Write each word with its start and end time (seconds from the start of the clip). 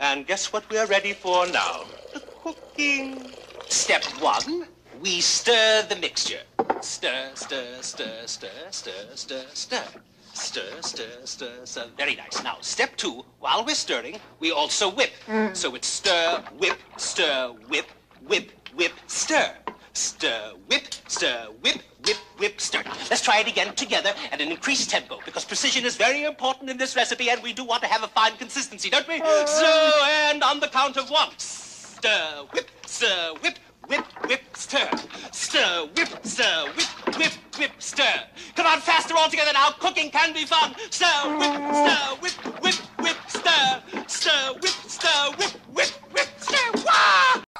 And 0.00 0.26
guess 0.26 0.50
what 0.50 0.64
we're 0.70 0.86
ready 0.86 1.12
for 1.12 1.46
now? 1.46 1.84
The 2.14 2.22
cooking. 2.42 3.32
Step 3.68 4.02
one, 4.18 4.66
we 5.02 5.20
stir 5.20 5.84
the 5.90 5.96
mixture. 5.96 6.40
Stir, 6.80 7.32
stir, 7.34 7.82
stir, 7.82 8.22
stir, 8.24 8.48
stir, 8.70 8.92
stir, 9.14 9.44
stir. 9.52 9.84
Stir, 10.32 10.80
stir, 10.80 11.04
stir, 11.24 11.52
stir. 11.64 11.86
Very 11.98 12.16
nice. 12.16 12.42
Now, 12.42 12.56
step 12.62 12.96
two, 12.96 13.26
while 13.40 13.62
we're 13.62 13.74
stirring, 13.74 14.18
we 14.38 14.50
also 14.50 14.88
whip. 14.88 15.10
Mm. 15.26 15.54
So 15.54 15.74
it's 15.74 15.88
stir, 15.88 16.42
whip, 16.58 16.78
stir, 16.96 17.48
whip, 17.68 17.86
whip, 18.26 18.52
whip, 18.74 18.92
stir. 19.06 19.52
Stir, 20.00 20.54
whip, 20.66 20.94
stir, 21.08 21.48
whip, 21.60 21.82
whip, 22.06 22.16
whip, 22.38 22.58
stir. 22.58 22.82
Let's 23.10 23.20
try 23.20 23.40
it 23.40 23.48
again 23.48 23.74
together 23.74 24.14
at 24.32 24.40
an 24.40 24.50
increased 24.50 24.88
tempo 24.88 25.18
because 25.26 25.44
precision 25.44 25.84
is 25.84 25.94
very 25.94 26.24
important 26.24 26.70
in 26.70 26.78
this 26.78 26.96
recipe 26.96 27.28
and 27.28 27.42
we 27.42 27.52
do 27.52 27.64
want 27.64 27.82
to 27.82 27.88
have 27.88 28.02
a 28.02 28.08
fine 28.08 28.34
consistency, 28.38 28.88
don't 28.88 29.06
we? 29.06 29.18
So, 29.18 30.02
and 30.30 30.42
on 30.42 30.58
the 30.58 30.68
count 30.68 30.96
of 30.96 31.10
one. 31.10 31.28
Stir, 31.36 32.46
whip, 32.50 32.70
stir, 32.86 33.34
whip, 33.42 33.58
whip, 33.88 34.06
whip, 34.26 34.40
stir. 34.54 34.88
Stir, 35.32 35.86
whip, 35.94 36.08
stir, 36.24 36.72
whip, 36.76 37.18
whip, 37.18 37.32
whip, 37.58 37.72
stir. 37.78 38.24
Come 38.56 38.66
on, 38.68 38.80
faster 38.80 39.14
all 39.18 39.28
together 39.28 39.52
now. 39.52 39.68
Cooking 39.80 40.10
can 40.10 40.32
be 40.32 40.46
fun. 40.46 40.74
Stir, 40.88 41.36
whip, 41.36 41.74
stir, 41.74 42.16
whip, 42.22 42.32
whip, 42.46 42.62
whip, 42.62 42.74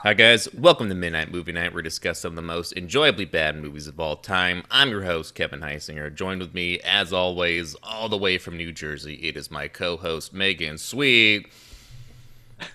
Hi 0.02 0.14
guys, 0.14 0.48
welcome 0.54 0.88
to 0.88 0.94
Midnight 0.94 1.30
Movie 1.30 1.52
Night. 1.52 1.74
We're 1.74 1.82
discussing 1.82 2.22
some 2.22 2.32
of 2.32 2.36
the 2.36 2.42
most 2.42 2.72
enjoyably 2.72 3.26
bad 3.26 3.54
movies 3.60 3.86
of 3.86 4.00
all 4.00 4.16
time. 4.16 4.62
I'm 4.70 4.88
your 4.88 5.02
host 5.02 5.34
Kevin 5.34 5.60
Heisinger. 5.60 6.14
Joined 6.14 6.40
with 6.40 6.54
me, 6.54 6.80
as 6.80 7.12
always, 7.12 7.76
all 7.82 8.08
the 8.08 8.16
way 8.16 8.38
from 8.38 8.56
New 8.56 8.72
Jersey, 8.72 9.16
it 9.16 9.36
is 9.36 9.50
my 9.50 9.68
co-host 9.68 10.32
Megan 10.32 10.78
Sweet. 10.78 11.52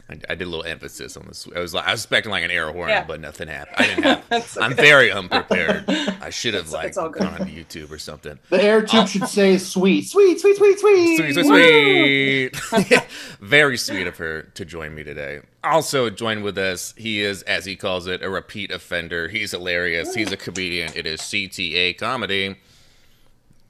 I, 0.09 0.19
I 0.29 0.35
did 0.35 0.41
a 0.41 0.49
little 0.49 0.63
emphasis 0.65 1.17
on 1.17 1.25
this. 1.27 1.47
I 1.55 1.59
was 1.59 1.73
like, 1.73 1.87
I 1.87 1.91
was 1.91 2.01
expecting 2.01 2.31
like 2.31 2.43
an 2.43 2.51
air 2.51 2.71
horn, 2.71 2.89
Yeah. 2.89 3.03
but 3.05 3.19
nothing 3.19 3.47
happened. 3.47 3.75
I 3.77 3.87
didn't 3.87 4.03
have. 4.03 4.23
That's 4.29 4.57
I'm 4.57 4.73
very 4.75 5.11
unprepared. 5.11 5.85
I 5.87 6.29
should 6.31 6.53
have 6.53 6.71
like 6.71 6.87
it's 6.87 6.97
all 6.97 7.09
good. 7.09 7.23
gone 7.23 7.41
on 7.41 7.47
YouTube 7.47 7.91
or 7.91 7.97
something. 7.97 8.37
The 8.49 8.63
air 8.63 8.81
tube 8.81 9.01
uh, 9.01 9.05
should 9.05 9.27
say 9.27 9.57
sweet, 9.57 10.07
sweet, 10.07 10.39
sweet, 10.39 10.57
sweet, 10.57 10.79
sweet. 10.79 11.17
Sweet, 11.17 11.45
sweet, 11.45 12.55
sweet. 12.55 13.07
Very 13.39 13.77
sweet 13.77 14.07
of 14.07 14.17
her 14.17 14.43
to 14.43 14.65
join 14.65 14.93
me 14.95 15.03
today. 15.03 15.41
Also, 15.63 16.09
join 16.09 16.43
with 16.43 16.57
us, 16.57 16.93
he 16.97 17.21
is, 17.21 17.41
as 17.43 17.65
he 17.65 17.75
calls 17.75 18.05
it, 18.07 18.21
a 18.21 18.29
repeat 18.29 18.71
offender. 18.71 19.27
He's 19.27 19.51
hilarious. 19.51 20.13
He's 20.13 20.31
a 20.31 20.37
comedian. 20.37 20.91
It 20.95 21.07
is 21.07 21.21
CTA 21.21 21.97
Comedy. 21.97 22.57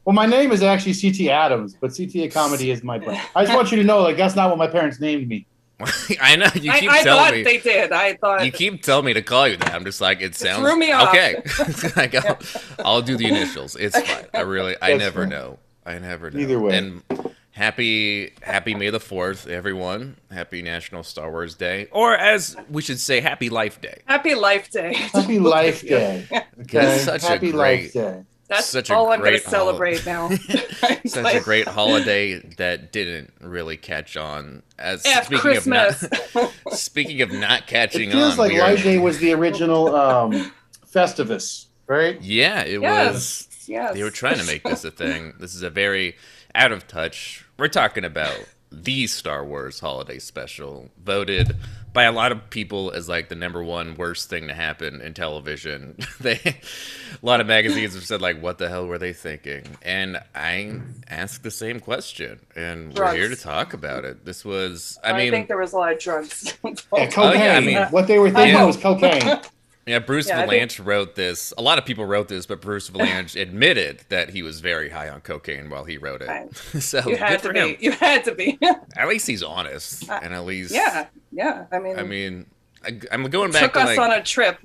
Well, 0.04 0.14
my 0.14 0.28
name 0.28 0.52
is 0.52 0.62
actually 0.62 0.94
CT 0.94 1.32
Adams, 1.32 1.76
but 1.80 1.90
CTA 1.90 2.32
comedy 2.32 2.70
is 2.70 2.84
my 2.84 3.00
brand. 3.00 3.28
I 3.36 3.44
just 3.44 3.56
want 3.56 3.72
you 3.72 3.78
to 3.78 3.84
know, 3.84 4.02
like, 4.04 4.18
that's 4.18 4.36
not 4.36 4.50
what 4.50 4.60
my 4.60 4.68
parents 4.68 5.00
named 5.00 5.28
me. 5.28 5.48
I 6.22 6.36
know 6.38 6.48
you 6.56 6.72
I, 6.72 6.80
keep 6.80 6.90
I 6.90 7.04
telling 7.04 7.24
thought 7.26 7.34
me. 7.34 7.44
they 7.44 7.58
did. 7.58 7.92
I 7.92 8.16
thought 8.16 8.46
you 8.46 8.52
keep 8.52 8.82
telling 8.82 9.06
me 9.06 9.14
to 9.14 9.22
call 9.22 9.48
you 9.48 9.58
that. 9.58 9.74
I'm 9.74 9.84
just 9.84 10.00
like, 10.00 10.22
it 10.22 10.36
sounds 10.36 10.60
threw 10.62 10.78
me 10.78 10.92
off. 10.92 11.10
okay. 11.10 11.42
like, 11.96 12.16
I'll, 12.16 12.40
I'll 12.80 13.02
do 13.02 13.18
the 13.18 13.28
initials. 13.28 13.76
It's 13.76 14.00
fine. 14.00 14.26
I 14.34 14.42
really, 14.42 14.76
I 14.82 14.96
never 14.96 15.26
know. 15.26 15.60
I 15.86 16.00
never 16.00 16.32
know. 16.32 16.40
Either 16.40 16.60
way. 16.60 16.78
And 16.78 17.04
happy, 17.52 18.34
happy 18.42 18.74
May 18.74 18.90
the 18.90 19.00
Fourth, 19.02 19.48
everyone. 19.48 20.16
Happy 20.32 20.62
National 20.62 21.04
Star 21.04 21.30
Wars 21.30 21.56
Day, 21.56 21.88
or 21.92 22.16
as 22.16 22.56
we 22.70 22.82
should 22.82 23.00
say, 23.00 23.20
Happy 23.20 23.50
Life 23.50 23.82
Day. 23.82 24.02
Happy 24.06 24.34
Life 24.34 24.70
Day. 24.70 24.94
Happy 24.94 25.40
Life 25.40 25.82
Day. 25.82 26.26
Okay? 26.32 26.46
That's 26.72 27.04
such 27.04 27.24
a 27.24 27.28
Happy 27.28 27.52
great- 27.52 27.82
Life 27.84 27.94
Day. 27.94 28.24
That's 28.48 28.68
Such 28.68 28.90
a 28.90 28.94
all 28.96 29.12
I'm 29.12 29.20
going 29.20 29.32
great 29.32 29.44
to 29.44 29.50
celebrate 29.50 30.06
now. 30.06 30.30
Such 31.06 31.34
a 31.36 31.40
great 31.42 31.68
holiday 31.68 32.40
that 32.58 32.92
didn't 32.92 33.34
really 33.42 33.78
catch 33.78 34.18
on. 34.18 34.62
As 34.78 35.04
Yeah, 35.06 35.22
speaking 35.22 35.40
Christmas. 35.42 36.04
of 36.04 36.36
not, 36.36 36.74
speaking 36.74 37.22
of 37.22 37.32
not 37.32 37.64
It 37.72 37.92
feels 37.92 38.34
on, 38.34 38.38
like 38.38 38.52
we 38.52 38.60
are- 38.60 38.76
Day 38.78 38.98
was 39.00 39.18
the 39.20 39.34
original 39.34 39.96
um, 39.96 40.52
Festivus, 40.92 41.66
right? 41.88 42.22
Yeah, 42.22 42.64
it 42.64 42.82
was. 42.82 43.48
yes. 43.50 43.68
Yes. 43.68 43.94
They 43.96 44.04
were 44.04 44.12
trying 44.12 44.38
to 44.38 44.46
make 44.46 44.62
this 44.64 44.86
a 44.86 44.92
thing. 44.92 45.34
This 45.40 45.56
is 45.56 45.64
a 45.64 45.72
very 45.72 46.16
out 46.54 46.72
of 46.72 46.88
touch. 46.88 47.44
We're 47.58 47.68
talking 47.68 48.06
about 48.06 48.38
the 48.72 49.08
Star 49.08 49.44
Wars 49.44 49.80
holiday 49.80 50.20
special, 50.20 50.92
voted 51.04 51.56
by 51.96 52.04
a 52.04 52.12
lot 52.12 52.32
of 52.32 52.50
people 52.52 52.92
as 52.92 53.10
like 53.10 53.30
the 53.30 53.36
number 53.36 53.64
one 53.64 53.96
worst 53.96 54.30
thing 54.30 54.50
to 54.50 54.54
happen 54.54 55.02
in 55.02 55.14
television. 55.16 55.96
they 56.20 56.40
a 56.44 57.26
lot 57.26 57.42
of 57.42 57.48
magazines 57.48 57.96
have 57.96 58.06
said 58.06 58.22
like 58.22 58.40
what 58.42 58.60
the 58.60 58.70
hell 58.70 58.86
were 58.86 59.00
they 59.00 59.14
thinking? 59.14 59.64
And 59.82 60.20
I 60.36 60.80
asked 61.10 61.42
the 61.42 61.50
same 61.52 61.80
question 61.80 62.40
and 62.56 62.94
we're 62.96 63.14
here 63.16 63.30
to 63.30 63.36
talk 63.36 63.74
about 63.74 64.06
it. 64.06 64.26
This 64.26 64.46
was 64.46 65.00
I 65.04 65.12
I, 65.12 65.18
mean 65.18 65.30
I 65.30 65.38
think 65.38 65.48
there 65.48 65.58
was 65.58 65.74
a 65.74 65.78
lot 65.78 65.94
of 65.94 66.00
drugs. 66.00 66.54
Yeah, 66.64 66.70
involved. 66.72 67.14
cocaine. 67.14 67.42
Oh, 67.42 67.44
yeah, 67.44 67.56
I 67.58 67.60
mean- 67.62 67.78
what 67.92 68.08
they 68.08 68.20
were 68.20 68.30
thinking 68.30 68.54
Yeah. 68.56 68.66
was 68.66 68.78
cocaine. 68.78 69.40
Yeah, 69.86 70.00
Bruce 70.00 70.28
Yeah, 70.28 70.42
I 70.42 70.48
think- 70.48 70.72
Valanche 70.72 70.84
wrote 70.86 71.16
this. 71.16 71.54
A 71.58 71.62
lot 71.62 71.78
of 71.78 71.86
people 71.86 72.06
wrote 72.06 72.28
this, 72.28 72.46
but 72.48 72.60
Bruce 72.60 72.90
Vilanch 72.90 73.40
admitted 73.42 74.04
that 74.10 74.30
he 74.32 74.42
was 74.42 74.60
very 74.60 74.90
high 74.90 75.10
on 75.10 75.22
cocaine 75.22 75.70
while 75.70 75.84
he 75.84 75.98
wrote 75.98 76.22
it. 76.24 76.28
Right. 76.28 76.56
so 76.82 77.08
you 77.08 77.18
had 77.18 77.42
to 77.44 77.52
him. 77.52 77.76
be. 77.76 77.78
You 77.80 77.92
had 77.92 78.24
to 78.26 78.34
be. 78.34 78.58
At 78.98 79.08
least 79.08 79.28
he's 79.28 79.44
honest, 79.44 80.10
Uh, 80.10 80.20
and 80.24 80.34
at 80.34 80.46
least 80.46 80.74
yeah. 80.74 81.08
Yeah. 81.32 81.66
I 81.72 81.80
mean, 81.80 82.00
I 82.00 82.04
mean, 82.04 82.46
I, 82.84 83.00
I'm 83.12 83.30
going 83.30 83.52
back 83.52 83.62
took 83.62 83.74
to 83.74 83.80
us 83.82 83.88
like 83.90 84.00
on 84.00 84.12
a 84.12 84.24
trip. 84.24 84.58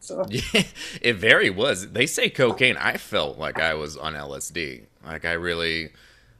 So 0.00 0.24
yeah, 0.30 0.62
it 1.02 1.16
very 1.16 1.50
was. 1.50 1.90
They 1.90 2.06
say 2.06 2.30
cocaine. 2.30 2.76
I 2.76 2.96
felt 2.98 3.36
like 3.38 3.60
I 3.60 3.74
was 3.74 3.96
on 3.96 4.14
LSD. 4.14 4.84
Like 5.04 5.24
I 5.24 5.32
really. 5.32 5.90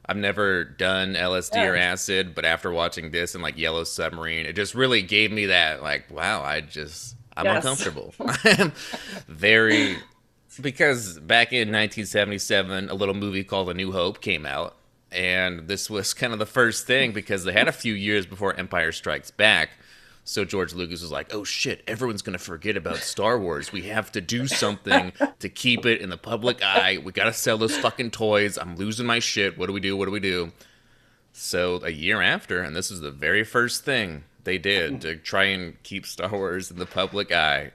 I've 0.05 0.17
never 0.17 0.63
done 0.63 1.13
LSD 1.13 1.69
or 1.71 1.75
acid, 1.75 2.33
but 2.33 2.43
after 2.43 2.71
watching 2.71 3.11
this 3.11 3.35
and 3.35 3.43
like 3.43 3.59
Yellow 3.59 3.83
Submarine, 3.83 4.47
it 4.47 4.53
just 4.55 4.73
really 4.73 5.03
gave 5.03 5.31
me 5.31 5.45
that 5.47 5.83
like, 5.83 6.09
wow, 6.09 6.41
I 6.41 6.61
just 6.61 7.15
I'm 7.39 7.45
Yes. 7.45 7.63
uncomfortable. 7.65 8.13
I'm 8.43 8.71
very 9.27 9.97
because 10.61 11.19
back 11.19 11.53
in 11.53 11.69
1977, 11.71 12.89
a 12.89 12.93
little 12.93 13.13
movie 13.15 13.43
called 13.43 13.69
A 13.69 13.73
New 13.73 13.91
Hope 13.91 14.19
came 14.21 14.45
out, 14.45 14.75
and 15.11 15.67
this 15.67 15.89
was 15.89 16.13
kind 16.13 16.33
of 16.33 16.39
the 16.39 16.45
first 16.45 16.85
thing 16.85 17.11
because 17.13 17.43
they 17.45 17.53
had 17.53 17.67
a 17.67 17.71
few 17.71 17.93
years 17.93 18.25
before 18.25 18.53
Empire 18.55 18.91
Strikes 18.91 19.31
Back. 19.31 19.69
So 20.25 20.45
George 20.45 20.73
Lucas 20.73 21.01
was 21.01 21.11
like, 21.11 21.33
"Oh 21.33 21.43
shit, 21.43 21.81
everyone's 21.87 22.21
gonna 22.21 22.37
forget 22.37 22.77
about 22.77 22.97
Star 22.97 23.39
Wars. 23.39 23.71
We 23.71 23.83
have 23.83 24.11
to 24.11 24.21
do 24.21 24.45
something 24.47 25.11
to 25.39 25.49
keep 25.49 25.85
it 25.85 26.01
in 26.01 26.09
the 26.09 26.17
public 26.17 26.61
eye. 26.63 26.99
We 27.03 27.11
gotta 27.13 27.33
sell 27.33 27.57
those 27.57 27.75
fucking 27.77 28.11
toys. 28.11 28.57
I'm 28.57 28.75
losing 28.75 29.07
my 29.07 29.19
shit. 29.19 29.57
What 29.57 29.67
do 29.67 29.73
we 29.73 29.79
do? 29.79 29.95
What 29.97 30.05
do 30.05 30.11
we 30.11 30.19
do?" 30.19 30.51
So 31.31 31.79
a 31.83 31.89
year 31.89 32.21
after, 32.21 32.61
and 32.61 32.75
this 32.75 32.91
is 32.91 32.99
the 33.01 33.11
very 33.11 33.43
first 33.43 33.85
thing 33.85 34.23
they 34.43 34.57
did 34.57 35.01
to 35.01 35.15
try 35.15 35.45
and 35.45 35.81
keep 35.83 36.05
Star 36.05 36.29
Wars 36.29 36.71
in 36.71 36.77
the 36.77 36.85
public 36.85 37.31
eye. 37.31 37.71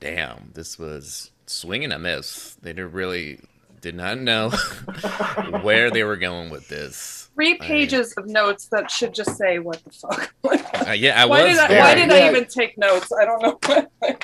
Damn, 0.00 0.50
this 0.54 0.78
was 0.78 1.30
swinging 1.46 1.92
a 1.92 1.98
miss. 1.98 2.56
They 2.62 2.72
did 2.72 2.86
really 2.86 3.40
did 3.80 3.94
not 3.94 4.18
know 4.18 4.50
where 5.62 5.90
they 5.90 6.02
were 6.04 6.16
going 6.16 6.50
with 6.50 6.68
this. 6.68 7.28
three 7.34 7.54
I- 7.60 7.64
pages 7.64 8.12
of 8.14 8.26
notes 8.26 8.66
that 8.72 8.90
should 8.90 9.14
just 9.14 9.36
say 9.36 9.58
what 9.58 9.82
the 9.84 9.90
fuck. 9.90 10.34
Uh, 10.88 10.92
yeah, 10.92 11.20
I 11.20 11.26
why 11.26 11.42
was. 11.42 11.50
did 11.52 11.58
I, 11.58 11.78
why 11.80 11.94
did 11.96 12.08
Yeah. 12.08 12.14
I 12.14 12.30
even 12.30 12.46
take 12.46 12.78
notes? 12.78 13.12
I 13.12 13.24
don't 13.26 13.42
know. 13.42 13.58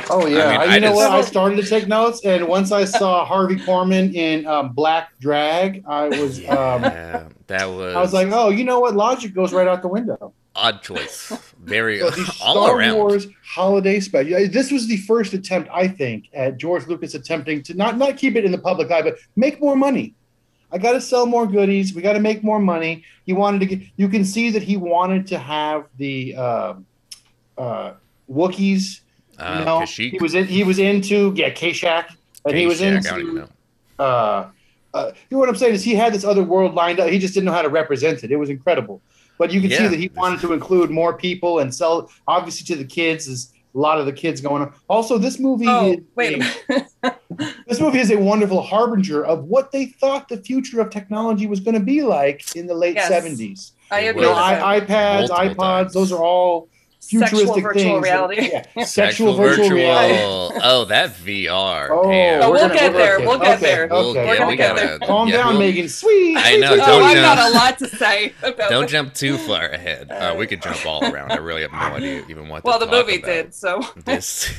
Oh 0.09 0.27
yeah, 0.27 0.47
I 0.47 0.59
mean, 0.59 0.69
you 0.71 0.75
I 0.77 0.79
know 0.79 0.87
just- 0.89 0.97
what? 0.97 1.11
I 1.11 1.21
started 1.23 1.57
to 1.57 1.63
take 1.69 1.89
notes, 1.89 2.25
and 2.25 2.49
once 2.49 2.73
I 2.73 2.85
saw 2.87 3.25
Harvey 3.27 3.57
Korman 3.57 4.15
in 4.15 4.47
um, 4.47 4.73
Black 4.73 5.11
Drag, 5.21 5.85
I 5.87 6.09
was 6.09 6.39
um, 6.39 6.83
yeah, 6.85 7.29
that 7.49 7.67
was. 7.67 7.95
I 7.97 8.01
was 8.01 8.13
like, 8.15 8.29
oh, 8.33 8.49
you 8.49 8.65
know 8.65 8.81
what? 8.81 8.95
Logic 8.95 9.35
goes 9.35 9.53
right 9.53 9.69
out 9.69 9.83
the 9.83 9.89
window. 9.89 10.33
Odd 10.65 10.83
choice. 10.83 11.33
Very 11.63 11.99
So 11.99 12.07
all 12.43 12.65
Star 12.65 12.79
around. 12.79 12.97
Wars 12.97 13.27
holiday 13.45 14.01
special. 14.01 14.49
This 14.49 14.71
was 14.71 14.87
the 14.87 14.97
first 14.99 15.33
attempt, 15.33 15.71
I 15.73 15.89
think, 15.89 16.29
at 16.33 16.57
George 16.57 16.87
Lucas 16.87 17.15
attempting 17.15 17.63
to 17.65 17.75
not 17.75 17.97
not 17.99 18.17
keep 18.17 18.37
it 18.37 18.45
in 18.45 18.53
the 18.53 18.59
public 18.59 18.91
eye, 18.91 19.03
but 19.03 19.17
make 19.37 19.61
more 19.61 19.77
money. 19.77 20.15
I 20.73 20.79
got 20.79 20.93
to 20.93 21.01
sell 21.01 21.27
more 21.27 21.47
goodies. 21.47 21.95
We 21.95 22.03
got 22.03 22.15
to 22.15 22.21
make 22.21 22.43
more 22.43 22.59
money. 22.59 23.05
He 23.27 23.33
wanted 23.33 23.61
to 23.61 23.67
get. 23.67 23.89
You 23.97 24.09
can 24.09 24.25
see 24.25 24.51
that 24.51 24.63
he 24.63 24.77
wanted 24.77 25.27
to 25.29 25.39
have 25.39 25.87
the 25.99 26.35
uh, 26.37 26.75
uh, 27.57 27.93
Wookiees. 28.31 29.01
Uh, 29.39 29.57
you 29.59 29.65
know, 29.65 29.81
Kashyyyk. 29.81 30.11
he 30.11 30.19
was 30.19 30.35
in, 30.35 30.47
he 30.47 30.65
was 30.65 30.79
into 30.79 31.33
yeah 31.37 31.51
Kashak, 31.51 32.15
and 32.45 32.57
he 32.57 32.67
was 32.67 32.81
Kashyyyk, 32.81 33.07
I 33.07 33.11
don't 33.11 33.21
even 33.21 33.29
into. 33.29 33.41
know. 33.41 34.05
Uh, 34.05 34.51
uh, 34.95 35.11
you 35.29 35.37
know 35.37 35.39
what 35.39 35.49
I'm 35.49 35.57
saying 35.57 35.75
is 35.75 35.83
he 35.83 35.95
had 35.95 36.15
this 36.15 36.25
other 36.25 36.43
world 36.43 36.75
lined 36.75 37.01
up. 37.01 37.09
He 37.09 37.19
just 37.19 37.35
didn't 37.35 37.47
know 37.47 37.53
how 37.53 37.63
to 37.63 37.69
represent 37.69 38.23
it. 38.23 38.31
It 38.31 38.37
was 38.37 38.49
incredible. 38.49 39.03
But 39.39 39.53
you 39.53 39.61
can 39.61 39.71
see 39.71 39.87
that 39.89 39.99
he 39.99 40.09
wanted 40.15 40.41
to 40.41 40.53
include 40.53 40.91
more 40.91 41.17
people 41.17 41.59
and 41.59 41.75
sell, 41.75 42.11
obviously, 42.29 42.65
to 42.75 42.77
the 42.83 42.89
kids. 42.89 43.27
Is 43.29 43.53
a 43.75 43.79
lot 43.79 43.99
of 43.99 44.07
the 44.07 44.13
kids 44.13 44.41
going 44.41 44.63
on. 44.63 44.73
Also, 44.89 45.19
this 45.19 45.41
movie, 45.41 45.67
oh, 45.69 45.93
is 45.95 45.99
wait 46.15 46.41
a 46.71 46.87
a- 47.03 47.17
this 47.67 47.81
movie 47.81 47.99
is 47.99 48.11
a 48.13 48.17
wonderful 48.17 48.63
harbinger 48.63 49.25
of 49.25 49.45
what 49.45 49.73
they 49.73 49.87
thought 49.87 50.29
the 50.29 50.37
future 50.37 50.81
of 50.81 50.91
technology 50.91 51.47
was 51.49 51.59
going 51.59 51.75
to 51.75 51.81
be 51.85 52.01
like 52.03 52.55
in 52.55 52.67
the 52.69 52.75
late 52.75 52.95
Yes. 52.95 53.11
70s. 53.11 53.73
I 53.91 54.01
It 54.01 54.09
agree 54.11 54.23
You 54.23 54.29
know, 54.29 54.35
with 54.35 54.39
was. 54.39 54.49
that. 54.51 54.65
I, 54.65 54.81
iPads, 54.81 55.29
Multiple 55.29 55.55
iPods, 55.55 55.59
times. 55.83 55.93
those 55.95 56.13
are 56.13 56.23
all 56.23 56.69
Sexual 57.07 57.29
futuristic 57.55 57.63
virtual 57.63 57.83
things. 57.83 58.05
that- 58.05 58.11
reality. 58.13 58.51
yeah, 58.77 58.85
sexual, 58.85 59.35
virtual, 59.35 59.71
reality. 59.71 60.59
Oh, 60.63 60.85
that 60.87 61.15
VR. 61.17 61.89
Oh. 61.91 62.03
Oh, 62.03 62.09
we're 62.09 62.51
we'll 62.51 62.61
gonna- 62.69 62.75
get 62.75 62.93
we're 62.93 62.99
there. 62.99 63.21
We'll 63.21 63.39
get 63.39 63.57
okay, 63.59 63.61
there. 63.67 63.87
We'll 63.89 63.99
Okay, 64.11 64.15
get- 64.15 64.27
We're 64.29 64.37
gonna 64.39 64.51
we 64.51 64.57
get 64.57 64.77
there. 64.77 64.99
Calm 65.01 65.29
yeah, 65.29 65.37
down, 65.37 65.49
we'll- 65.51 65.59
Megan. 65.61 65.89
Sweet. 65.89 66.37
I 66.39 66.57
know, 66.57 66.69
sweet, 66.69 66.77
don't 66.79 67.03
Oh, 67.03 67.09
sweet. 67.09 67.19
I've 67.19 67.37
got 67.37 67.51
a 67.51 67.55
lot 67.55 67.79
to 67.81 67.89
say 67.89 68.33
about 68.43 68.71
Don't 68.71 68.89
jump 68.89 69.13
too 69.15 69.37
far 69.39 69.67
ahead. 69.67 70.11
Uh, 70.11 70.35
we 70.39 70.47
could 70.47 70.63
jump 70.63 70.85
all 70.87 71.05
around. 71.05 71.33
I 71.33 71.37
really 71.37 71.63
have 71.63 71.73
no 71.73 71.79
idea 71.79 72.25
even 72.29 72.49
what. 72.49 72.65
Well, 72.65 72.79
to 72.79 72.87
the 72.87 72.91
talk 72.91 73.07
movie 73.07 73.19
about. 73.19 73.27
did, 73.27 73.55
so 73.55 73.81
This. 74.05 74.51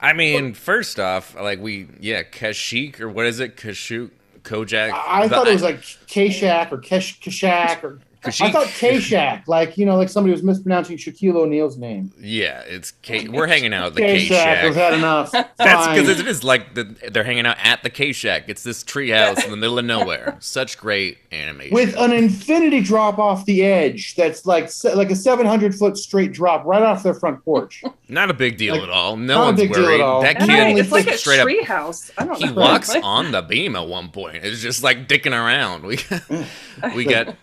I 0.00 0.12
mean, 0.12 0.52
first 0.54 0.98
off, 1.00 1.34
like 1.40 1.58
we, 1.60 1.86
yeah, 2.00 2.22
Kashik 2.22 3.00
or 3.00 3.08
what 3.08 3.24
is 3.26 3.40
it, 3.40 3.56
Kashyyyk, 3.56 4.10
Kojak. 4.42 4.92
I 4.92 5.26
The- 5.26 5.34
thought 5.34 5.46
it 5.48 5.52
was 5.52 5.62
like 5.62 5.80
K-Shack 6.08 6.72
or 6.72 6.78
Kesh 6.78 7.18
Kashak 7.20 7.82
or 7.84 7.98
I 8.24 8.50
thought 8.52 8.66
K-Shack, 8.78 9.48
like 9.48 9.76
you 9.76 9.84
know, 9.86 9.96
like 9.96 10.08
somebody 10.08 10.32
was 10.32 10.42
mispronouncing 10.42 10.96
Shaquille 10.96 11.34
O'Neal's 11.36 11.76
name. 11.76 12.12
Yeah, 12.20 12.60
it's 12.66 12.92
K. 13.02 13.28
We're 13.28 13.46
hanging 13.46 13.72
out 13.74 13.86
at 13.88 13.94
the 13.94 14.00
K 14.00 14.18
K-Shack, 14.20 14.64
we've 14.64 14.74
had 14.74 14.94
enough. 14.94 15.30
That's 15.32 15.88
because 15.88 16.20
it 16.20 16.26
is 16.26 16.44
like 16.44 16.74
the, 16.74 16.84
they're 17.10 17.24
hanging 17.24 17.46
out 17.46 17.56
at 17.62 17.82
the 17.82 17.90
K 17.90 18.12
Shack. 18.12 18.44
It's 18.48 18.62
this 18.62 18.84
treehouse 18.84 19.44
in 19.44 19.50
the 19.50 19.56
middle 19.56 19.78
of 19.78 19.84
nowhere. 19.84 20.36
Such 20.40 20.78
great 20.78 21.18
animation. 21.32 21.74
with 21.74 21.96
an 21.96 22.12
infinity 22.12 22.80
drop 22.80 23.18
off 23.18 23.44
the 23.46 23.62
edge 23.64 24.14
that's 24.14 24.46
like 24.46 24.70
like 24.94 25.10
a 25.10 25.16
700 25.16 25.74
foot 25.74 25.96
straight 25.96 26.32
drop 26.32 26.64
right 26.64 26.82
off 26.82 27.02
their 27.02 27.14
front 27.14 27.44
porch. 27.44 27.82
Not 28.08 28.30
a 28.30 28.34
big 28.34 28.58
deal 28.58 28.74
Like, 28.74 28.82
at 28.84 28.90
all. 28.90 29.16
No 29.16 29.34
not 29.36 29.42
a 29.42 29.44
one's 29.46 29.60
big 29.60 29.72
deal 29.72 29.82
at 29.84 29.86
worried. 29.86 30.00
all. 30.02 30.20
That 30.22 30.36
And 30.36 30.50
kid 30.50 30.60
I- 30.60 30.68
only 30.68 30.80
it's 30.82 30.92
like 30.92 31.06
a 31.06 31.16
straight 31.16 31.40
up 31.40 31.44
tree 31.44 31.62
house. 31.62 32.10
I 32.18 32.26
don't 32.26 32.36
He 32.36 32.44
know. 32.46 32.52
walks 32.52 32.94
on 32.94 33.30
the 33.32 33.40
beam 33.40 33.74
at 33.74 33.88
one 33.88 34.10
point. 34.10 34.44
It's 34.44 34.60
just 34.60 34.82
like 34.82 35.08
dicking 35.08 35.32
around. 35.32 35.84
We 35.84 35.98
we 36.94 37.04
got 37.04 37.36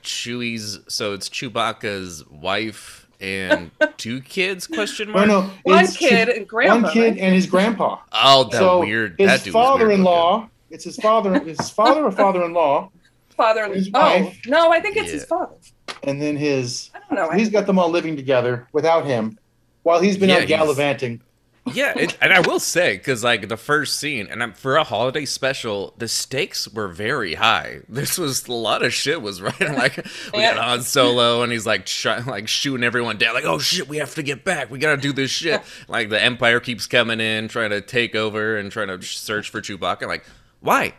Chewie's, 0.78 0.94
so 0.94 1.14
it's 1.14 1.30
Chewbacca's 1.30 2.26
wife 2.30 3.08
and 3.20 3.72
two 3.98 4.22
kids? 4.22 4.68
Question 4.68 5.12
mark. 5.12 5.28
no, 5.28 5.50
One 5.64 5.84
it's 5.84 5.98
kid 5.98 6.30
and 6.30 6.48
grandma. 6.48 6.84
one 6.84 6.92
kid 6.94 7.02
right? 7.12 7.20
and 7.20 7.36
his 7.36 7.46
grandpa. 7.48 8.00
Oh, 8.12 8.46
that 8.46 8.58
so 8.58 8.80
weird. 8.82 9.16
his 9.18 9.28
that 9.28 9.44
dude 9.44 9.54
father-in-law. 9.54 10.50
It's 10.72 10.84
his 10.84 10.98
father. 10.98 11.40
His 11.40 11.70
father 11.72 12.04
or 12.06 12.12
father-in-law, 12.12 12.92
father. 13.36 13.74
his 13.74 13.90
oh 13.94 14.00
wife. 14.00 14.40
no, 14.46 14.72
I 14.72 14.80
think 14.80 14.98
it's 14.98 15.08
Yeah. 15.08 15.14
his 15.14 15.26
father. 15.26 15.56
and 16.04 16.22
then 16.22 16.36
his. 16.38 16.92
I 16.94 17.00
don't 17.16 17.16
know. 17.32 17.36
He's 17.36 17.50
got 17.50 17.66
them 17.66 17.80
all 17.80 17.90
living 17.90 18.16
together 18.16 18.68
without 18.72 19.06
him, 19.06 19.38
while 19.84 20.00
he's 20.00 20.16
been 20.18 20.30
Yeah, 20.30 20.36
out 20.36 20.42
he's- 20.44 20.50
gallivanting. 20.50 21.22
Yeah, 21.74 21.94
it, 21.98 22.18
and 22.22 22.34
I 22.34 22.40
will 22.42 22.60
say 22.60 22.98
because 22.98 23.24
like 23.24 23.48
the 23.50 23.58
first 23.58 24.00
scene, 24.00 24.28
and 24.30 24.42
I'm, 24.44 24.54
for 24.54 24.78
a 24.78 24.84
holiday 24.84 25.26
special, 25.26 25.94
the 25.98 26.08
stakes 26.08 26.68
were 26.68 26.88
very 26.88 27.36
high. 27.36 27.80
This 27.90 28.18
was 28.18 28.48
a 28.48 28.54
lot 28.54 28.84
of 28.84 28.94
shit 28.94 29.22
was 29.22 29.42
right. 29.42 29.60
Like 29.60 29.98
we 29.98 30.04
got 30.42 30.56
Yeah. 30.56 30.62
Han 30.62 30.82
Solo, 30.82 31.42
and 31.44 31.52
he's 31.52 31.66
like 31.66 31.86
sh- 31.88 32.06
like 32.26 32.48
shooting 32.48 32.84
everyone 32.84 33.18
down. 33.18 33.34
Like 33.34 33.46
oh 33.46 33.60
shit, 33.60 33.88
we 33.88 33.98
have 33.98 34.16
to 34.16 34.24
get 34.24 34.44
back. 34.46 34.72
We 34.72 34.80
gotta 34.80 35.02
do 35.02 35.12
this 35.14 35.32
shit. 35.32 35.62
like 35.88 36.10
the 36.10 36.22
Empire 36.22 36.60
keeps 36.60 36.88
coming 36.88 37.20
in, 37.20 37.48
trying 37.48 37.72
to 37.72 37.82
take 37.82 38.16
over 38.16 38.58
and 38.58 38.72
trying 38.72 38.88
to 38.88 39.02
search 39.02 39.50
for 39.50 39.62
Chewbacca. 39.62 40.08
Like 40.08 40.26
why? 40.62 40.94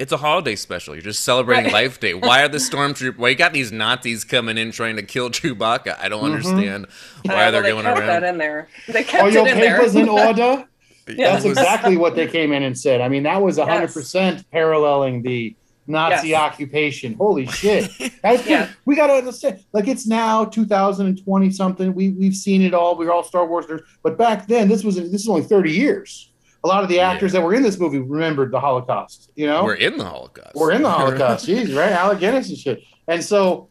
It's 0.00 0.12
a 0.12 0.16
holiday 0.16 0.56
special. 0.56 0.94
You're 0.94 1.02
just 1.02 1.22
celebrating 1.24 1.64
Right. 1.66 1.72
Life 1.84 2.00
Day. 2.00 2.14
Why 2.14 2.42
are 2.42 2.48
the 2.48 2.56
stormtroopers? 2.70 3.18
Why 3.18 3.28
you 3.28 3.34
got 3.34 3.52
these 3.52 3.70
Nazis 3.70 4.24
coming 4.24 4.56
in 4.56 4.72
trying 4.72 4.96
to 4.96 5.02
kill 5.02 5.28
Chewbacca? 5.28 5.98
I 6.00 6.08
don't 6.08 6.24
understand 6.24 6.86
why 7.26 7.44
Uh, 7.46 7.50
they're 7.50 7.62
they 7.62 7.68
going 7.70 7.84
kept 7.84 7.98
around. 7.98 8.06
that 8.08 8.24
in 8.24 8.38
there. 8.38 8.68
They 8.88 9.04
kept 9.04 9.22
Are 9.24 9.28
it 9.28 9.34
your 9.34 9.46
in 9.46 9.58
there. 9.58 9.76
papers 9.76 9.94
in 9.94 10.08
order? 10.08 10.64
Yeah. 11.08 11.32
That's 11.32 11.44
exactly 11.44 11.96
what 11.96 12.14
they 12.14 12.28
came 12.28 12.52
in 12.52 12.62
and 12.62 12.78
said. 12.78 13.00
I 13.00 13.08
mean, 13.08 13.24
that 13.24 13.42
was 13.42 13.58
100% 13.58 14.44
paralleling 14.52 15.22
the 15.22 15.56
Nazi 15.88 16.28
Yes. 16.28 16.40
occupation. 16.40 17.14
Holy 17.14 17.46
shit. 17.46 17.90
That's 18.22 18.46
Yeah. 18.46 18.68
We 18.84 18.94
got 18.94 19.08
to 19.08 19.14
understand. 19.14 19.64
Like, 19.72 19.88
it's 19.88 20.06
now 20.06 20.44
2020 20.44 21.50
something. 21.50 21.94
We, 21.94 22.10
we've 22.10 22.36
seen 22.36 22.62
it 22.62 22.74
all. 22.74 22.96
We're 22.96 23.10
all 23.10 23.24
Star 23.24 23.44
Wars 23.44 23.66
nerds. 23.66 23.82
But 24.04 24.18
back 24.18 24.46
then, 24.46 24.68
this 24.68 24.84
was 24.84 24.96
this 24.96 25.22
is 25.22 25.28
only 25.28 25.42
30 25.42 25.72
years. 25.72 26.29
A 26.62 26.68
lot 26.68 26.82
of 26.82 26.88
the 26.90 27.00
actors 27.00 27.32
that 27.32 27.42
were 27.42 27.54
in 27.54 27.62
this 27.62 27.78
movie 27.78 27.98
remembered 28.00 28.50
the 28.52 28.60
Holocaust, 28.60 29.30
you 29.34 29.46
know? 29.46 29.64
We're 29.64 29.74
in 29.74 29.96
the 29.96 30.04
Holocaust. 30.04 30.54
We're 30.54 30.72
in 30.72 30.82
the 30.82 30.90
Holocaust. 30.90 31.46
Jeez, 31.48 31.74
right? 31.76 31.92
Alec 31.92 32.18
Guinness 32.20 32.48
and 32.50 32.58
shit. 32.58 32.82
And 33.08 33.24
so 33.24 33.68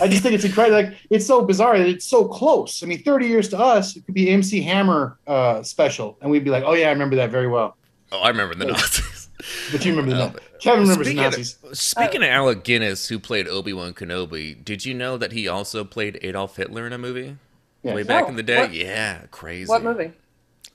I 0.00 0.06
just 0.08 0.22
think 0.22 0.34
it's 0.34 0.44
incredible. 0.50 0.76
Like 0.82 0.96
it's 1.10 1.26
so 1.26 1.42
bizarre 1.44 1.76
that 1.78 1.88
it's 1.88 2.04
so 2.04 2.26
close. 2.28 2.82
I 2.82 2.86
mean, 2.86 3.02
30 3.02 3.26
years 3.26 3.48
to 3.48 3.58
us, 3.58 3.96
it 3.96 4.04
could 4.06 4.14
be 4.14 4.30
MC 4.30 4.60
Hammer 4.62 5.18
uh, 5.26 5.62
special, 5.62 6.18
and 6.20 6.30
we'd 6.30 6.44
be 6.44 6.50
like, 6.50 6.62
"Oh 6.64 6.74
yeah, 6.74 6.86
I 6.88 6.90
remember 6.92 7.16
that 7.16 7.30
very 7.30 7.48
well." 7.48 7.76
Oh, 8.12 8.20
I 8.20 8.28
remember 8.28 8.54
the 8.54 8.66
Wait. 8.66 8.72
Nazis. 8.72 9.22
But 9.70 9.84
you 9.84 9.90
remember 9.94 10.14
the 10.16 10.22
Oh, 10.22 10.26
Nazis. 10.28 10.42
Kevin 10.60 10.80
remembers 10.82 11.06
the 11.06 11.12
Speaking 11.12 11.22
Nazis. 11.22 11.58
of, 11.62 11.76
speaking 11.78 12.22
of 12.22 12.28
Alec 12.28 12.64
Guinness, 12.64 13.08
who 13.08 13.18
played 13.18 13.46
Obi 13.48 13.72
Wan 13.72 13.92
Kenobi, 13.92 14.64
did 14.64 14.84
you 14.86 14.94
know 14.94 15.18
that 15.18 15.32
he 15.32 15.46
also 15.48 15.84
played 15.84 16.18
Adolf 16.22 16.56
Hitler 16.56 16.86
in 16.86 16.92
a 16.92 16.98
movie 16.98 17.36
Yes. 17.82 17.94
way 17.94 18.02
back 18.02 18.24
No. 18.24 18.30
in 18.30 18.36
the 18.36 18.42
day? 18.42 18.58
What- 18.60 18.72
Yeah, 18.72 19.22
crazy. 19.30 19.68
What 19.68 19.82
movie? 19.84 20.12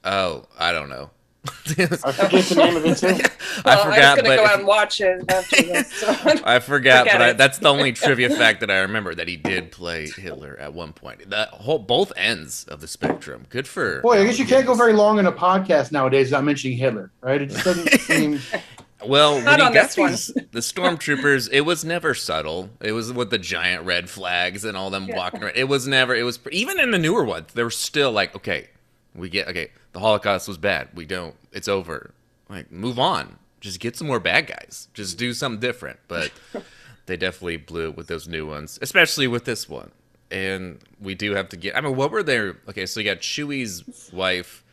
Oh, 0.03 0.45
I 0.57 0.71
don't 0.71 0.89
know. 0.89 1.09
I 1.47 1.51
forget 2.11 2.43
the 2.45 2.55
name 2.55 2.75
of 2.77 2.85
it 2.85 2.97
too. 2.97 3.17
Well, 3.65 3.77
I 3.83 3.87
was 4.15 4.21
gonna 4.21 4.35
go 4.37 4.45
out 4.45 4.59
and 4.59 4.67
watch 4.67 5.01
it 5.01 5.25
after 5.29 5.55
this. 5.61 5.91
So. 5.91 6.07
I 6.09 6.59
forgot, 6.59 6.61
Forget 6.63 7.05
but 7.11 7.21
I, 7.21 7.33
that's 7.33 7.57
the 7.57 7.67
only 7.67 7.91
trivia 7.91 8.29
fact 8.29 8.61
that 8.61 8.71
I 8.71 8.79
remember 8.79 9.13
that 9.13 9.27
he 9.27 9.35
did 9.35 9.71
play 9.73 10.07
Hitler 10.07 10.55
at 10.57 10.73
one 10.73 10.93
point. 10.93 11.29
That 11.31 11.49
whole 11.49 11.77
both 11.79 12.13
ends 12.15 12.63
of 12.65 12.79
the 12.79 12.87
spectrum. 12.87 13.45
Good 13.49 13.67
for. 13.67 14.01
Boy, 14.01 14.21
I 14.21 14.23
guess 14.23 14.39
you 14.39 14.45
Alec 14.45 14.49
can't 14.55 14.67
go 14.67 14.73
very 14.73 14.93
long 14.93 15.19
in 15.19 15.25
a 15.25 15.31
podcast 15.33 15.91
nowadays 15.91 16.27
without 16.27 16.45
mentioning 16.45 16.77
Hitler, 16.77 17.11
right? 17.21 17.41
It 17.41 17.47
just 17.49 17.65
doesn't 17.65 17.89
seem. 17.99 18.39
Well, 19.05 19.35
when 19.35 19.43
Not 19.45 19.59
you 19.59 19.65
on 19.65 19.73
got 19.73 19.83
this 19.87 19.97
one. 19.97 20.11
these, 20.11 20.27
the 20.51 20.59
stormtroopers, 20.59 21.49
it 21.51 21.61
was 21.61 21.83
never 21.83 22.13
subtle. 22.13 22.69
It 22.79 22.93
was 22.93 23.11
with 23.11 23.31
the 23.31 23.39
giant 23.39 23.83
red 23.85 24.09
flags 24.09 24.63
and 24.63 24.77
all 24.77 24.89
them 24.91 25.07
Yeah. 25.09 25.17
walking 25.17 25.43
around. 25.43 25.57
It 25.57 25.67
was 25.67 25.87
never. 25.87 26.15
It 26.15 26.23
was 26.23 26.39
even 26.51 26.79
in 26.79 26.91
the 26.91 26.99
newer 26.99 27.25
ones. 27.25 27.47
They 27.53 27.63
were 27.63 27.69
still 27.69 28.11
like, 28.13 28.33
okay, 28.35 28.69
we 29.15 29.29
get 29.29 29.47
okay. 29.47 29.71
The 29.93 29.99
Holocaust 29.99 30.47
was 30.47 30.57
bad. 30.57 30.89
We 30.93 31.05
don't. 31.05 31.35
It's 31.51 31.67
over. 31.67 32.13
Like, 32.49 32.71
move 32.71 32.99
on. 32.99 33.37
Just 33.59 33.79
get 33.79 33.95
some 33.95 34.07
more 34.07 34.19
bad 34.19 34.47
guys. 34.47 34.87
Just 34.93 35.17
do 35.17 35.33
something 35.33 35.59
different. 35.59 35.99
But 36.07 36.31
they 37.05 37.17
definitely 37.17 37.57
blew 37.57 37.89
it 37.89 37.97
with 37.97 38.07
those 38.07 38.27
new 38.27 38.47
ones, 38.47 38.79
especially 38.81 39.27
with 39.27 39.45
this 39.45 39.69
one. 39.69 39.91
And 40.31 40.79
we 40.99 41.13
do 41.15 41.35
have 41.35 41.49
to 41.49 41.57
get. 41.57 41.75
I 41.75 41.81
mean, 41.81 41.95
what 41.95 42.11
were 42.11 42.23
their? 42.23 42.57
Okay, 42.69 42.85
so 42.85 42.99
you 42.99 43.05
got 43.05 43.19
Chewie's 43.19 44.09
wife. 44.13 44.63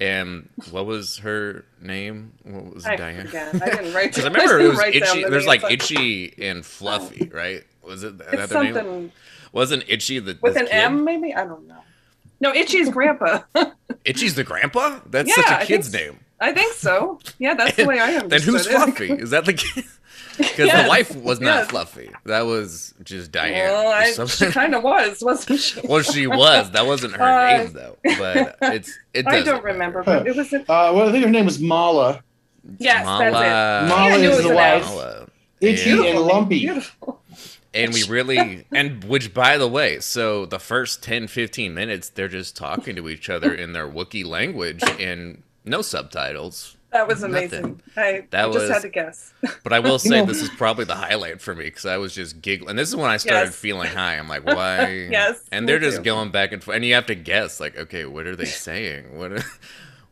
And 0.00 0.48
what 0.72 0.86
was 0.86 1.18
her 1.18 1.64
name? 1.80 2.32
What 2.42 2.74
was 2.74 2.84
I 2.84 2.96
Diane? 2.96 3.26
forget. 3.26 3.54
I 3.62 3.70
didn't 3.70 3.94
write. 3.94 4.06
Because 4.14 4.24
I 4.24 4.28
remember 4.28 4.58
it 4.60 4.68
was 4.68 4.80
itchy. 4.80 5.22
the 5.22 5.30
There's 5.30 5.46
names. 5.46 5.62
like 5.62 5.70
itchy 5.72 6.34
and 6.42 6.66
fluffy, 6.66 7.30
right? 7.32 7.62
Was 7.80 8.02
it 8.02 8.14
It's 8.32 8.50
another 8.52 8.82
name? 8.82 9.12
Wasn't 9.52 9.84
itchy 9.86 10.18
the 10.18 10.36
with 10.42 10.56
an 10.56 10.66
kid? 10.66 10.72
M, 10.72 11.04
maybe. 11.04 11.32
I 11.32 11.44
don't 11.44 11.68
know. 11.68 11.78
No, 12.40 12.52
Itchy's 12.54 12.88
grandpa. 12.90 13.40
Itchy's 14.04 14.34
the 14.34 14.44
grandpa. 14.44 15.00
That's 15.06 15.28
Yeah, 15.28 15.34
such 15.36 15.46
a 15.46 15.56
think 15.58 15.68
kid's 15.68 15.90
so. 15.90 15.98
name. 15.98 16.18
I 16.40 16.52
think 16.52 16.72
so. 16.74 17.20
Yeah, 17.38 17.54
that's 17.54 17.76
the 17.76 17.86
way 17.86 17.98
I 18.00 18.14
understood 18.16 18.30
Then 18.30 18.40
who's 18.42 18.66
it. 18.66 18.72
Fluffy? 18.72 19.10
Is 19.12 19.30
that 19.30 19.44
the 19.44 19.54
kid? 19.54 19.84
Because 20.36 20.66
Yes, 20.66 20.82
the 20.82 20.88
wife 20.88 21.14
was 21.14 21.38
not 21.40 21.58
yes. 21.58 21.70
Fluffy. 21.70 22.10
That 22.24 22.40
was 22.44 22.92
just 23.04 23.30
Diane. 23.30 23.68
Well, 23.70 23.86
I, 23.92 24.26
she 24.26 24.46
kind 24.46 24.74
of 24.74 24.82
was, 24.82 25.22
wasn't 25.22 25.60
she? 25.60 25.80
well, 25.84 26.02
she 26.02 26.26
was. 26.26 26.72
That 26.72 26.86
wasn't 26.86 27.14
her 27.14 27.22
Uh, 27.22 27.56
name 27.62 27.72
though. 27.72 27.96
But 28.02 28.56
it's 28.74 28.98
it. 29.14 29.28
I 29.28 29.30
doesn't 29.30 29.44
don't 29.46 29.54
matter. 29.62 29.66
remember, 29.68 30.02
but 30.02 30.26
it 30.26 30.34
was. 30.34 30.52
A, 30.52 30.58
Uh, 30.62 30.90
well, 30.92 31.08
I 31.08 31.12
think 31.12 31.24
her 31.24 31.30
name 31.30 31.44
was 31.44 31.60
Malla. 31.60 32.20
yes, 32.78 33.04
Malla. 33.06 33.30
that's 33.30 33.36
it. 33.36 33.88
Malla 33.94 34.10
I 34.10 34.16
knew 34.16 34.28
is 34.30 34.32
it 34.32 34.36
was 34.38 34.46
the 34.48 34.54
wife. 34.56 34.84
Malla. 34.86 35.26
Itchy 35.60 35.90
And- 35.92 36.04
and 36.04 36.18
lumpy. 36.18 36.58
Beautiful. 36.58 37.20
And 37.74 37.92
we 37.92 38.02
really 38.04 38.64
and 38.72 39.04
which 39.04 39.34
by 39.34 39.58
the 39.58 39.68
way 39.68 39.98
so 40.00 40.46
the 40.46 40.58
first 40.58 41.02
10 41.02 41.26
15 41.26 41.74
minutes 41.74 42.08
they're 42.10 42.28
just 42.28 42.56
talking 42.56 42.96
to 42.96 43.08
each 43.08 43.28
other 43.28 43.52
in 43.54 43.72
their 43.72 43.88
wookiee 43.88 44.24
language 44.24 44.82
and 45.00 45.42
no 45.64 45.82
subtitles 45.82 46.76
That 46.92 47.08
was 47.08 47.22
Nothing. 47.22 47.36
amazing. 47.36 47.82
I, 47.96 48.24
That 48.30 48.44
I 48.44 48.52
just 48.52 48.58
was- 48.60 48.70
had 48.70 48.82
to 48.82 48.88
guess. 48.88 49.32
but 49.64 49.72
i 49.72 49.80
will 49.80 49.98
say 49.98 50.24
this 50.26 50.40
is 50.42 50.48
probably 50.50 50.84
the 50.84 50.94
highlight 50.94 51.40
for 51.40 51.54
me 51.54 51.64
because 51.64 51.86
i 51.86 51.96
was 51.96 52.14
just 52.14 52.40
giggling 52.42 52.70
and 52.70 52.78
this 52.78 52.88
is 52.88 52.96
when 52.96 53.10
i 53.10 53.16
started 53.16 53.46
Yes. 53.46 53.56
feeling 53.56 53.88
high 54.00 54.16
i'm 54.18 54.28
like 54.28 54.44
why 54.46 55.08
Yes, 55.10 55.42
and 55.50 55.68
they're 55.68 55.78
just 55.80 55.98
too. 55.98 56.02
going 56.04 56.30
back 56.30 56.52
and 56.52 56.62
forth 56.62 56.76
and 56.76 56.84
you 56.84 56.94
have 56.94 57.06
to 57.06 57.14
guess 57.14 57.58
like 57.60 57.76
okay 57.76 58.04
what 58.04 58.26
are 58.26 58.36
they 58.36 58.44
saying 58.44 59.18
what 59.18 59.32
are, 59.32 59.44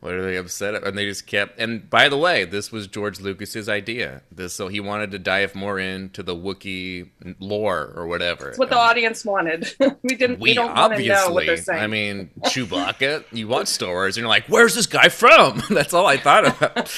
what 0.03 0.15
are 0.15 0.21
they 0.21 0.35
upset 0.35 0.75
at? 0.75 0.83
And 0.83 0.97
they 0.97 1.05
just 1.05 1.25
kept. 1.27 1.57
And 1.57 1.89
by 1.89 2.09
the 2.09 2.17
way, 2.17 2.43
this 2.43 2.73
was 2.73 2.87
George 2.87 3.21
Lucas's 3.21 3.69
idea. 3.69 4.21
This 4.29 4.53
so 4.53 4.67
he 4.67 4.81
wanted 4.81 5.11
to 5.11 5.17
dive 5.19 5.55
more 5.55 5.79
into 5.79 6.21
the 6.21 6.35
Wookiee 6.35 7.09
lore 7.39 7.93
or 7.95 8.05
whatever. 8.05 8.49
It's 8.49 8.59
what 8.59 8.69
the 8.69 8.75
And- 8.75 8.89
audience 8.89 9.23
wanted. 9.23 9.73
we 10.03 10.15
didn't. 10.15 10.39
We, 10.41 10.49
we 10.49 10.53
don't 10.55 10.65
want 10.65 10.75
to 10.75 10.81
obviously, 10.81 11.07
know 11.27 11.33
what 11.33 11.45
they're 11.45 11.55
saying. 11.55 11.81
I 11.81 11.87
mean, 11.87 12.29
Chewbacca. 12.41 13.23
You 13.31 13.47
watch 13.47 13.67
Star 13.69 13.91
Wars, 13.91 14.17
and 14.17 14.23
you're 14.23 14.27
like, 14.29 14.45
"Where's 14.47 14.75
this 14.75 14.87
guy 14.87 15.07
from?" 15.07 15.63
That's 15.69 15.93
all 15.93 16.05
I 16.05 16.17
thought 16.17 16.47
about. 16.47 16.89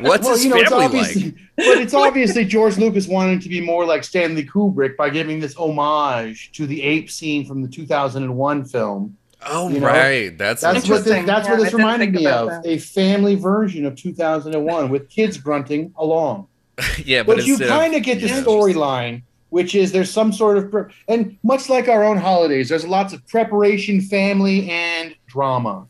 What's 0.00 0.24
Well, 0.24 0.34
his 0.34 0.44
you 0.44 0.50
know, 0.50 0.62
family 0.62 0.84
obviously, 0.84 1.24
like? 1.24 1.34
but 1.56 1.78
it's 1.78 1.94
obviously 1.94 2.44
George 2.44 2.76
Lucas 2.76 3.08
wanting 3.08 3.40
to 3.40 3.48
be 3.48 3.62
more 3.62 3.86
like 3.86 4.04
Stanley 4.04 4.44
Kubrick 4.44 4.94
by 4.98 5.08
giving 5.08 5.40
this 5.40 5.54
homage 5.56 6.52
to 6.52 6.66
the 6.66 6.82
ape 6.82 7.10
scene 7.10 7.46
from 7.46 7.62
the 7.62 7.68
2001 7.68 8.64
film. 8.66 9.16
Oh, 9.46 9.68
you 9.68 9.80
know, 9.80 9.86
right. 9.86 10.36
That's, 10.36 10.62
That's 10.62 10.88
what 10.88 11.04
this, 11.04 11.26
that's 11.26 11.48
Yeah, 11.48 11.54
what 11.54 11.64
this 11.64 11.74
reminded 11.74 12.12
me 12.12 12.26
of. 12.26 12.48
that. 12.48 12.66
A 12.66 12.78
family 12.78 13.34
version 13.34 13.86
of 13.86 13.96
2001 13.96 14.88
with 14.90 15.08
kids 15.08 15.36
grunting 15.38 15.92
along. 15.96 16.48
yeah, 17.04 17.22
but, 17.22 17.36
But, 17.36 17.46
you 17.46 17.58
kind 17.58 17.94
of 17.94 17.98
of 17.98 18.04
get 18.04 18.20
the 18.20 18.28
yeah. 18.28 18.42
storyline 18.42 19.22
which 19.52 19.74
is 19.74 19.92
there's 19.92 20.10
some 20.10 20.32
sort 20.32 20.56
of 20.56 20.70
pre- 20.70 20.84
and 21.08 21.36
much 21.42 21.68
like 21.68 21.86
our 21.86 22.04
own 22.04 22.16
holidays, 22.16 22.70
there's 22.70 22.86
lots 22.86 23.12
of 23.12 23.24
preparation, 23.28 24.00
family, 24.00 24.70
and 24.70 25.14
drama. 25.26 25.86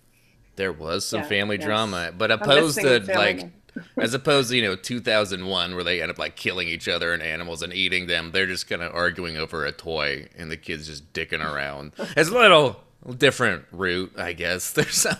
There 0.57 0.73
was 0.73 1.07
some 1.07 1.21
Yeah, 1.21 1.29
family 1.29 1.59
yes. 1.59 1.65
drama, 1.67 2.13
but 2.19 2.33
opposed 2.33 2.81
to 2.81 2.99
like 3.15 3.53
as 4.01 4.15
opposed 4.15 4.51
to 4.51 4.57
you 4.57 4.63
know 4.63 4.75
2001 4.75 5.75
where 5.77 5.85
they 5.85 6.03
end 6.03 6.11
up 6.11 6.19
like 6.19 6.35
killing 6.35 6.67
each 6.67 6.89
other 6.89 7.15
and 7.15 7.23
animals 7.23 7.63
and 7.63 7.73
eating 7.73 8.07
them 8.07 8.31
they're 8.33 8.47
just 8.47 8.69
kind 8.69 8.83
of 8.83 8.93
arguing 8.95 9.39
over 9.39 9.65
a 9.65 9.73
toy 9.73 10.29
and 10.37 10.51
the 10.51 10.59
kids 10.59 10.89
just 10.89 11.11
dicking 11.15 11.43
around 11.43 11.93
as 12.15 12.31
little 12.31 12.81
different 13.19 13.65
route 13.73 14.13
i 14.17 14.33
guess 14.33 14.71
there's 14.75 14.95
some 14.95 15.17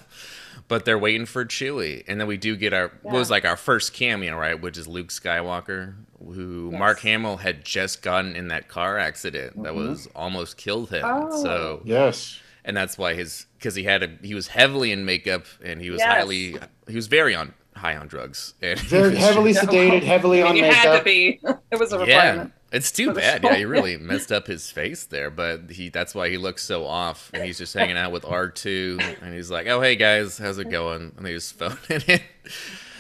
but 0.69 0.85
they're 0.85 0.99
waiting 0.99 1.27
for 1.27 1.45
chewie 1.45 2.05
and 2.07 2.21
then 2.21 2.27
we 2.29 2.37
do 2.37 2.57
get 2.57 2.73
our 2.73 2.93
what 3.03 3.15
was 3.15 3.31
like 3.31 3.45
our 3.45 3.57
first 3.57 3.93
cameo 3.93 4.37
right 4.37 4.61
which 4.61 4.79
is 4.79 4.87
luke 4.87 5.09
skywalker 5.09 5.95
who 6.25 6.71
Yes. 6.71 6.79
mark 6.79 7.01
hamill 7.01 7.39
had 7.39 7.65
just 7.65 8.03
gotten 8.03 8.37
in 8.37 8.49
that 8.49 8.69
car 8.69 8.99
accident 8.99 9.61
that 9.63 9.73
mm-hmm. 9.73 9.89
was 9.91 10.07
almost 10.15 10.57
killed 10.57 10.91
him 10.91 11.03
Oh. 11.05 11.43
so 11.43 11.83
Yes. 11.85 12.39
and 12.65 12.77
that's 12.77 12.97
why 12.97 13.15
his 13.15 13.47
because 13.59 13.75
he 13.75 13.83
had 13.85 14.03
a 14.05 14.11
he 14.23 14.35
was 14.35 14.49
heavily 14.49 14.93
in 14.93 15.05
makeup 15.05 15.47
and 15.65 15.81
he 15.81 15.91
was 15.91 15.99
Yes. 15.99 16.15
highly 16.15 16.57
he 16.89 16.95
was 16.97 17.09
very 17.09 17.35
on 17.35 17.55
high 17.75 17.97
on 17.97 18.07
drugs 18.07 18.55
and 18.63 18.79
he 18.81 18.87
Very 18.87 19.17
heavily 19.17 19.53
sedated, 19.55 20.03
heavily 20.05 20.43
I 20.45 20.47
on 20.49 20.55
mean, 20.55 20.65
you 20.67 20.71
had 20.71 20.85
to 20.85 21.05
makeup. 21.05 21.05
be. 21.05 21.41
It 21.73 21.81
was 21.81 21.93
a 21.93 21.97
yeah 21.97 22.03
requirement. 22.05 22.53
It's 22.73 22.91
too 22.91 23.13
bad. 23.13 23.43
yeah 23.45 23.55
he 23.55 23.65
really 23.65 23.97
messed 23.97 24.33
up 24.33 24.47
his 24.47 24.71
face 24.71 25.05
there 25.05 25.31
but 25.31 25.71
he 25.71 25.89
that's 25.89 26.15
why 26.15 26.29
he 26.31 26.39
looks 26.39 26.63
so 26.65 26.87
off. 26.87 27.31
And 27.35 27.45
he's 27.45 27.59
just 27.59 27.75
hanging 27.75 27.97
out 27.97 28.13
with 28.13 28.25
r2 28.25 29.19
and 29.23 29.35
he's 29.35 29.51
like 29.51 29.67
oh 29.67 29.81
hey 29.81 29.97
guys 29.97 30.39
how's 30.39 30.59
it 30.59 30.71
going? 30.71 31.13
And 31.17 31.25
they 31.27 31.33
just 31.33 31.55
phone 31.55 31.77
it 31.89 32.09
in. 32.09 32.21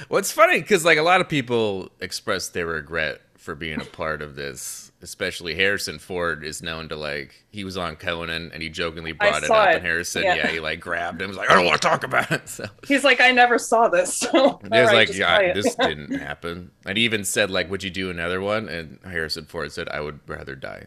Well 0.08 0.18
it's 0.18 0.32
funny 0.32 0.60
because 0.60 0.84
like 0.84 0.98
a 0.98 1.02
lot 1.02 1.20
of 1.20 1.28
people 1.28 1.90
express 2.00 2.48
their 2.48 2.66
regret 2.66 3.20
for 3.42 3.54
being 3.54 3.80
a 3.80 3.84
part 3.84 4.22
of 4.22 4.36
this 4.36 4.92
especially 5.02 5.54
harrison 5.54 5.98
ford 5.98 6.44
is 6.44 6.62
known 6.62 6.88
to 6.88 6.94
like 6.96 7.44
he 7.50 7.64
was 7.64 7.76
on 7.76 7.96
conan 7.96 8.50
and 8.52 8.62
he 8.62 8.68
jokingly 8.68 9.10
brought 9.12 9.42
it 9.42 9.50
up 9.50 9.68
it. 9.68 9.74
and 9.76 9.84
harrison 9.84 10.22
Yeah. 10.22 10.36
yeah. 10.36 10.46
he 10.46 10.60
like 10.60 10.78
grabbed 10.78 11.20
him 11.20 11.26
he 11.26 11.30
was 11.30 11.36
like 11.36 11.50
i 11.50 11.54
don't 11.54 11.64
want 11.66 11.82
to 11.82 11.88
talk 11.88 12.04
about 12.04 12.30
it 12.30 12.48
so 12.48 12.66
He's 12.86 13.02
like, 13.04 13.20
I 13.20 13.30
never 13.32 13.58
saw 13.58 13.88
this. 13.88 14.18
So, 14.32 14.60
He 14.62 14.68
was 14.68 14.86
right, 14.88 14.94
like, 15.08 15.14
yeah, 15.14 15.52
this 15.52 15.74
didn't 15.80 16.12
happen. 16.14 16.70
And 16.86 16.96
he 16.98 17.04
even 17.04 17.24
said, 17.24 17.50
like, 17.50 17.70
would 17.70 17.82
you 17.82 17.90
do 17.90 18.10
another 18.10 18.40
one? 18.40 18.68
And 18.68 18.98
Harrison 19.04 19.44
Ford 19.46 19.72
said, 19.72 19.88
I 19.88 20.00
would 20.00 20.20
rather 20.28 20.54
die. 20.54 20.86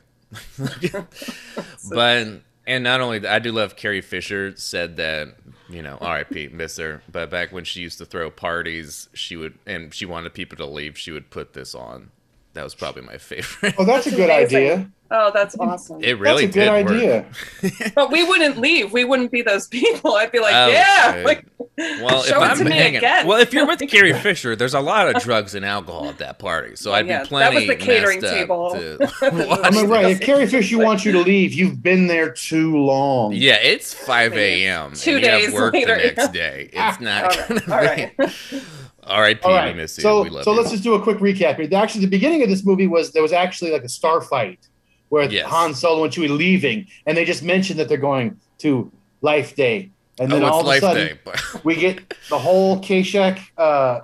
but 1.89 2.27
and 2.67 2.83
not 2.83 3.01
only 3.01 3.19
that, 3.19 3.31
I 3.33 3.39
do 3.39 3.51
love 3.51 3.75
Carrie 3.75 4.01
Fisher 4.01 4.53
said 4.55 4.97
that, 4.97 5.35
you 5.69 5.81
know, 5.83 5.97
R.I.P. 6.01 6.49
miss 6.49 6.77
her. 6.77 7.03
But 7.11 7.29
back 7.29 7.51
when 7.51 7.63
she 7.63 7.81
used 7.81 7.97
to 7.99 8.05
throw 8.05 8.29
parties, 8.31 9.09
she 9.13 9.35
would 9.35 9.57
and 9.65 9.93
she 9.93 10.05
wanted 10.05 10.33
people 10.33 10.57
to 10.57 10.65
leave, 10.65 10.97
she 10.97 11.11
would 11.11 11.29
put 11.29 11.53
this 11.53 11.75
on. 11.75 12.11
That 12.55 12.63
was 12.63 12.73
probably 12.75 13.03
my 13.03 13.17
favorite. 13.17 13.75
Oh, 13.77 13.85
that's 13.85 14.07
a 14.07 14.11
good 14.11 14.29
amazing. 14.29 14.57
idea. 14.57 14.91
Oh, 15.11 15.29
that's 15.33 15.55
awesome. 15.59 16.03
It 16.03 16.17
really 16.17 16.47
that's 16.47 16.55
a 16.55 16.59
good 16.59 16.71
did 16.71 17.21
work. 17.61 17.71
idea. 17.71 17.91
but 17.95 18.11
we 18.11 18.23
wouldn't 18.23 18.57
leave. 18.57 18.91
We 18.91 19.03
wouldn't 19.05 19.31
be 19.31 19.43
those 19.43 19.67
people. 19.67 20.13
I'd 20.15 20.31
be 20.31 20.39
like, 20.39 20.55
Oh, 20.55 20.67
yeah, 20.69 21.05
okay. 21.09 21.23
like 21.25 21.45
Well, 21.77 22.23
Show 22.23 22.41
if 22.41 22.49
it 22.49 22.51
I'm 22.51 22.57
to 22.57 22.63
me 22.65 22.71
hanging, 22.71 22.95
again. 22.97 23.27
well, 23.27 23.39
if 23.39 23.53
you're 23.53 23.67
with 23.67 23.79
Carrie 23.87 24.13
Fisher, 24.13 24.55
there's 24.55 24.73
a 24.73 24.79
lot 24.79 25.13
of 25.15 25.21
drugs 25.21 25.53
and 25.53 25.63
alcohol 25.63 26.07
at 26.09 26.17
that 26.17 26.39
party, 26.39 26.75
so 26.75 26.91
I'd 26.91 27.05
yeah, 27.05 27.19
be 27.19 27.23
that 27.23 27.27
plenty 27.29 27.55
was 27.57 27.67
the 27.67 27.75
catering 27.75 28.19
table. 28.19 28.71
to 28.71 28.97
I 29.21 29.29
watch 29.29 29.59
I 29.63 29.69
mean, 29.69 29.87
right. 29.89 30.05
If 30.07 30.21
Carrie 30.21 30.47
Fisher 30.47 30.79
wants 30.79 31.05
you 31.05 31.11
to 31.11 31.19
leave, 31.19 31.53
you've 31.53 31.83
been 31.83 32.07
there 32.07 32.31
too 32.31 32.75
long. 32.77 33.33
Yeah, 33.33 33.57
it's 33.61 33.93
5 33.93 34.33
a.m. 34.33 34.93
Two 34.93 35.17
and 35.17 35.23
you 35.23 35.29
have 35.29 35.41
days 35.41 35.53
work 35.53 35.73
later. 35.75 35.95
the 35.97 36.01
next 36.15 36.31
day. 36.33 36.69
It's 36.73 36.99
not 36.99 37.23
all 37.25 37.29
right, 37.29 37.47
gonna 37.67 37.75
all 37.77 37.85
right. 37.85 38.63
Be. 39.05 39.11
R.I.P. 39.11 39.41
All 39.43 39.65
We 39.65 39.73
miss 39.73 39.97
you. 39.97 40.01
So, 40.01 40.23
we 40.23 40.29
love 40.29 40.43
so 40.43 40.51
you. 40.51 40.57
let's 40.57 40.71
just 40.71 40.83
do 40.83 40.93
a 40.95 41.01
quick 41.01 41.17
recap 41.17 41.55
here. 41.55 41.77
Actually, 41.77 42.01
the 42.01 42.11
beginning 42.11 42.43
of 42.43 42.49
this 42.49 42.65
movie 42.65 42.87
was 42.87 43.11
there 43.11 43.21
was 43.21 43.33
actually 43.33 43.71
like 43.71 43.83
a 43.83 43.89
star 43.89 44.21
fight 44.21 44.67
where 45.09 45.31
Yes. 45.31 45.47
Han 45.47 45.73
Solo 45.73 46.03
and 46.03 46.13
Chewie 46.13 46.29
leaving, 46.29 46.87
and 47.05 47.17
they 47.17 47.25
just 47.25 47.43
mentioned 47.43 47.79
that 47.79 47.87
they're 47.87 47.97
going 47.97 48.39
to 48.59 48.91
Life 49.21 49.55
Day, 49.55 49.91
and 50.19 50.31
then 50.31 50.43
oh, 50.43 50.47
all 50.47 50.69
it's 50.69 50.83
of 50.83 50.91
a 50.91 50.95
sudden 50.95 51.19
we 51.63 51.75
get 51.75 52.13
the 52.29 52.39
whole 52.39 52.79
Kashyyyk. 52.81 53.39
Uh, 53.57 54.01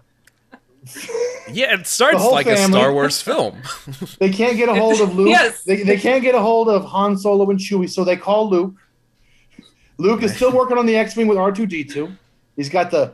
yeah, 1.52 1.74
it 1.74 1.86
starts 1.86 2.18
whole 2.18 2.32
like 2.32 2.48
a. 2.48 2.58
Star 2.58 2.92
Wars 2.98 3.22
film. 3.22 3.62
they 4.20 4.30
can't 4.30 4.58
get 4.58 4.70
a 4.70 4.74
hold 4.74 5.00
of 5.00 5.16
Luke. 5.16 5.30
Yes. 5.30 5.64
They, 5.64 5.84
they 5.84 5.98
can't 5.98 6.24
get 6.24 6.34
a 6.34 6.40
hold 6.40 6.70
of 6.70 6.86
Han 6.86 7.18
Solo 7.18 7.50
and 7.50 7.60
Chewie, 7.60 7.90
so 7.90 8.04
they 8.04 8.18
call 8.18 8.50
Luke. 8.50 8.74
Luke 9.98 10.24
is 10.24 10.36
still 10.36 10.52
working 10.52 10.78
on 10.78 10.88
the 10.88 10.96
X-wing 10.96 11.28
with 11.28 11.38
R2D2. 11.38 12.18
He's 12.56 12.70
got 12.70 12.90
the. 12.92 13.14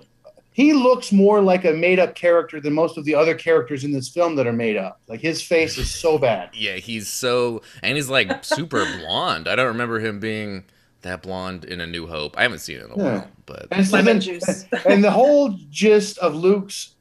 He 0.58 0.74
looks 0.74 1.12
more 1.12 1.40
like 1.40 1.66
a 1.66 1.72
made-up 1.72 2.16
character 2.16 2.60
than 2.60 2.74
most 2.74 2.98
of 2.98 3.06
the 3.06 3.14
other 3.14 3.36
characters 3.36 3.84
in 3.84 3.92
this 3.92 4.10
film 4.10 4.36
that 4.38 4.48
are 4.48 4.52
made 4.54 4.76
up. 4.76 5.00
Like 5.08 5.20
his 5.22 5.40
face 5.40 5.78
is 5.78 5.94
so 5.94 6.18
bad. 6.28 6.50
yeah, 6.54 6.78
he's 6.78 7.08
so 7.08 7.62
and 7.84 7.96
he's 7.96 8.10
like 8.10 8.44
super 8.44 8.84
blonde. 9.00 9.48
I 9.48 9.56
don't 9.56 9.68
remember 9.68 10.00
him 10.00 10.20
being 10.20 10.64
that 11.04 11.22
blonde 11.22 11.64
in 11.64 11.80
A 11.80 11.86
New 11.86 12.08
Hope. 12.08 12.36
I 12.40 12.42
haven't 12.42 12.58
seen 12.60 12.78
it 12.78 12.86
in 12.86 12.92
a 12.92 12.98
Yeah. 12.98 13.04
while, 13.20 13.28
but 13.46 13.68
And, 13.70 13.86
so 13.86 13.94
Lemon 13.98 14.14
then- 14.14 14.22
juice. 14.22 14.66
and 14.88 15.04
the 15.04 15.12
whole 15.12 15.56
gist 15.70 16.18
of 16.18 16.34
Luke's 16.34 16.96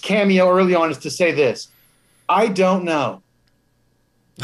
cameo 0.00 0.48
early 0.50 0.74
on 0.74 0.90
is 0.90 0.96
to 0.98 1.10
say 1.10 1.32
this: 1.32 1.68
I 2.28 2.48
don't 2.48 2.84
know. 2.84 3.20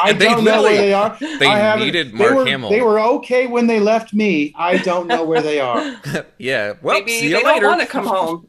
I 0.00 0.12
don't 0.12 0.44
know 0.44 0.62
where 0.62 0.76
they 0.76 0.92
are. 0.94 1.16
they 1.20 1.46
I 1.46 1.58
haven't- 1.58 1.84
needed 1.86 2.12
they 2.12 2.16
Mark 2.18 2.34
were, 2.34 2.46
Hamill. 2.46 2.70
They 2.70 2.80
were 2.80 3.00
okay 3.00 3.46
when 3.48 3.66
they 3.66 3.80
left 3.80 4.12
me. 4.14 4.52
I 4.56 4.76
don't 4.78 5.08
know 5.08 5.24
where 5.24 5.42
they 5.42 5.58
are. 5.58 5.96
yeah. 6.38 6.74
Well, 6.80 6.94
Maybe 6.98 7.12
see 7.12 7.28
they 7.32 7.38
you 7.38 7.42
don't 7.44 7.62
want 7.64 7.80
to 7.80 7.86
come 7.86 8.06
home. 8.06 8.46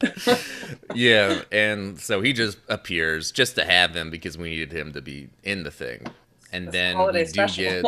yeah, 0.95 1.41
and 1.51 1.99
so 1.99 2.21
he 2.21 2.33
just 2.33 2.57
appears 2.69 3.31
just 3.31 3.55
to 3.55 3.65
have 3.65 3.95
him 3.95 4.09
because 4.09 4.37
we 4.37 4.49
needed 4.49 4.71
him 4.71 4.93
to 4.93 5.01
be 5.01 5.29
in 5.43 5.63
the 5.63 5.71
thing, 5.71 6.05
and 6.51 6.67
This 6.67 6.73
then 6.73 6.97
we 6.99 7.11
do 7.13 7.25
special. 7.25 7.63
get. 7.63 7.85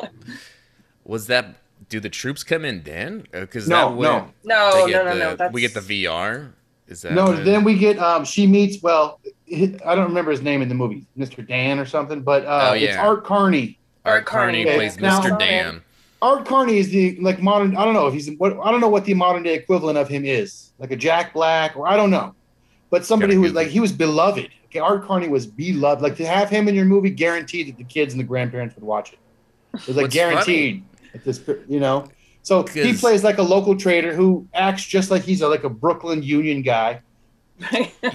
Was 1.03 1.27
that? 1.27 1.55
Do 1.89 1.99
the 1.99 2.09
troops 2.09 2.43
come 2.43 2.65
in 2.65 2.81
then? 2.83 3.27
Because 3.31 3.67
No, 3.67 3.89
that 3.89 3.91
no. 3.91 3.95
would, 3.97 4.33
No, 4.43 4.71
they 4.73 4.79
no, 4.79 4.87
get 4.87 5.05
no, 5.05 5.13
the- 5.13 5.19
no. 5.19 5.35
That's 5.35 5.53
We 5.53 5.61
get 5.61 5.73
the 5.75 5.81
VR. 5.81 6.53
Is 6.87 7.01
that 7.03 7.11
No, 7.13 7.25
when- 7.27 7.43
then 7.43 7.63
we 7.63 7.77
get 7.77 7.99
um 7.99 8.25
she 8.25 8.47
meets 8.47 8.81
well 8.81 9.19
I 9.51 9.95
don't 9.95 10.07
remember 10.07 10.31
his 10.31 10.41
name 10.41 10.61
in 10.61 10.69
the 10.69 10.75
movie, 10.75 11.05
Mr. 11.17 11.47
Dan 11.47 11.79
or 11.79 11.85
something, 11.85 12.21
but 12.21 12.45
uh 12.45 12.69
Oh, 12.71 12.73
it's. 12.73 12.95
Art 12.97 13.23
Carney. 13.23 13.77
Art 14.03 14.25
Carney 14.25 14.61
Okay, 14.65 14.75
plays 14.75 14.99
now- 14.99 15.21
Mr. 15.21 15.37
Dan. 15.37 15.81
Art 16.21 16.45
Carney 16.45 16.77
is 16.77 16.89
the 16.89 17.17
like 17.21 17.41
modern 17.41 17.75
I 17.75 17.85
don't 17.85 17.93
know 17.93 18.07
if 18.07 18.13
he's 18.13 18.31
what 18.37 18.57
I 18.63 18.71
don't 18.71 18.81
know 18.81 18.89
what 18.89 19.05
the 19.05 19.13
modern 19.13 19.43
day 19.43 19.53
equivalent 19.53 19.97
of 19.97 20.07
him 20.07 20.25
is. 20.25 20.71
Like 20.79 20.91
a 20.91 20.95
Jack 20.95 21.33
Black 21.33 21.75
or 21.75 21.87
I 21.87 21.95
don't 21.97 22.09
know. 22.09 22.33
But 22.89 23.05
somebody 23.05 23.33
Gotta 23.33 23.37
who 23.37 23.41
was 23.43 23.53
like 23.53 23.67
he 23.67 23.79
was 23.79 23.91
beloved. 23.91 24.49
Okay, 24.65 24.79
Art 24.79 25.05
Carney 25.05 25.27
was 25.27 25.45
beloved. 25.45 26.01
Like 26.01 26.15
to 26.17 26.25
have 26.25 26.49
him 26.49 26.67
in 26.67 26.73
your 26.75 26.85
movie 26.85 27.09
guaranteed 27.09 27.67
that 27.67 27.77
the 27.77 27.83
kids 27.83 28.13
and 28.13 28.19
the 28.19 28.23
grandparents 28.25 28.75
would 28.75 28.83
watch 28.83 29.13
it. 29.13 29.19
It 29.73 29.87
was 29.87 29.95
like 29.97 30.05
What's 30.05 30.15
guaranteed 30.15 30.83
at 31.13 31.23
this 31.23 31.41
you 31.67 31.79
know. 31.79 32.07
So 32.41 32.63
he 32.67 32.93
plays 32.93 33.23
like 33.23 33.37
a 33.39 33.43
local 33.43 33.75
trader 33.75 34.13
who 34.13 34.47
acts 34.53 34.83
just 34.85 35.09
like 35.11 35.23
he's 35.23 35.41
a, 35.41 35.47
like 35.47 35.63
a 35.63 35.69
Brooklyn 35.69 36.21
Union 36.23 36.61
guy. 36.61 37.01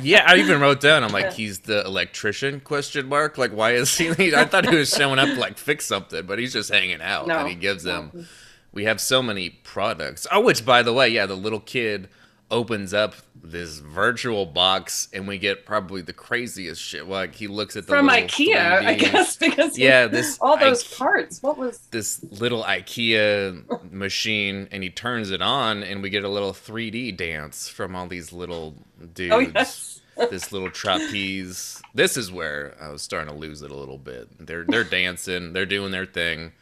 Yeah, 0.01 0.25
I 0.27 0.37
even 0.37 0.61
wrote 0.61 0.81
down. 0.81 1.03
I'm 1.03 1.13
like, 1.13 1.25
Yeah. 1.27 1.31
he's 1.33 1.61
the 1.61 1.85
electrician? 1.85 2.61
Question 2.61 3.09
mark. 3.09 3.39
Like, 3.39 3.53
why 3.53 3.73
is 3.73 3.97
he? 3.97 4.35
I 4.35 4.45
thought 4.45 4.69
he 4.69 4.77
was 4.77 4.91
showing 4.95 5.19
up 5.19 5.29
to 5.29 5.35
like 5.41 5.57
fix 5.59 5.87
something, 5.87 6.27
but 6.27 6.39
he's 6.39 6.53
just 6.53 6.71
hanging 6.71 7.01
out, 7.01 7.27
No. 7.27 7.39
and 7.39 7.49
he 7.49 7.55
gives 7.55 7.83
them. 7.85 8.27
We 8.73 8.85
have 8.85 9.01
so 9.01 9.23
many 9.23 9.51
products. 9.51 10.27
Oh, 10.31 10.41
which 10.41 10.65
by 10.65 10.83
the 10.83 10.93
way, 10.93 11.09
yeah, 11.09 11.27
the 11.27 11.35
little 11.37 11.61
kid 11.61 12.09
opens 12.53 12.93
up 12.93 13.15
this 13.43 13.79
virtual 13.79 14.45
box, 14.45 15.09
and 15.13 15.27
we 15.27 15.39
get 15.39 15.65
probably 15.65 16.03
the 16.03 16.13
craziest 16.13 16.81
shit. 16.83 17.09
Like 17.09 17.35
he 17.37 17.47
looks 17.47 17.77
at 17.77 17.87
the 17.87 17.89
from 17.91 18.09
IKEA, 18.09 18.57
I 18.57 18.97
3D 18.97 18.99
guess, 18.99 19.37
because 19.37 19.79
Yeah, 19.79 20.07
this 20.09 20.37
all 20.41 20.57
those 20.59 20.85
Ike- 20.93 20.99
parts. 20.99 21.43
What 21.43 21.57
was? 21.57 21.79
this 21.91 22.23
little 22.25 22.63
IKEA 22.65 23.91
machine 23.93 24.69
and 24.71 24.83
he 24.83 24.91
turns 24.91 25.31
it 25.31 25.41
on 25.41 25.83
and 25.83 26.03
we 26.03 26.11
get 26.11 26.25
a 26.25 26.29
little 26.29 26.53
3D 26.53 27.17
dance 27.17 27.69
from 27.69 27.95
all 27.97 28.07
these 28.09 28.33
little 28.33 28.75
Oh, 29.03 29.07
dudes. 29.15 29.33
Oh 29.35 29.39
yes. 29.39 30.01
This 30.31 30.53
little 30.53 30.71
trapeze. 30.71 31.81
This 31.95 32.17
is 32.17 32.31
where 32.31 32.77
I 32.81 32.91
was 32.91 33.01
starting 33.03 33.33
to 33.33 33.39
lose 33.39 33.63
it 33.63 33.71
a 33.71 33.77
little 33.77 33.97
bit. 33.99 34.29
They're 34.39 34.65
they're 34.65 34.85
dancing, 34.85 35.53
they're 35.53 35.67
doing 35.67 35.93
their 35.93 36.07
thing. 36.07 36.53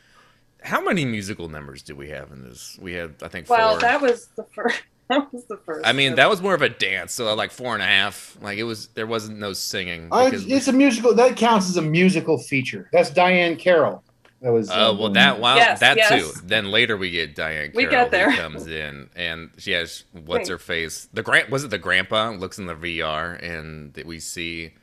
How 0.62 0.80
many 0.80 1.04
musical 1.04 1.48
numbers 1.48 1.82
do 1.82 1.94
we 1.96 2.08
have 2.10 2.30
in 2.32 2.42
this? 2.44 2.78
We 2.80 2.92
have 2.94 3.14
I 3.22 3.28
think 3.28 3.48
Well, 3.48 3.72
four. 3.72 3.80
that 3.80 4.00
was 4.00 4.26
the 4.36 4.44
first. 4.44 4.82
That 5.08 5.32
was 5.32 5.46
the 5.46 5.56
first. 5.64 5.86
I 5.86 5.94
mean, 5.94 6.16
that 6.16 6.28
was 6.28 6.42
more 6.42 6.52
of 6.52 6.60
a 6.60 6.68
dance, 6.68 7.14
so 7.14 7.32
like 7.34 7.50
four 7.50 7.72
and 7.72 7.82
a 7.82 7.86
half. 7.86 8.36
Like 8.42 8.58
it 8.58 8.64
was, 8.64 8.88
there 8.88 9.06
wasn't 9.06 9.38
no 9.38 9.54
singing. 9.54 10.10
I, 10.12 10.26
because- 10.26 10.44
it's 10.46 10.68
a 10.68 10.72
musical 10.74 11.14
that 11.14 11.34
counts 11.34 11.70
as 11.70 11.78
a 11.78 11.82
musical 11.82 12.36
feature. 12.36 12.90
That's 12.92 13.10
Diahann 13.10 13.58
Carroll. 13.58 14.02
That 14.40 14.52
was. 14.52 14.70
Oh 14.70 14.90
uh, 14.90 14.94
well, 14.94 15.10
that 15.10 15.40
wow, 15.40 15.56
Yes, 15.56 15.80
that 15.80 15.96
yes. 15.96 16.08
too. 16.10 16.40
Then 16.44 16.70
later 16.70 16.96
we 16.96 17.10
get 17.10 17.34
Diahann. 17.34 17.74
We 17.74 17.86
Carroll 17.86 18.04
get 18.04 18.10
there. 18.12 18.32
Comes 18.36 18.66
in 18.66 19.10
and 19.16 19.50
she 19.58 19.72
has 19.72 20.04
what's 20.12 20.48
Wait. 20.48 20.48
her 20.48 20.58
face? 20.58 21.08
The 21.12 21.22
grand 21.22 21.48
was 21.50 21.64
it 21.64 21.68
the 21.70 21.78
grandpa 21.78 22.30
looks 22.30 22.58
in 22.58 22.66
the 22.66 22.74
VR 22.74 23.42
and 23.42 23.92
that 23.94 24.06
we 24.06 24.20
see 24.20 24.74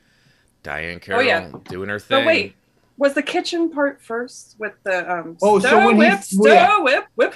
Diahann 0.62 1.00
Carroll 1.00 1.22
Oh, 1.22 1.24
yeah. 1.24 1.50
doing 1.68 1.88
her 1.88 1.98
thing. 1.98 2.18
But 2.20 2.26
wait, 2.26 2.54
was 2.98 3.14
the 3.14 3.22
kitchen 3.22 3.70
part 3.70 4.02
first 4.02 4.56
with 4.58 4.74
the 4.82 5.10
um? 5.10 5.38
Oh, 5.42 5.58
so 5.58 5.68
stow 5.68 5.86
when 5.86 5.94
he- 5.96 5.98
whip, 6.00 6.10
well, 6.10 6.20
stow 6.20 6.44
yeah. 6.52 6.78
whip, 6.80 7.06
whip. 7.14 7.34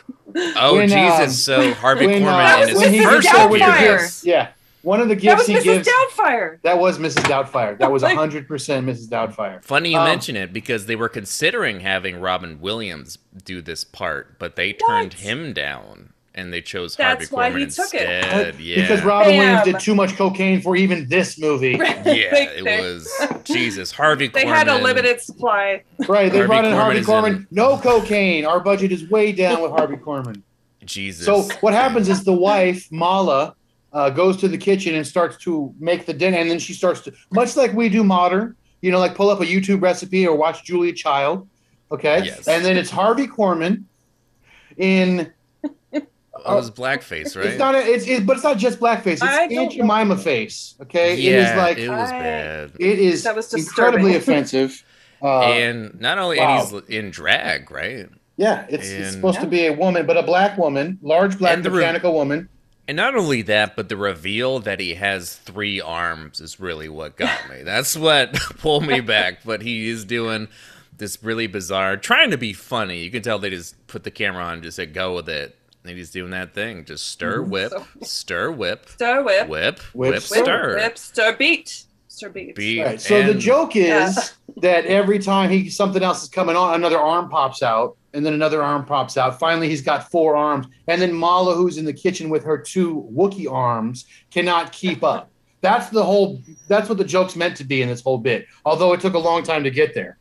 Oh 0.56 0.76
When, 0.76 0.88
Jesus! 0.88 1.20
um, 1.20 1.30
so 1.30 1.74
Harvey 1.74 2.06
when, 2.06 2.22
Korman 2.22 2.58
uh, 2.58 2.62
in 2.62 2.68
his 2.68 2.78
when 2.78 2.92
he 2.92 3.02
first 3.02 3.28
gets 3.32 3.54
appearance. 3.54 4.24
Yeah, 4.24 4.48
one 4.82 5.00
of 5.00 5.08
the 5.08 5.14
gifts. 5.16 5.46
That 5.46 5.52
gifts 5.52 5.64
was 5.64 5.64
he 5.64 5.70
Mrs. 5.70 5.84
gives. 5.84 5.88
Doubtfire. 5.88 6.62
That 6.62 6.78
was 6.78 6.98
Mrs. 6.98 7.22
Doubtfire. 7.24 7.78
That 7.78 7.90
was 7.92 8.02
Like- 8.04 8.16
hundred 8.16 8.48
percent 8.48 8.86
Mrs. 8.86 9.08
Doubtfire. 9.08 9.62
Funny 9.64 9.90
you 9.92 9.98
Um, 9.98 10.04
mention 10.04 10.36
it 10.36 10.52
because 10.52 10.86
they 10.86 10.96
were 10.96 11.08
considering 11.08 11.80
having 11.80 12.20
Robin 12.20 12.60
Williams 12.60 13.18
do 13.44 13.60
this 13.62 13.84
part, 13.84 14.38
but 14.38 14.56
they 14.56 14.72
turned 14.72 15.12
What? 15.14 15.20
him 15.20 15.52
down 15.52 16.12
and 16.32 16.52
they 16.52 16.60
chose 16.62 16.94
Harvey 16.96 17.24
Korman's. 17.26 17.30
That's 17.30 17.30
Harvey 17.30 17.54
why 17.54 17.60
Korman 17.60 17.64
he 17.64 17.70
took 17.70 17.94
it. 17.94 18.24
instead. 18.24 18.60
Yeah. 18.60 18.80
Because 18.82 19.02
Robin 19.04 19.36
Williams 19.36 19.64
did 19.64 19.80
too 19.80 19.94
much 19.96 20.14
cocaine 20.16 20.60
for 20.62 20.76
even 20.76 21.08
this 21.08 21.38
movie. 21.38 21.70
yeah, 21.78 22.04
it 22.04 22.64
was 22.64 23.10
Jesus. 23.44 23.90
Harvey 23.90 24.28
They 24.28 24.44
Korman. 24.44 24.54
had 24.54 24.68
a 24.68 24.78
limited 24.78 25.20
supply. 25.20 25.82
Right, 26.08 26.30
they 26.30 26.38
Harvey 26.38 26.46
brought 26.46 26.64
in 26.66 26.72
Korman 26.72 26.76
Harvey 26.80 26.98
is 27.00 27.06
Korman. 27.06 27.26
in- 27.36 27.46
No 27.50 27.76
cocaine. 27.78 28.46
Our 28.46 28.60
budget 28.60 28.92
is 28.92 29.08
way 29.10 29.32
down 29.32 29.60
with 29.62 29.72
Harvey 29.72 29.96
Korman. 29.96 30.42
Jesus. 30.84 31.26
So 31.26 31.42
what 31.60 31.74
happens 31.74 32.08
is 32.08 32.24
the 32.24 32.32
wife 32.32 32.90
Malla 32.90 33.54
uh, 33.92 34.10
goes 34.10 34.36
to 34.38 34.48
the 34.48 34.58
kitchen 34.58 34.94
and 34.94 35.06
starts 35.06 35.36
to 35.38 35.74
make 35.80 36.06
the 36.06 36.12
dinner, 36.14 36.36
and 36.38 36.50
then 36.50 36.58
she 36.58 36.72
starts 36.74 37.00
to 37.02 37.12
much 37.32 37.56
like 37.56 37.72
we 37.72 37.88
do 37.88 38.04
modern, 38.04 38.54
you 38.82 38.90
know, 38.90 38.98
like 38.98 39.14
pull 39.14 39.30
up 39.30 39.40
a 39.40 39.44
YouTube 39.46 39.82
recipe 39.82 40.26
or 40.26 40.36
watch 40.36 40.64
Julia 40.64 40.92
Child, 40.92 41.48
okay, 41.90 42.24
Yes. 42.24 42.46
and 42.48 42.64
then 42.64 42.76
it's 42.76 42.90
Harvey 42.90 43.26
Korman 43.26 43.84
in. 44.76 45.32
Oh, 46.42 46.54
it 46.54 46.56
was 46.56 46.70
blackface, 46.70 47.36
right? 47.36 47.44
It's 47.46 47.58
not. 47.58 47.74
A, 47.74 47.78
it's, 47.80 48.06
it, 48.08 48.24
but 48.24 48.34
it's 48.36 48.44
not 48.44 48.56
just 48.56 48.80
blackface. 48.80 49.14
It's 49.14 49.22
I 49.22 49.42
Aunt 49.42 49.72
Jemima 49.72 50.16
face. 50.16 50.74
Okay, 50.80 51.14
yeah, 51.16 51.30
it 51.32 51.36
is 51.50 51.56
like 51.58 51.76
it 51.78 51.90
was 51.90 52.10
I- 52.10 52.18
bad. 52.18 52.72
it 52.80 52.98
is 52.98 53.24
That 53.24 53.36
was 53.36 53.52
incredibly 53.52 54.16
offensive. 54.20 54.82
Uh, 55.22 55.40
and 55.42 56.00
not 56.00 56.16
only 56.16 56.38
wow. 56.38 56.62
and 56.62 56.70
he's 56.88 56.96
in 56.98 57.10
drag, 57.10 57.70
right? 57.70 58.08
yeah, 58.38 58.64
it's, 58.70 58.88
it's 58.88 59.04
and- 59.08 59.12
supposed 59.12 59.40
to 59.40 59.46
be 59.46 59.66
a 59.66 59.72
woman, 59.74 60.06
but 60.06 60.16
a 60.16 60.22
black 60.22 60.56
woman, 60.56 60.98
large 61.02 61.36
black 61.38 61.56
And 61.56 61.64
the 61.64 61.70
re- 61.70 61.76
mechanical 61.80 62.14
woman. 62.14 62.48
And 62.90 62.96
not 62.96 63.14
only 63.14 63.42
that, 63.42 63.76
but 63.76 63.88
the 63.88 63.96
reveal 63.96 64.58
that 64.58 64.80
he 64.80 64.94
has 64.96 65.36
three 65.36 65.80
arms 65.80 66.40
is 66.40 66.58
really 66.58 66.88
what 66.88 67.16
got 67.16 67.48
me. 67.48 67.62
That's 67.64 67.94
what 67.96 68.34
pulled 68.58 68.84
me 68.84 68.98
back. 68.98 69.44
But 69.44 69.62
he 69.62 69.88
is 69.88 70.04
doing 70.04 70.48
this 70.96 71.22
really 71.22 71.46
bizarre, 71.46 71.96
trying 71.96 72.32
to 72.32 72.36
be 72.36 72.52
funny. 72.52 72.98
You 73.04 73.12
can 73.12 73.22
tell 73.22 73.38
they 73.38 73.48
just 73.50 73.86
put 73.86 74.02
the 74.02 74.10
camera 74.10 74.42
on 74.42 74.54
and 74.54 74.62
just 74.64 74.74
said, 74.74 74.92
go 74.92 75.14
with 75.14 75.28
it. 75.28 75.56
And 75.84 75.96
he's 75.96 76.10
doing 76.10 76.32
that 76.32 76.52
thing. 76.52 76.84
Just 76.84 77.08
stir, 77.10 77.38
mm-hmm. 77.42 77.50
whip, 77.50 77.70
So- 77.70 77.86
stir, 78.02 78.50
whip, 78.50 78.88
Stir 78.88 79.22
whip. 79.22 79.48
whip, 79.48 79.78
Whip, 79.94 80.12
whip, 80.14 80.22
stir. 80.22 80.42
stir. 80.42 80.74
Whip, 80.78 80.98
stir 80.98 81.36
beat. 81.36 81.84
Stir 82.08 82.28
beat. 82.30 82.56
Beat. 82.56 82.82
Right. 82.82 83.00
So 83.00 83.22
the 83.22 83.34
joke 83.34 83.76
is 83.76 83.86
Yeah. 84.16 84.22
that 84.62 84.86
every 84.86 85.20
time 85.20 85.48
he 85.48 85.70
something 85.70 86.02
else 86.02 86.24
is 86.24 86.28
coming 86.28 86.56
on, 86.56 86.74
another 86.74 86.98
arm 86.98 87.28
pops 87.28 87.62
out, 87.62 87.96
and 88.12 88.24
then 88.24 88.34
another 88.34 88.62
arm 88.62 88.84
pops 88.84 89.16
out. 89.16 89.38
Finally, 89.38 89.68
he's 89.68 89.82
got 89.82 90.10
four 90.10 90.36
arms, 90.36 90.66
and 90.88 91.00
then 91.00 91.12
Malla, 91.12 91.54
who's 91.54 91.78
in 91.78 91.84
the 91.84 91.92
kitchen 91.92 92.30
with 92.30 92.44
her 92.44 92.58
two 92.58 93.08
Wookiee 93.12 93.50
arms, 93.50 94.06
cannot 94.30 94.72
keep 94.72 95.02
up. 95.02 95.30
That's 95.60 95.90
the 95.90 96.02
whole. 96.02 96.40
That's 96.68 96.88
what 96.88 96.98
the 96.98 97.04
joke's 97.04 97.36
meant 97.36 97.56
to 97.58 97.64
be 97.64 97.82
in 97.82 97.88
this 97.88 98.02
whole 98.02 98.18
bit. 98.18 98.46
Although 98.64 98.92
it 98.92 99.00
took 99.00 99.14
a 99.14 99.18
long 99.18 99.42
time 99.42 99.64
to 99.64 99.70
get 99.70 99.94
there. 99.94 100.16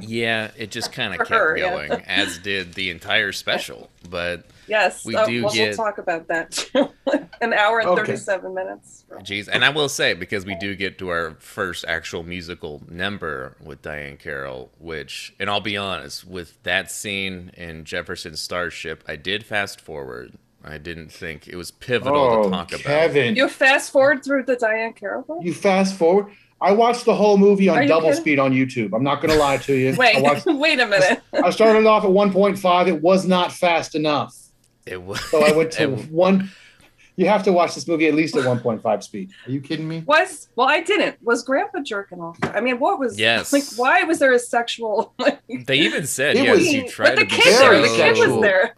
Yeah, 0.00 0.50
it 0.56 0.70
just 0.70 0.92
kind 0.92 1.12
of 1.18 1.18
kept 1.18 1.30
her, 1.30 1.56
yeah. 1.56 1.70
going, 1.70 1.92
as 2.06 2.38
did 2.38 2.74
the 2.74 2.90
entire 2.90 3.32
special. 3.32 3.90
But 4.08 4.46
Yes. 4.66 5.04
We 5.04 5.16
uh, 5.16 5.26
do 5.26 5.42
we'll, 5.44 5.52
get- 5.52 5.68
we'll 5.68 5.76
talk 5.76 5.98
about 5.98 6.28
that. 6.28 6.68
An 7.40 7.52
hour 7.52 7.80
and 7.80 7.88
Okay. 7.88 8.06
37 8.12 8.54
minutes. 8.54 9.04
Jeez, 9.24 9.48
and 9.48 9.64
I 9.64 9.70
will 9.70 9.88
say 9.88 10.14
because 10.14 10.46
we 10.46 10.54
do 10.56 10.76
get 10.76 10.96
to 10.98 11.08
our 11.08 11.36
first 11.40 11.84
actual 11.88 12.22
musical 12.22 12.80
number 12.88 13.56
with 13.60 13.82
Diahann 13.82 14.18
Carroll, 14.18 14.70
which, 14.78 15.34
and 15.40 15.50
I'll 15.50 15.60
be 15.60 15.76
honest, 15.76 16.24
with 16.24 16.62
that 16.62 16.90
scene 16.90 17.50
in 17.56 17.84
Jefferson 17.84 18.36
Starship, 18.36 19.02
I 19.08 19.16
did 19.16 19.44
fast 19.44 19.80
forward. 19.80 20.34
I 20.64 20.78
didn't 20.78 21.10
think 21.10 21.48
it 21.48 21.56
was 21.56 21.72
pivotal 21.72 22.44
to 22.44 22.50
talk 22.50 22.68
about. 22.68 22.80
Oh, 22.80 22.82
Kevin, 22.84 23.34
you, 23.34 23.44
You 23.44 23.48
fast 23.48 23.90
forward 23.90 24.24
through 24.24 24.44
the 24.44 24.54
Diahann 24.56 24.94
Carroll 24.94 25.40
You 25.42 25.52
fast 25.52 25.96
forward. 25.96 26.26
I 26.60 26.70
watched 26.70 27.04
the 27.04 27.14
whole 27.16 27.36
movie 27.36 27.68
on 27.68 27.88
double 27.88 28.10
kidding? 28.10 28.20
speed 28.20 28.38
on 28.38 28.52
YouTube. 28.52 28.94
I'm 28.94 29.02
not 29.02 29.20
going 29.20 29.34
to 29.34 29.40
lie 29.40 29.56
to 29.56 29.74
you. 29.74 29.96
Wait, 29.98 30.22
watched, 30.22 30.46
wait 30.46 30.78
a 30.78 30.86
minute. 30.86 31.20
I 31.32 31.50
started 31.50 31.84
off 31.86 32.04
at 32.04 32.10
1.5. 32.10 32.86
It 32.86 33.02
was 33.02 33.26
not 33.26 33.50
fast 33.50 33.96
enough. 33.96 34.38
It 34.86 35.02
was. 35.02 35.20
So 35.30 35.44
I 35.44 35.52
went 35.52 35.72
to 35.78 35.86
one. 35.88 36.50
You 37.14 37.28
have 37.28 37.42
to 37.42 37.52
watch 37.52 37.74
this 37.74 37.86
movie 37.86 38.08
at 38.08 38.14
least 38.14 38.36
at 38.36 38.44
1.5 38.44 39.02
speed. 39.02 39.30
Are 39.46 39.50
you 39.50 39.60
kidding 39.60 39.86
me? 39.86 40.02
Was 40.06 40.48
well, 40.56 40.66
I 40.68 40.80
didn't. 40.80 41.22
Was 41.22 41.42
Grandpa 41.44 41.80
jerking 41.80 42.20
off? 42.20 42.38
I 42.42 42.60
mean, 42.62 42.78
what 42.78 42.98
was? 42.98 43.18
Yes. 43.18 43.52
Like, 43.52 43.64
why 43.76 44.02
was 44.04 44.18
there 44.18 44.32
a 44.32 44.38
sexual? 44.38 45.12
Like, 45.18 45.40
They 45.66 45.76
even 45.80 46.06
said, 46.06 46.36
It 46.36 46.44
yes, 46.44 46.56
was- 46.56 46.72
you 46.72 46.88
tried 46.88 47.10
but 47.10 47.14
the 47.16 47.24
to 47.26 47.36
be 47.36 47.42
kid 47.42 47.60
there, 47.60 47.80
the 47.82 47.88
kid 47.88 48.16
was 48.28 48.40
there. 48.40 48.74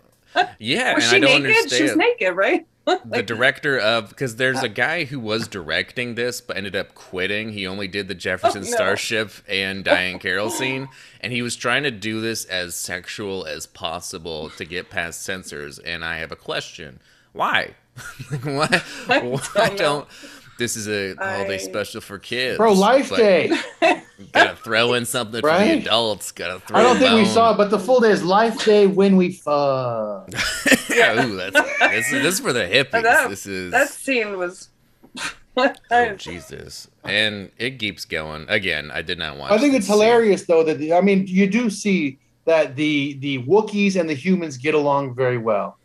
Yeah, 0.58 0.94
Was 0.96 1.04
and 1.04 1.10
she 1.10 1.16
I 1.16 1.20
don't 1.20 1.42
naked? 1.44 1.70
She's 1.70 1.94
naked, 1.96 2.34
right? 2.34 2.66
the 3.04 3.22
director 3.22 3.78
of 3.78 4.10
because 4.10 4.36
there's 4.36 4.62
a 4.62 4.66
uh, 4.66 4.68
guy 4.68 5.04
who 5.04 5.18
was 5.18 5.48
directing 5.48 6.14
this 6.14 6.40
but 6.40 6.56
ended 6.56 6.76
up 6.76 6.94
quitting. 6.94 7.52
He 7.52 7.66
only 7.66 7.88
did 7.88 8.08
the 8.08 8.14
oh, 8.14 8.18
jefferson 8.18 8.62
Oh, 8.62 8.70
no. 8.70 8.70
starship 8.70 9.30
and 9.48 9.84
diahann 9.84 10.20
carroll 10.20 10.50
scene 10.50 10.88
and 11.20 11.32
he 11.32 11.40
was 11.40 11.56
trying 11.56 11.82
to 11.84 11.90
do 11.90 12.20
this 12.20 12.44
as 12.44 12.74
sexual 12.74 13.46
as 13.46 13.66
possible 13.66 14.50
to 14.50 14.64
get 14.64 14.90
past 14.90 15.22
censors 15.22 15.78
and 15.78 16.04
i 16.04 16.18
have 16.18 16.32
a 16.32 16.36
question. 16.36 17.00
Why? 17.32 17.74
Like, 18.30 18.44
why? 18.44 18.82
I 19.08 19.20
why 19.20 19.76
don't 19.76 20.08
this 20.58 20.76
is 20.76 20.88
a 20.88 21.14
holiday 21.16 21.58
special 21.58 22.00
for 22.00 22.18
kids 22.18 22.56
Pro 22.56 22.72
Life 22.72 23.10
but 23.10 23.16
Day. 23.18 23.50
gotta 24.32 24.56
throw 24.56 24.94
in 24.94 25.04
something 25.04 25.40
for 25.40 25.50
the 25.50 25.78
adults 25.78 26.32
gotta 26.32 26.60
throw 26.60 26.78
I 26.78 26.82
don't 26.82 26.96
a 26.96 27.00
think 27.00 27.14
we 27.14 27.24
saw 27.24 27.52
it, 27.52 27.56
but 27.56 27.70
the 27.70 27.78
full 27.78 28.00
day 28.00 28.10
is 28.10 28.22
Life 28.24 28.64
Day 28.64 28.86
when 28.86 29.16
we 29.16 29.32
fuck. 29.32 30.30
yeah 30.90 31.24
ooh, 31.24 31.36
that's 31.36 31.60
this, 31.80 32.06
is- 32.12 32.22
this 32.22 32.34
is 32.34 32.40
for 32.40 32.52
the 32.52 32.60
hippies 32.60 33.02
That- 33.02 33.28
this 33.30 33.46
is 33.46 33.72
That 33.72 33.88
scene 33.88 34.36
was. 34.38 34.68
Oh, 35.56 36.16
Jesus. 36.16 36.88
And 37.04 37.48
it 37.58 37.78
keeps 37.78 38.04
going. 38.04 38.44
Again, 38.48 38.90
I 38.92 39.02
did 39.02 39.18
not 39.18 39.36
watch 39.36 39.52
I 39.52 39.58
think 39.58 39.74
it's 39.74 39.86
scene. 39.86 39.94
hilarious 39.94 40.46
though 40.46 40.64
that 40.64 40.78
the, 40.78 40.92
I 40.94 41.00
mean 41.00 41.28
you 41.28 41.46
do 41.48 41.70
see 41.70 42.18
that 42.44 42.74
the 42.74 43.14
the 43.20 43.38
Wookiees 43.44 43.94
and 43.98 44.10
the 44.10 44.14
humans 44.14 44.56
get 44.56 44.74
along 44.74 45.14
very 45.14 45.38
well. 45.38 45.78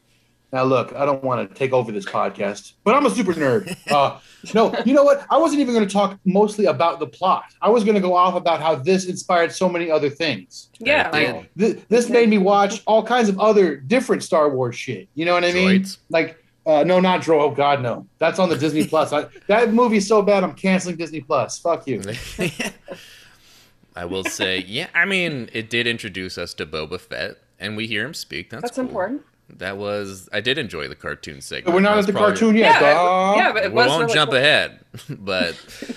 Now 0.52 0.64
look, 0.64 0.96
I 0.96 1.06
don't 1.06 1.24
want 1.24 1.48
to 1.48 1.56
take 1.56 1.74
over 1.74 1.92
this 1.92 2.06
podcast, 2.06 2.74
but 2.84 2.96
I'm 2.96 3.06
a 3.06 3.10
super 3.10 3.34
nerd. 3.34 3.76
Uh, 3.92 4.20
no, 4.54 4.74
you 4.86 4.94
know 4.94 5.04
what? 5.04 5.26
I 5.30 5.38
wasn't 5.38 5.62
even 5.62 5.74
going 5.74 5.88
to 5.88 5.92
talk 5.92 6.20
mostly 6.26 6.66
about 6.66 7.00
the 7.00 7.08
plot. 7.08 7.46
I 7.62 7.70
was 7.70 7.84
going 7.84 7.96
to 7.96 8.02
go 8.02 8.16
off 8.16 8.36
about 8.36 8.62
how 8.62 8.76
this 8.76 9.06
inspired 9.06 9.52
so 9.52 9.68
many 9.70 9.92
other 9.92 10.10
things. 10.10 10.70
yeah. 10.80 11.10
Like, 11.12 11.56
Th- 11.58 11.80
this 11.90 12.10
made 12.10 12.30
me 12.30 12.38
watch 12.38 12.82
all 12.86 13.04
kinds 13.04 13.30
of 13.30 13.40
other 13.40 13.76
different 13.76 14.24
Star 14.24 14.50
Wars 14.50 14.76
shit. 14.76 15.08
You 15.16 15.26
know 15.26 15.34
what 15.34 15.44
I 15.44 15.52
mean? 15.52 15.82
Droids. 15.82 15.98
Like, 16.10 16.44
uh, 16.66 16.84
no, 16.84 17.00
not 17.00 17.22
Dro. 17.22 17.42
Oh 17.42 17.52
God, 17.52 17.82
no. 17.82 18.08
That's 18.20 18.40
on 18.40 18.50
the 18.50 18.58
Disney 18.58 18.86
Plus. 18.88 19.12
I, 19.12 19.26
that 19.48 19.74
movie's 19.74 20.08
so 20.08 20.22
bad, 20.22 20.44
I'm 20.44 20.54
canceling 20.54 20.98
Disney 20.98 21.22
Plus. 21.22 21.58
Fuck 21.60 21.88
you. 21.88 22.02
I 23.96 24.06
will 24.06 24.24
say, 24.24 24.60
yeah, 24.68 24.88
I 24.94 25.06
mean, 25.06 25.50
it 25.52 25.70
did 25.70 25.88
introduce 25.88 26.38
us 26.38 26.54
to 26.56 26.66
Boba 26.66 27.00
Fett, 27.00 27.38
and 27.60 27.76
we 27.76 27.88
hear 27.88 28.06
him 28.06 28.14
speak. 28.14 28.50
That's, 28.50 28.62
that's 28.62 28.76
cool. 28.76 28.86
important. 28.86 29.24
That 29.58 29.78
was, 29.78 30.30
I 30.32 30.42
did 30.42 30.58
enjoy 30.58 30.88
the 30.88 30.96
cartoon 30.96 31.42
segment. 31.42 31.74
We're 31.74 31.82
not 31.82 31.98
at 31.98 32.06
the 32.06 32.14
probably- 32.14 32.30
cartoon 32.32 32.56
yet. 32.56 32.82
Yeah, 32.82 32.94
dog. 32.94 33.38
yeah, 33.38 33.52
but 33.54 33.64
it 33.66 33.72
We 33.72 33.76
was 33.76 33.88
won't 33.88 34.02
really 34.04 34.14
jump 34.14 34.32
cool. 34.32 34.38
ahead, 34.40 34.80
but 35.10 35.56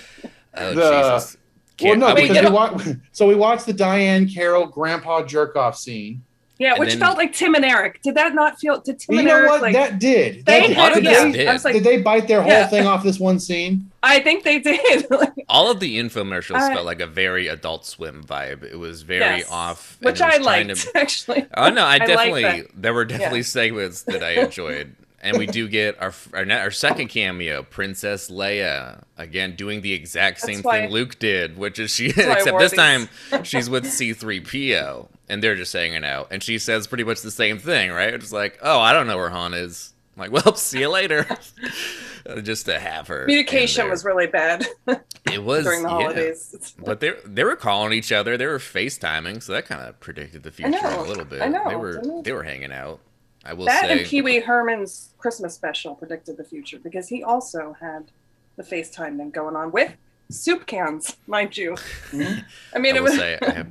oh 0.57 0.73
The- 0.73 1.13
Jesus! 1.13 1.37
Can't- 1.77 1.99
no, 1.99 2.07
I 2.07 2.13
mean, 2.13 2.27
because 2.27 2.37
we 2.43 2.49
know- 2.49 2.55
watch. 2.55 2.83
So 3.11 3.27
we 3.27 3.35
watched 3.35 3.65
the 3.65 3.73
Diahann 3.73 4.33
Carroll 4.33 4.65
grandpa 4.67 5.23
jerk 5.23 5.55
off 5.55 5.77
scene. 5.77 6.23
Yeah, 6.63 6.79
which 6.79 6.89
then- 6.91 6.99
felt 6.99 7.17
like 7.17 7.33
Tim 7.33 7.55
and 7.55 7.65
Eric. 7.65 8.01
Did 8.01 8.15
that 8.15 8.33
not 8.33 8.59
feel? 8.59 8.79
Did 8.79 8.99
Tim 8.99 9.13
You 9.15 9.19
and 9.19 9.27
know 9.27 9.35
Eric 9.35 9.49
what? 9.49 9.61
like? 9.61 9.73
that 9.73 9.99
did. 9.99 10.45
they 10.45 10.73
That 10.73 10.91
A 10.91 10.95
did. 10.95 11.05
this 11.05 11.35
yeah. 11.35 11.53
did. 11.53 11.63
Like, 11.63 11.73
Did 11.73 11.83
they 11.83 12.01
bite 12.01 12.27
their 12.27 12.41
whole 12.41 12.51
Yeah. 12.51 12.67
thing 12.67 12.87
off 12.87 13.03
this 13.03 13.19
one 13.19 13.39
scene? 13.39 13.89
I 14.01 14.19
think 14.19 14.43
they 14.43 14.59
did. 14.59 15.05
Like, 15.11 15.33
all 15.49 15.69
of 15.69 15.79
the 15.79 15.99
infomercials 15.99 16.55
I- 16.55 16.73
felt 16.73 16.85
like 16.85 16.99
a 17.01 17.07
very 17.07 17.47
Adult 17.47 17.85
Swim 17.85 18.23
vibe. 18.23 18.63
It 18.63 18.77
was 18.79 19.01
very 19.03 19.39
yes. 19.39 19.51
off, 19.51 19.97
which 20.01 20.21
I 20.21 20.37
trying 20.37 20.67
liked 20.67 20.81
to- 20.81 20.91
actually. 20.97 21.45
Oh 21.55 21.69
no, 21.69 21.85
I 21.85 21.99
definitely 21.99 22.41
that. 22.43 22.67
there 22.75 22.93
were 22.93 23.05
definitely 23.05 23.43
segments 23.43 24.03
that 24.03 24.23
I 24.23 24.31
enjoyed, 24.43 24.95
and 25.21 25.37
we 25.37 25.45
do 25.45 25.67
get 25.79 26.01
our 26.01 26.13
our, 26.33 26.49
our 26.51 26.71
second 26.71 27.07
cameo, 27.09 27.63
Princess 27.63 28.29
Leia, 28.31 29.03
again 29.17 29.55
doing 29.55 29.81
the 29.81 29.93
exact 29.93 30.39
same 30.41 30.61
why- 30.61 30.81
thing 30.81 30.91
Luke 30.91 31.19
did, 31.19 31.57
which 31.57 31.77
is 31.79 31.91
she 31.93 32.07
except 32.07 32.57
this 32.59 32.71
these. 32.71 32.77
time 32.79 33.09
she's 33.43 33.69
with 33.69 33.85
C-3PO, 33.89 35.07
and 35.33 35.41
they're 35.41 35.55
just 35.55 35.73
hanging 35.73 36.05
out, 36.05 36.27
and 36.29 36.43
she 36.43 36.59
says 36.59 36.85
pretty 36.85 37.03
much 37.03 37.21
the 37.21 37.31
same 37.31 37.57
thing, 37.57 37.89
right? 37.91 38.13
It's 38.13 38.31
like, 38.31 38.59
oh, 38.61 38.79
I 38.79 38.93
don't 38.93 39.07
know 39.07 39.17
where 39.17 39.31
Han 39.31 39.55
is. 39.55 39.93
I'm 40.15 40.21
like, 40.21 40.31
well, 40.31 40.55
see 40.55 40.81
you 40.81 40.89
later. 40.89 41.25
just 42.43 42.67
to 42.67 42.79
have 42.79 43.07
her. 43.07 43.21
Communication 43.21 43.89
was 43.89 44.05
really 44.05 44.27
bad 44.27 44.65
it 45.25 45.43
was 45.43 45.63
during 45.65 45.81
the 45.81 45.89
yeah. 45.89 45.95
holidays. 45.95 46.73
But 46.77 46.99
they 46.99 47.13
they 47.25 47.43
were 47.43 47.55
calling 47.55 47.93
each 47.93 48.11
other. 48.11 48.37
They 48.37 48.45
were 48.45 48.59
FaceTiming, 48.59 49.41
so 49.41 49.53
that 49.53 49.65
kind 49.65 49.81
of 49.81 49.99
predicted 49.99 50.43
the 50.43 50.51
future 50.51 50.69
know, 50.69 51.03
a 51.03 51.07
little 51.07 51.25
bit. 51.25 51.41
I 51.41 51.47
know, 51.47 51.67
They 51.67 51.75
were 51.75 51.93
didn't 51.95 52.23
they 52.23 52.31
were 52.31 52.43
hanging 52.43 52.71
out. 52.71 52.99
I 53.43 53.53
will 53.53 53.65
That 53.65 53.85
say 53.85 53.91
and 53.91 54.07
Pee 54.07 54.21
Wee 54.21 54.39
Herman's 54.39 55.13
Christmas 55.17 55.55
special 55.55 55.95
predicted 55.95 56.37
the 56.37 56.45
future 56.45 56.79
because 56.79 57.09
he 57.09 57.23
also 57.23 57.75
had 57.81 58.05
the 58.55 58.63
FaceTime 58.63 59.17
thing 59.17 59.31
going 59.31 59.55
on 59.55 59.71
with 59.71 59.93
soup 60.29 60.65
cans, 60.65 61.17
mind 61.27 61.57
you. 61.57 61.75
I 62.13 62.79
mean, 62.79 62.93
I 62.93 62.97
it 62.97 63.03
was 63.03 63.15
say 63.17 63.37
I 63.41 63.49
have 63.49 63.67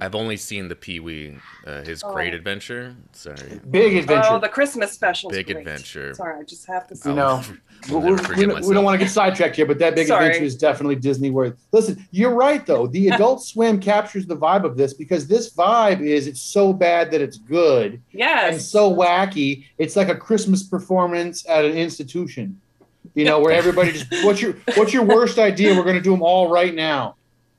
I've 0.00 0.14
only 0.14 0.36
seen 0.36 0.68
the 0.68 0.76
Pee 0.76 1.00
Wee, 1.00 1.38
uh, 1.66 1.82
his 1.82 2.02
Oh. 2.04 2.12
Great 2.12 2.34
Adventure. 2.34 2.94
Sorry, 3.12 3.60
Big 3.70 3.96
adventure. 3.96 4.28
Oh, 4.32 4.38
the 4.38 4.48
Christmas 4.48 4.92
special. 4.92 5.30
Big 5.30 5.50
Adventure. 5.50 6.12
Sorry, 6.14 6.38
I 6.38 6.42
just 6.44 6.66
have 6.66 6.86
to 6.88 6.96
say. 6.96 7.10
You 7.10 7.16
know, 7.16 7.42
we, 7.88 7.96
we- 7.96 8.00
we 8.02 8.06
don't- 8.16 8.28
we 8.36 8.46
myself. 8.46 8.74
don't 8.74 8.84
want 8.84 8.98
to 8.98 9.04
get 9.04 9.10
sidetracked 9.10 9.56
here, 9.56 9.64
but 9.66 9.78
that 9.78 9.94
big 9.94 10.06
Sorry. 10.08 10.26
adventure 10.26 10.44
is 10.44 10.54
definitely 10.56 10.96
Disney 10.96 11.30
worth. 11.30 11.54
Listen, 11.72 12.06
you're 12.10 12.34
right 12.34 12.64
though. 12.66 12.86
The 12.86 13.08
Adult 13.12 13.42
Swim 13.42 13.80
captures 13.80 14.26
the 14.26 14.36
vibe 14.36 14.64
of 14.64 14.76
this 14.76 14.92
because 14.92 15.26
this 15.26 15.50
vibe 15.52 16.00
is 16.00 16.26
it's 16.26 16.42
so 16.42 16.72
bad 16.74 17.10
that 17.12 17.20
it's 17.22 17.38
good 17.38 18.00
Yes. 18.12 18.52
and 18.52 18.62
so 18.62 18.94
wacky. 18.94 19.64
It's 19.78 19.96
like 19.96 20.08
a 20.10 20.14
Christmas 20.16 20.62
performance 20.62 21.44
at 21.48 21.64
an 21.64 21.72
institution. 21.72 22.60
You 23.14 23.24
know, 23.24 23.40
where 23.40 23.52
everybody 23.52 23.92
just 23.92 24.06
what's 24.26 24.42
your 24.42 24.52
what's 24.74 24.92
your 24.92 25.04
worst 25.04 25.38
idea? 25.38 25.74
We're 25.74 25.84
going 25.84 25.96
to 25.96 26.02
do 26.02 26.10
them 26.10 26.22
all 26.22 26.50
right 26.50 26.74
now. 26.74 27.15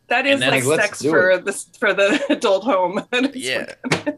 That 0.10 0.26
is 0.26 0.40
then, 0.40 0.52
like 0.52 0.64
like, 0.64 0.80
sex 0.82 1.00
do 1.00 1.10
for 1.10 1.38
the 1.38 1.52
for 1.80 1.94
the 1.94 2.24
adult 2.30 2.64
home. 2.64 3.06
And 3.12 3.36
Yeah, 3.36 3.74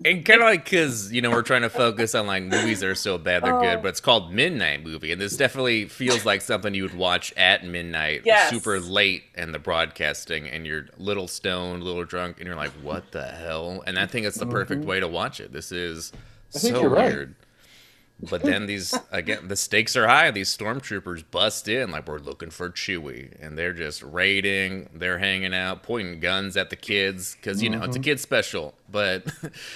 and 0.05 0.23
kind 0.23 0.41
of 0.41 0.45
like 0.45 0.63
because 0.65 1.11
you 1.11 1.21
know 1.21 1.31
we're 1.31 1.41
trying 1.41 1.63
to 1.63 1.69
focus 1.69 2.13
on 2.13 2.27
like 2.27 2.43
movies 2.43 2.81
that 2.81 2.89
are 2.89 2.95
so 2.95 3.17
bad 3.17 3.43
they're 3.43 3.55
Oh. 3.57 3.61
good, 3.61 3.81
but 3.81 3.87
it's 3.89 3.99
called 3.99 4.31
Midnight 4.31 4.83
Movie, 4.83 5.11
and 5.11 5.19
this 5.19 5.35
definitely 5.35 5.85
feels 5.85 6.25
like 6.25 6.41
something 6.41 6.75
you 6.75 6.83
would 6.83 6.93
watch 6.95 7.33
at 7.35 7.65
midnight, 7.65 8.21
Yes. 8.23 8.49
super 8.51 8.79
late 8.79 9.23
in 9.35 9.51
the 9.51 9.57
broadcasting, 9.59 10.47
and 10.47 10.67
you're 10.67 10.85
little 10.97 11.27
stoned, 11.27 11.83
little 11.83 12.05
drunk, 12.05 12.37
and 12.39 12.45
you're 12.45 12.55
like, 12.55 12.71
"What 12.83 13.11
the 13.11 13.25
hell?" 13.25 13.83
And 13.87 13.97
I 13.97 14.05
think 14.05 14.27
it's 14.27 14.37
the 14.37 14.45
perfect 14.45 14.85
way 14.85 14.99
to 14.99 15.07
watch 15.07 15.39
it. 15.39 15.51
This 15.53 15.71
is 15.71 16.11
Mm-hmm. 16.11 16.57
I 16.57 16.59
think 16.61 16.75
so 16.75 16.81
you're 16.81 16.89
right. 16.89 17.27
Weird. 18.19 18.29
But 18.29 18.43
then 18.43 18.65
these 18.65 18.93
again, 19.11 19.47
the 19.47 19.55
stakes 19.55 19.95
are 19.95 20.07
high. 20.07 20.31
These 20.31 20.55
stormtroopers 20.55 21.23
bust 21.29 21.67
in 21.67 21.91
like 21.91 22.07
we're 22.07 22.19
looking 22.19 22.49
for 22.49 22.69
Chewie, 22.69 23.35
and 23.41 23.57
they're 23.57 23.73
just 23.73 24.03
raiding. 24.03 24.89
They're 24.93 25.19
hanging 25.19 25.53
out, 25.53 25.83
pointing 25.83 26.19
guns 26.19 26.57
at 26.57 26.69
the 26.69 26.75
kids 26.75 27.35
because 27.35 27.61
you 27.61 27.69
know 27.69 27.79
it's 27.83 27.95
a 27.95 27.99
mm-hmm. 27.99 28.03
kid 28.03 28.19
special. 28.19 28.73
But 28.91 29.25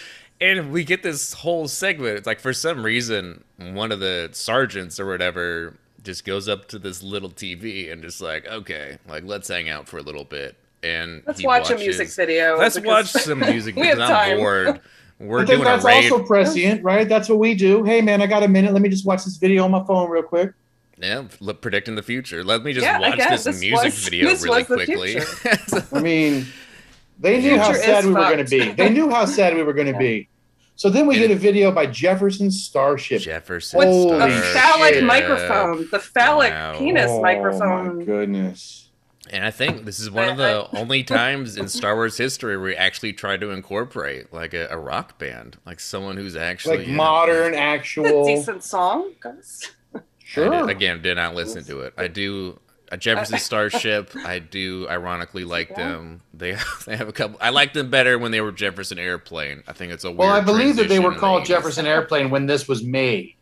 and 0.42 0.72
we 0.72 0.84
get 0.84 1.04
this 1.04 1.34
whole 1.34 1.68
segment. 1.68 2.18
It's 2.18 2.28
like 2.28 2.40
for 2.40 2.54
some 2.54 2.84
reason 2.84 3.44
one 3.58 3.92
of 3.92 4.00
the 4.00 4.30
sergeants 4.34 5.00
or 5.00 5.06
whatever 5.08 5.78
just 6.04 6.26
goes 6.26 6.50
up 6.50 6.68
to 6.68 6.80
this 6.80 7.02
little 7.02 7.30
TV 7.30 7.92
and 7.92 8.02
just 8.02 8.22
like, 8.22 8.46
okay, 8.48 8.98
like 9.08 9.24
let's 9.24 9.48
hang 9.48 9.70
out 9.70 9.88
for 9.88 9.98
a 9.98 10.02
little 10.02 10.26
bit. 10.26 10.58
And 10.84 11.24
Let's 11.26 11.40
he 11.40 11.48
watch 11.48 11.70
a 11.70 11.78
music 11.78 12.10
video. 12.10 12.58
Let's 12.58 12.76
because- 12.76 13.14
watch 13.14 13.24
some 13.24 13.40
music 13.40 13.76
We 13.76 13.84
because 13.84 14.00
have 14.00 14.10
I'm 14.10 14.30
time. 14.30 14.38
bored. 14.38 14.82
We're 15.24 15.42
I 15.42 15.46
think 15.46 15.62
a 15.62 15.64
that's 15.64 15.86
raid. 15.86 16.12
also 16.12 16.24
prescient, 16.24 16.84
right? 16.84 17.08
That's 17.08 17.30
what 17.30 17.40
we 17.40 17.56
do. 17.56 17.84
Hey 17.84 18.02
man, 18.02 18.22
I 18.22 18.28
got 18.28 18.44
a 18.44 18.48
minute. 18.48 18.74
Let 18.74 18.82
me 18.82 18.90
just 18.90 19.06
watch 19.06 19.24
this 19.24 19.38
video 19.38 19.64
on 19.64 19.72
my 19.72 19.84
phone 19.86 20.10
real 20.10 20.24
quick. 20.24 20.52
Yeah, 20.98 21.24
look, 21.40 21.62
predicting 21.62 21.96
the 21.96 22.04
future. 22.04 22.44
Let 22.44 22.64
me 22.64 22.74
just 22.74 22.86
Yeah, 22.86 23.00
watch 23.00 23.18
this 23.18 23.44
this 23.46 23.60
music 23.62 23.86
was- 23.86 24.04
video 24.08 24.30
this 24.30 24.44
really 24.44 24.64
quickly. 24.64 25.18
I 25.94 26.00
mean, 26.02 26.46
they 27.20 27.42
knew 27.42 27.58
how 27.58 27.74
sad 27.74 28.00
is 28.00 28.06
we 28.08 28.14
were 28.14 28.20
going 28.22 28.46
to 28.46 28.50
be. 28.50 28.72
They 28.74 28.90
knew 28.90 29.10
how 29.10 29.26
sad 29.26 29.56
we 29.56 29.64
were 29.64 29.74
going 29.74 29.92
to 29.92 29.98
be. 29.98 30.30
So 30.76 30.90
then 30.90 31.06
we 31.08 31.16
And 31.16 31.28
get 31.28 31.32
a 31.32 31.36
video 31.40 31.72
by 31.72 31.86
Jefferson 31.86 32.50
Starship. 32.52 33.22
Jefferson. 33.22 33.78
With 33.78 33.88
Holy 33.90 34.16
a 34.18 34.18
Starship. 34.42 34.44
phallic 34.54 34.94
shit. 34.96 35.04
microphone, 35.04 35.88
the 35.92 36.00
phallic 36.00 36.52
Wow. 36.52 36.78
penis 36.80 37.06
Oh 37.10 37.22
my 37.22 37.36
microphone. 37.36 38.06
goodness. 38.06 38.83
And 39.30 39.46
I 39.46 39.52
think 39.52 39.86
this 39.86 40.00
is 40.00 40.12
one 40.12 40.28
of 40.30 40.40
I- 40.40 40.48
the 40.54 40.78
only 40.78 41.04
times 41.22 41.58
in 41.58 41.68
Star 41.68 41.96
Wars 41.96 42.18
history 42.18 42.58
where 42.58 42.68
we 42.68 42.76
actually 42.76 43.14
tried 43.14 43.40
to 43.42 43.52
incorporate 43.52 44.32
like 44.34 44.54
a, 44.54 44.68
a 44.70 44.78
rock 44.78 45.18
band, 45.18 45.58
like 45.66 45.80
someone 45.80 46.18
who's 46.18 46.36
actually 46.36 46.80
Like 46.80 46.88
yeah. 46.88 46.96
modern, 46.96 47.48
It's 47.54 47.58
a 47.58 47.62
actual. 47.62 48.26
decent 48.26 48.64
song, 48.64 49.12
guys. 49.20 49.72
Sure. 50.20 50.50
did- 50.50 50.70
again, 50.70 51.02
did 51.02 51.16
not 51.16 51.36
listen 51.36 51.64
to 51.66 51.82
it. 51.82 51.94
I 51.98 52.08
do 52.08 52.60
a 52.92 52.98
Jefferson 52.98 53.38
Starship. 53.40 54.12
I 54.26 54.40
do 54.40 54.88
ironically 54.90 55.46
like 55.46 55.70
Yeah. 55.70 55.78
them. 55.90 56.22
They 56.34 56.58
they 56.86 56.98
have 56.98 57.08
a 57.08 57.14
couple. 57.14 57.38
I 57.42 57.50
like 57.50 57.74
them 57.74 57.90
better 57.90 58.20
when 58.20 58.32
they 58.32 58.42
were 58.42 58.52
Jefferson 58.52 59.00
Airplane. 59.00 59.64
I 59.68 59.74
think 59.74 59.94
it's 59.94 60.04
a 60.04 60.10
weird. 60.10 60.20
Well, 60.20 60.32
I 60.32 60.42
believe 60.42 60.76
that 60.76 60.90
they 60.90 61.00
were 61.00 61.10
in 61.10 61.14
the 61.16 61.20
called 61.20 61.46
Jefferson 61.46 61.86
Airplane 61.86 62.30
when 62.30 62.46
this 62.46 62.68
was 62.68 62.84
made, 62.84 63.36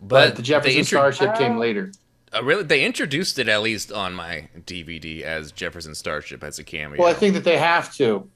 but, 0.00 0.08
but 0.28 0.36
the 0.36 0.42
Jefferson 0.42 0.78
intro- 0.78 1.10
Starship 1.10 1.36
came 1.38 1.56
Oh. 1.56 1.60
later. 1.60 1.92
Uh, 2.34 2.42
really, 2.42 2.64
they 2.64 2.84
introduced 2.84 3.38
it 3.38 3.48
at 3.48 3.62
least 3.62 3.92
on 3.92 4.14
my 4.14 4.48
DVD 4.66 5.22
as 5.22 5.52
Jefferson 5.52 5.94
Starship 5.94 6.42
as 6.42 6.58
a 6.58 6.64
cameo. 6.64 6.98
Well, 7.00 7.08
I 7.08 7.14
think 7.14 7.34
that 7.34 7.44
they 7.44 7.56
have 7.56 7.94
to. 7.96 8.28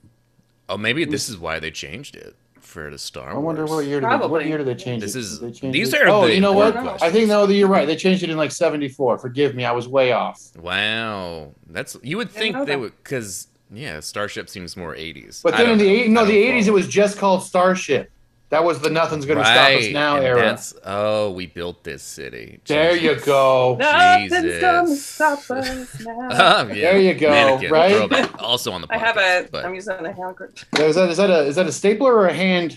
oh, 0.69 0.77
maybe 0.79 1.05
this 1.05 1.29
is 1.29 1.37
why 1.37 1.59
they 1.59 1.71
changed 1.71 2.15
it 2.17 2.37
for 2.61 2.89
the 2.89 2.99
Star 2.99 3.31
I 3.31 3.35
wonder 3.39 3.65
what 3.67 3.85
year. 3.85 4.01
Did 4.01 4.09
they, 4.11 4.27
what 4.29 4.47
year 4.47 4.59
did 4.59 4.67
they 4.69 4.77
change 4.77 5.03
This 5.03 5.17
it? 5.17 5.21
is- 5.21 5.39
Did 5.41 5.49
they 5.49 5.59
change 5.59 5.73
these 5.73 5.93
it? 5.93 6.03
are 6.03 6.09
Oh, 6.09 6.27
the 6.27 6.35
you 6.35 6.41
know 6.41 6.53
what? 6.53 6.77
important 6.77 7.03
I 7.03 7.11
think 7.11 7.27
no, 7.29 7.49
you're 7.49 7.67
right. 7.69 7.85
They 7.87 7.97
changed 7.97 8.23
it 8.23 8.31
in 8.31 8.37
like 8.37 8.53
'74. 8.53 9.19
Forgive 9.19 9.55
me, 9.57 9.65
I 9.65 9.73
was 9.73 9.89
way 9.89 10.13
off. 10.13 10.41
Wow, 10.57 11.53
that's 11.69 11.97
you 12.03 12.17
would 12.17 12.31
think 12.31 12.57
they 12.59 12.65
that. 12.67 12.79
would 12.81 12.97
because 13.03 13.49
yeah, 13.73 13.99
Starship 14.01 14.49
seems 14.49 14.77
more 14.77 14.95
80s. 14.95 15.43
But 15.43 15.57
then 15.57 15.71
in 15.71 15.79
the 15.79 15.85
know. 15.85 15.91
eight, 15.91 16.11
no, 16.11 16.25
the 16.25 16.33
don't 16.33 16.55
'80s 16.61 16.67
it 16.69 16.73
was 16.73 16.87
just 16.89 17.19
called 17.19 17.43
Starship. 17.43 18.11
That 18.51 18.65
was 18.65 18.81
the 18.81 18.91
nothing's 18.91 19.27
going 19.27 19.39
to 19.39 19.45
stop 19.45 19.71
us 19.71 19.89
now 19.91 20.17
and 20.17 20.27
era. 20.27 20.41
That's, 20.41 20.75
oh, 20.85 21.31
we 21.31 21.47
built 21.47 21.85
this 21.85 22.03
city. 22.03 22.61
There 22.67 22.97
you 22.97 23.15
go. 23.21 23.77
Nothing's 23.79 24.61
gonna 24.61 24.97
stop 24.97 25.51
us 25.51 26.01
now. 26.01 26.29
Oh, 26.33 26.67
yeah. 26.67 26.75
There 26.75 27.01
you 27.01 27.15
go, 27.15 27.31
Mannequin, 27.31 27.71
right? 27.71 28.41
Also 28.41 28.73
on 28.73 28.81
the 28.81 28.89
podcast. 28.89 28.93
I 28.93 28.99
have 28.99 29.17
a. 29.17 29.49
but 29.51 29.65
am 29.65 29.75
using 29.75 30.05
a 30.05 30.13
hand 30.13 30.35
grip. 30.35 30.59
Is 30.79 30.97
that 30.97 31.11
is 31.11 31.17
that 31.19 31.31
a 31.31 31.47
is 31.47 31.55
that 31.57 31.67
a 31.67 31.73
stapler 31.73 32.13
or 32.13 32.27
a 32.27 32.33
hand 32.35 32.77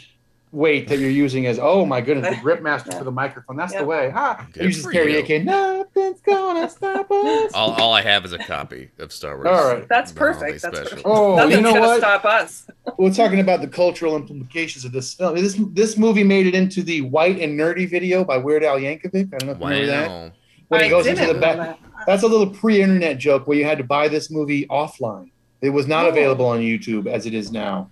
weight 0.53 0.87
that 0.87 0.99
you're 0.99 1.09
using 1.09 1.45
as? 1.47 1.59
Oh 1.59 1.85
my 1.85 1.99
goodness, 1.99 2.33
the 2.35 2.41
grip 2.41 2.61
master 2.61 2.89
Yeah. 2.91 2.99
for 2.99 3.03
the 3.03 3.11
microphone. 3.11 3.57
That's 3.57 3.73
Yeah. 3.73 3.79
the 3.81 3.85
way. 3.85 4.11
Ah, 4.15 4.47
Good 4.53 4.63
uses 4.65 4.83
for 4.85 4.93
karaoke. 4.93 5.39
you. 5.39 5.43
Nothing's 5.43 6.21
gonna 6.21 6.69
stop 6.77 7.09
us. 7.11 7.51
all, 7.53 7.71
all 7.73 7.91
I 7.93 8.01
have 8.01 8.23
is 8.23 8.31
a 8.31 8.37
copy 8.37 8.89
of 8.99 9.11
Star 9.11 9.35
Wars. 9.35 9.47
All 9.47 9.67
right. 9.73 9.87
That's 9.89 10.11
perfect. 10.11 10.61
That's 10.61 10.77
special. 10.77 10.83
perfect. 10.83 11.01
Oh, 11.05 11.35
Nothing's 11.35 11.55
you 11.55 11.61
know 11.61 11.73
gonna 11.73 11.87
what? 11.87 11.97
stop 11.99 12.23
us. 12.25 12.67
We're 12.97 13.11
talking 13.13 13.39
about 13.39 13.61
the 13.61 13.67
cultural 13.67 14.15
implications 14.15 14.85
of 14.85 14.91
this 14.91 15.13
film. 15.15 15.35
This 15.35 15.59
this 15.71 15.97
movie 15.97 16.23
made 16.23 16.47
it 16.47 16.55
into 16.55 16.83
the 16.83 17.01
White 17.01 17.39
and 17.39 17.59
Nerdy 17.59 17.89
video 17.89 18.23
by 18.23 18.37
Weird 18.37 18.63
Al 18.63 18.77
Yankovic. 18.77 19.33
I 19.33 19.37
don't 19.39 19.45
know 19.47 19.51
if 19.53 19.59
you 19.59 19.65
remember 19.65 19.85
that. 19.87 20.09
Wow. 20.09 20.31
When 20.69 20.81
he 20.81 20.87
I 20.87 20.89
goes 20.89 21.07
into 21.07 21.25
the 21.25 21.33
back. 21.35 21.57
that. 21.57 21.79
That's 22.05 22.23
a 22.23 22.27
little 22.27 22.47
pre-internet 22.47 23.17
joke 23.17 23.47
where 23.47 23.57
you 23.57 23.63
had 23.65 23.77
to 23.77 23.83
buy 23.83 24.07
this 24.07 24.29
movie 24.29 24.65
offline. 24.67 25.29
It 25.61 25.69
was 25.69 25.87
not 25.87 26.05
Oh. 26.05 26.09
available 26.09 26.45
on 26.45 26.59
YouTube 26.59 27.07
as 27.07 27.25
it 27.25 27.33
is 27.33 27.51
now. 27.51 27.89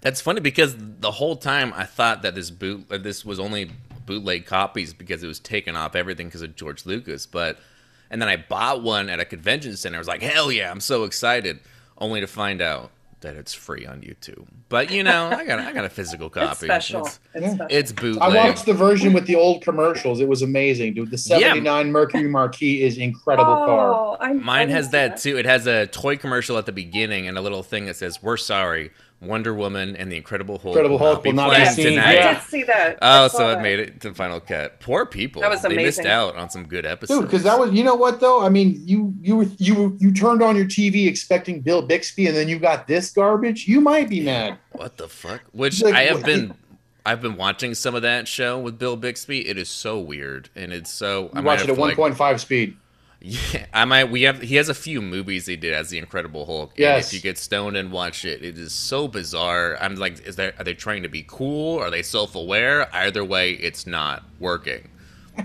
That's 0.00 0.20
funny 0.20 0.40
because 0.40 0.74
the 0.78 1.10
whole 1.10 1.36
time 1.36 1.72
I 1.74 1.84
thought 1.84 2.22
that 2.22 2.34
this 2.34 2.50
boot 2.50 2.88
that 2.88 3.02
this 3.02 3.24
was 3.24 3.38
only 3.38 3.70
bootleg 4.06 4.46
copies 4.46 4.92
because 4.94 5.22
it 5.22 5.26
was 5.26 5.38
taken 5.38 5.76
off 5.76 5.94
everything 5.94 6.26
because 6.28 6.42
of 6.42 6.56
George 6.56 6.86
Lucas. 6.86 7.26
But 7.26 7.58
and 8.10 8.20
then 8.20 8.28
I 8.28 8.36
bought 8.36 8.82
one 8.82 9.08
at 9.08 9.20
a 9.20 9.24
convention 9.24 9.76
center. 9.76 9.96
I 9.96 10.00
was 10.00 10.08
like, 10.08 10.22
hell 10.22 10.50
yeah, 10.50 10.70
I'm 10.70 10.80
so 10.80 11.04
excited. 11.04 11.60
Only 11.98 12.20
to 12.20 12.26
find 12.26 12.62
out 12.62 12.90
that 13.20 13.36
it's 13.36 13.52
free 13.52 13.86
on 13.86 14.00
YouTube. 14.00 14.46
But 14.68 14.90
you 14.90 15.02
know, 15.02 15.28
I 15.28 15.44
got 15.44 15.58
I 15.58 15.72
got 15.72 15.84
a 15.84 15.90
physical 15.90 16.30
copy. 16.30 16.46
It's 16.46 16.60
special. 16.60 17.06
It's, 17.06 17.20
It's 17.34 17.54
special. 17.54 17.66
it's 17.70 17.92
bootleg. 17.92 18.22
I 18.22 18.34
watched 18.34 18.66
the 18.66 18.74
version 18.74 19.12
with 19.12 19.26
the 19.26 19.36
old 19.36 19.62
commercials. 19.62 20.20
It 20.20 20.28
was 20.28 20.42
amazing, 20.42 20.94
dude. 20.94 21.10
The 21.10 21.18
'79 21.18 21.92
Mercury 21.92 22.28
Marquis 22.28 22.82
is 22.82 22.98
incredible 22.98 23.52
oh, 23.52 23.66
car. 23.66 23.92
Oh, 23.92 24.16
I, 24.20 24.30
I 24.30 24.32
Mine 24.32 24.68
didn't 24.68 24.76
has 24.76 24.86
see 24.86 24.90
that 24.92 25.16
too. 25.18 25.36
It 25.38 25.46
has 25.46 25.66
a 25.66 25.86
toy 25.88 26.16
commercial 26.16 26.56
at 26.56 26.66
the 26.66 26.72
beginning 26.72 27.28
and 27.28 27.36
a 27.36 27.40
little 27.40 27.62
thing 27.62 27.86
that 27.86 27.96
says, 27.96 28.22
"We're 28.22 28.38
sorry, 28.38 28.90
Wonder 29.20 29.52
Woman 29.54 29.96
and 29.96 30.10
the 30.10 30.16
Incredible 30.16 30.58
Hulk, 30.58 30.74
Incredible 30.74 30.98
Hulk 30.98 31.24
will 31.24 31.32
not 31.34 31.50
be 31.50 31.56
playing 31.56 31.70
seen. 31.72 31.84
tonight." 31.90 32.18
I 32.18 32.32
did 32.34 32.42
see 32.44 32.62
that. 32.64 32.98
Oh, 33.02 33.28
saw 33.28 33.36
so 33.38 33.50
it 33.50 33.60
made 33.62 33.78
it 33.78 34.00
to 34.00 34.14
Final 34.14 34.40
Cut. 34.40 34.80
Poor 34.80 35.04
people. 35.04 35.42
That 35.42 35.50
was 35.50 35.64
amazing. 35.64 35.76
They 35.78 35.84
missed 35.84 36.06
out 36.06 36.36
on 36.36 36.48
some 36.48 36.66
good 36.66 36.86
episodes. 36.86 37.20
Dude, 37.20 37.28
because 37.28 37.42
that 37.42 37.58
was 37.58 37.72
you 37.72 37.84
know 37.84 37.94
what 37.96 38.20
though? 38.20 38.42
I 38.42 38.48
mean, 38.48 38.80
you 38.86 39.12
you 39.20 39.36
were 39.36 39.46
you 39.58 39.74
were, 39.74 39.92
you 39.98 40.12
turned 40.12 40.42
on 40.42 40.56
your 40.56 40.64
TV 40.64 41.06
expecting 41.06 41.60
Bill 41.60 41.82
Bixby, 41.82 42.26
and 42.28 42.36
then 42.36 42.48
you 42.48 42.58
got 42.58 42.86
this 42.86 43.10
garbage. 43.10 43.68
You 43.68 43.80
might 43.80 44.08
be 44.08 44.20
mad. 44.20 44.56
what 44.72 44.96
the 44.96 45.08
fuck? 45.08 45.42
Which 45.52 45.82
Like, 45.82 45.94
I 45.94 46.02
have 46.04 46.18
what- 46.18 46.26
been. 46.26 46.54
I've 47.06 47.22
been 47.22 47.36
watching 47.36 47.74
some 47.74 47.94
of 47.94 48.02
that 48.02 48.28
show 48.28 48.58
with 48.58 48.78
Bill 48.78 48.94
Bixby. 48.94 49.48
It 49.48 49.56
is 49.56 49.70
so 49.70 49.98
weird, 49.98 50.50
and 50.54 50.70
it's 50.72 50.90
so. 50.92 51.30
I 51.32 51.38
You 51.38 51.44
might 51.44 51.44
watch 51.44 51.62
it 51.64 51.70
at 51.70 51.78
like- 51.78 51.96
1.5 51.96 52.40
speed. 52.40 52.76
Yeah, 53.52 53.66
I 53.74 53.84
might. 53.84 54.04
We 54.10 54.22
have. 54.22 54.40
He 54.40 54.56
has 54.56 54.70
a 54.70 54.74
few 54.74 55.02
movies 55.02 55.44
he 55.44 55.54
did 55.54 55.74
as 55.74 55.90
the 55.90 55.98
Incredible 55.98 56.46
Hulk. 56.46 56.72
Yes. 56.76 57.08
if 57.08 57.12
you 57.12 57.20
get 57.20 57.36
stoned 57.36 57.76
and 57.76 57.92
watch 57.92 58.24
it, 58.24 58.42
it 58.42 58.56
is 58.56 58.72
so 58.72 59.08
bizarre. 59.08 59.76
I'm 59.78 59.96
like, 59.96 60.20
is 60.26 60.36
there? 60.36 60.54
Are 60.58 60.64
they 60.64 60.72
trying 60.72 61.02
to 61.02 61.08
be 61.10 61.22
cool? 61.28 61.78
Are 61.78 61.90
they 61.90 62.02
self-aware? 62.02 62.88
Either 62.94 63.22
way, 63.22 63.52
it's 63.52 63.86
not 63.86 64.22
working. 64.38 64.88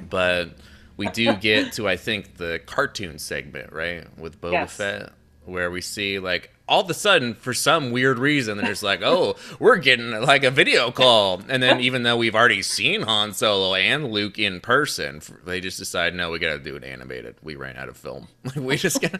But 0.10 0.52
we 0.96 1.08
do 1.10 1.36
get 1.36 1.74
to, 1.74 1.88
I 1.90 1.98
think, 1.98 2.38
the 2.38 2.62
cartoon 2.66 3.20
segment, 3.20 3.74
right, 3.74 4.08
with 4.18 4.40
Boba 4.40 4.52
Yes. 4.54 4.76
Fett, 4.78 5.12
where 5.46 5.72
we 5.72 5.82
see 5.82 6.20
like 6.20 6.52
all 6.68 6.82
of 6.82 6.90
a 6.90 6.94
sudden, 6.94 7.36
for 7.36 7.54
some 7.54 7.92
weird 7.92 8.18
reason, 8.18 8.58
they're 8.58 8.68
just 8.68 8.84
like, 8.84 9.02
oh, 9.04 9.36
we're 9.60 9.78
getting 9.78 10.12
like 10.22 10.44
a 10.44 10.52
video 10.52 10.92
call, 10.92 11.42
and 11.48 11.62
then 11.62 11.80
even 11.80 12.04
though 12.04 12.18
we've 12.18 12.36
already 12.36 12.62
seen 12.62 13.04
Han 13.04 13.34
Solo 13.34 13.76
and 13.76 14.12
Luke 14.12 14.40
in 14.40 14.60
person, 14.60 15.22
they 15.46 15.62
just 15.62 15.78
decide, 15.78 16.16
no, 16.16 16.32
we 16.32 16.40
got 16.40 16.54
to 16.54 16.60
do 16.60 16.76
it 16.76 16.84
animated. 16.84 17.36
We 17.44 17.56
ran 17.56 17.78
out 17.78 17.90
of 17.90 17.98
film. 17.98 18.28
Like 18.46 18.56
we 18.56 18.78
just 18.78 19.02
got. 19.02 19.20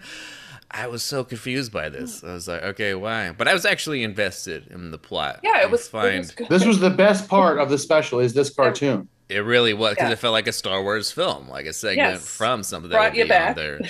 I 0.72 0.88
was 0.88 1.04
so 1.04 1.24
confused 1.24 1.72
by 1.72 1.90
this. 1.90 2.24
I 2.24 2.34
was 2.34 2.48
like, 2.48 2.64
okay, 2.64 2.96
why? 2.96 3.32
But 3.32 3.48
I 3.48 3.54
was 3.54 3.66
actually 3.66 4.04
invested 4.04 4.68
in 4.68 4.92
the 4.92 4.98
plot. 4.98 5.40
Yeah, 5.44 5.62
it 5.62 5.70
was. 5.70 5.88
find 5.88 6.26
It, 6.26 6.40
was. 6.40 6.50
This 6.50 6.66
was 6.66 6.80
the 6.80 6.90
best 6.90 7.28
part 7.30 7.60
of 7.60 7.70
the 7.70 7.78
special. 7.78 8.20
Is 8.20 8.34
this 8.34 8.50
cartoon? 8.50 9.08
It 9.30 9.40
really 9.40 9.74
was 9.74 9.96
because 9.96 10.10
Yeah. 10.10 10.14
it 10.14 10.20
felt 10.20 10.34
like 10.34 10.48
a 10.48 10.54
Star 10.54 10.82
Wars 10.84 11.12
film, 11.12 11.50
like 11.50 11.66
a 11.66 11.74
segment 11.74 12.14
Yes. 12.14 12.28
from 12.28 12.64
something 12.64 12.90
that 12.90 12.96
Brought 12.98 13.12
would 13.12 13.18
you 13.18 13.26
be 13.26 13.32
on 13.34 13.38
back. 13.40 13.56
there. 13.56 13.80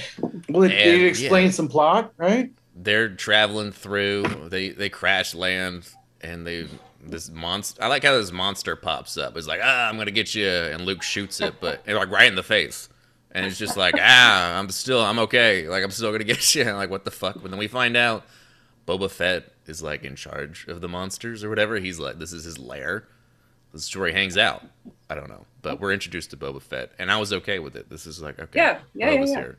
Well, 0.50 0.64
it, 0.64 0.72
And, 0.72 1.02
it 1.02 1.06
explained 1.08 1.48
yeah. 1.48 1.52
some 1.52 1.68
plot, 1.68 2.14
right? 2.18 2.52
they're 2.78 3.10
traveling 3.10 3.72
through. 3.72 4.24
They 4.50 4.70
they 4.70 4.90
crash 4.90 5.34
land, 5.34 5.88
and 6.22 6.46
they 6.46 6.68
this 7.02 7.30
monster. 7.30 7.82
I 7.84 7.88
like 7.88 8.04
how 8.04 8.16
this 8.18 8.32
monster 8.32 8.76
pops 8.76 9.18
up. 9.18 9.36
It's 9.38 9.48
like 9.48 9.60
ah, 9.64 9.90
I'm 9.90 9.98
gonna 9.98 10.12
get 10.12 10.36
you, 10.36 10.48
and 10.48 10.82
Luke 10.86 11.02
shoots 11.04 11.42
it, 11.42 11.56
but 11.60 11.82
and, 11.88 11.98
like 11.98 12.10
right 12.12 12.28
in 12.28 12.36
the 12.36 12.44
face. 12.44 12.88
And 13.32 13.46
it's 13.46 13.58
just 13.58 13.76
like 13.76 13.96
ah, 14.00 14.58
I'm 14.60 14.70
still 14.70 15.02
I'm 15.02 15.20
okay. 15.20 15.68
Like 15.68 15.84
I'm 15.84 15.92
still 15.92 16.12
gonna 16.12 16.24
get 16.36 16.54
you. 16.56 16.64
like 16.66 16.90
what 16.90 17.06
the 17.06 17.12
fuck? 17.12 17.42
But 17.42 17.50
then 17.52 17.60
we 17.60 17.68
find 17.68 17.98
out 17.98 18.24
Boba 18.88 19.10
Fett 19.10 19.52
is 19.68 19.82
like 19.82 20.04
in 20.04 20.16
charge 20.16 20.66
of 20.68 20.80
the 20.82 20.88
monsters 20.88 21.44
or 21.44 21.50
whatever. 21.50 21.78
He's 21.80 22.00
like 22.00 22.20
this 22.20 22.32
is 22.34 22.44
his 22.46 22.60
lair. 22.60 23.08
This 23.74 23.88
is 23.88 23.96
where 23.96 24.08
he 24.08 24.14
hangs 24.14 24.38
out. 24.38 24.64
I 25.10 25.16
don't 25.16 25.30
know, 25.30 25.46
but 25.62 25.80
we're 25.80 25.94
introduced 25.94 26.32
to 26.32 26.38
Boba 26.38 26.62
Fett, 26.62 26.92
and 26.98 27.12
I 27.12 27.18
was 27.20 27.32
okay 27.32 27.60
with 27.60 27.76
it. 27.76 27.90
This 27.90 28.08
is 28.08 28.22
like 28.22 28.40
okay, 28.40 28.60
Yeah, 28.60 28.80
yeah, 28.96 29.12
yeah, 29.12 29.18
Boba's 29.18 29.32
yeah. 29.32 29.38
here 29.38 29.58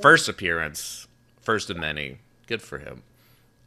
first 0.00 0.28
appearance, 0.28 1.06
first 1.40 1.70
of 1.70 1.76
many. 1.76 2.18
Good 2.46 2.60
for 2.60 2.78
him. 2.78 3.02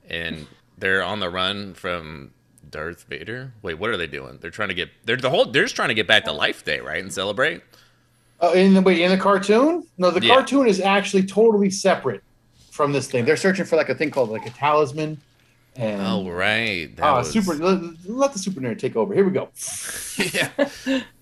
And 0.09 0.47
they're 0.77 1.03
on 1.03 1.19
the 1.19 1.29
run 1.29 1.73
from 1.73 2.31
Darth 2.69 3.03
Vader. 3.05 3.53
Wait, 3.63 3.79
what 3.79 3.89
are 3.89 3.97
they 3.97 4.07
doing? 4.07 4.37
They're 4.39 4.51
trying 4.51 4.69
to 4.69 4.75
get. 4.75 4.89
They're 5.05 5.15
the 5.17 5.29
whole. 5.31 5.45
They're 5.45 5.63
just 5.63 5.75
trying 5.75 5.89
to 5.89 5.95
get 5.95 6.07
back 6.07 6.25
to 6.25 6.31
Life 6.31 6.63
Day, 6.63 6.79
right, 6.79 7.01
and 7.01 7.11
celebrate. 7.11 7.61
Oh, 8.39 8.53
in 8.53 8.75
the 8.75 8.81
wait, 8.81 8.99
in 9.01 9.09
the 9.09 9.17
cartoon? 9.17 9.87
No, 9.97 10.11
the 10.11 10.21
Yeah. 10.23 10.35
cartoon 10.35 10.67
is 10.67 10.79
actually 10.79 11.23
totally 11.23 11.71
separate 11.71 12.21
from 12.69 12.93
this 12.93 13.09
thing. 13.09 13.25
They're 13.25 13.35
searching 13.37 13.65
for 13.65 13.75
like 13.75 13.89
a 13.89 13.95
thing 13.95 14.11
called 14.11 14.29
like 14.29 14.45
a 14.45 14.51
talisman. 14.51 15.19
And 15.79 16.01
Oh 16.01 16.23
that 16.25 16.89
Ah, 17.01 17.17
was- 17.19 17.31
super. 17.31 17.53
Let, 17.53 17.81
let 18.09 18.33
the 18.33 18.39
super 18.39 18.59
nerd 18.59 18.79
take 18.79 18.95
over. 18.95 19.13
Here 19.13 19.23
we 19.23 19.31
go. 19.31 19.49
yeah. 20.33 20.49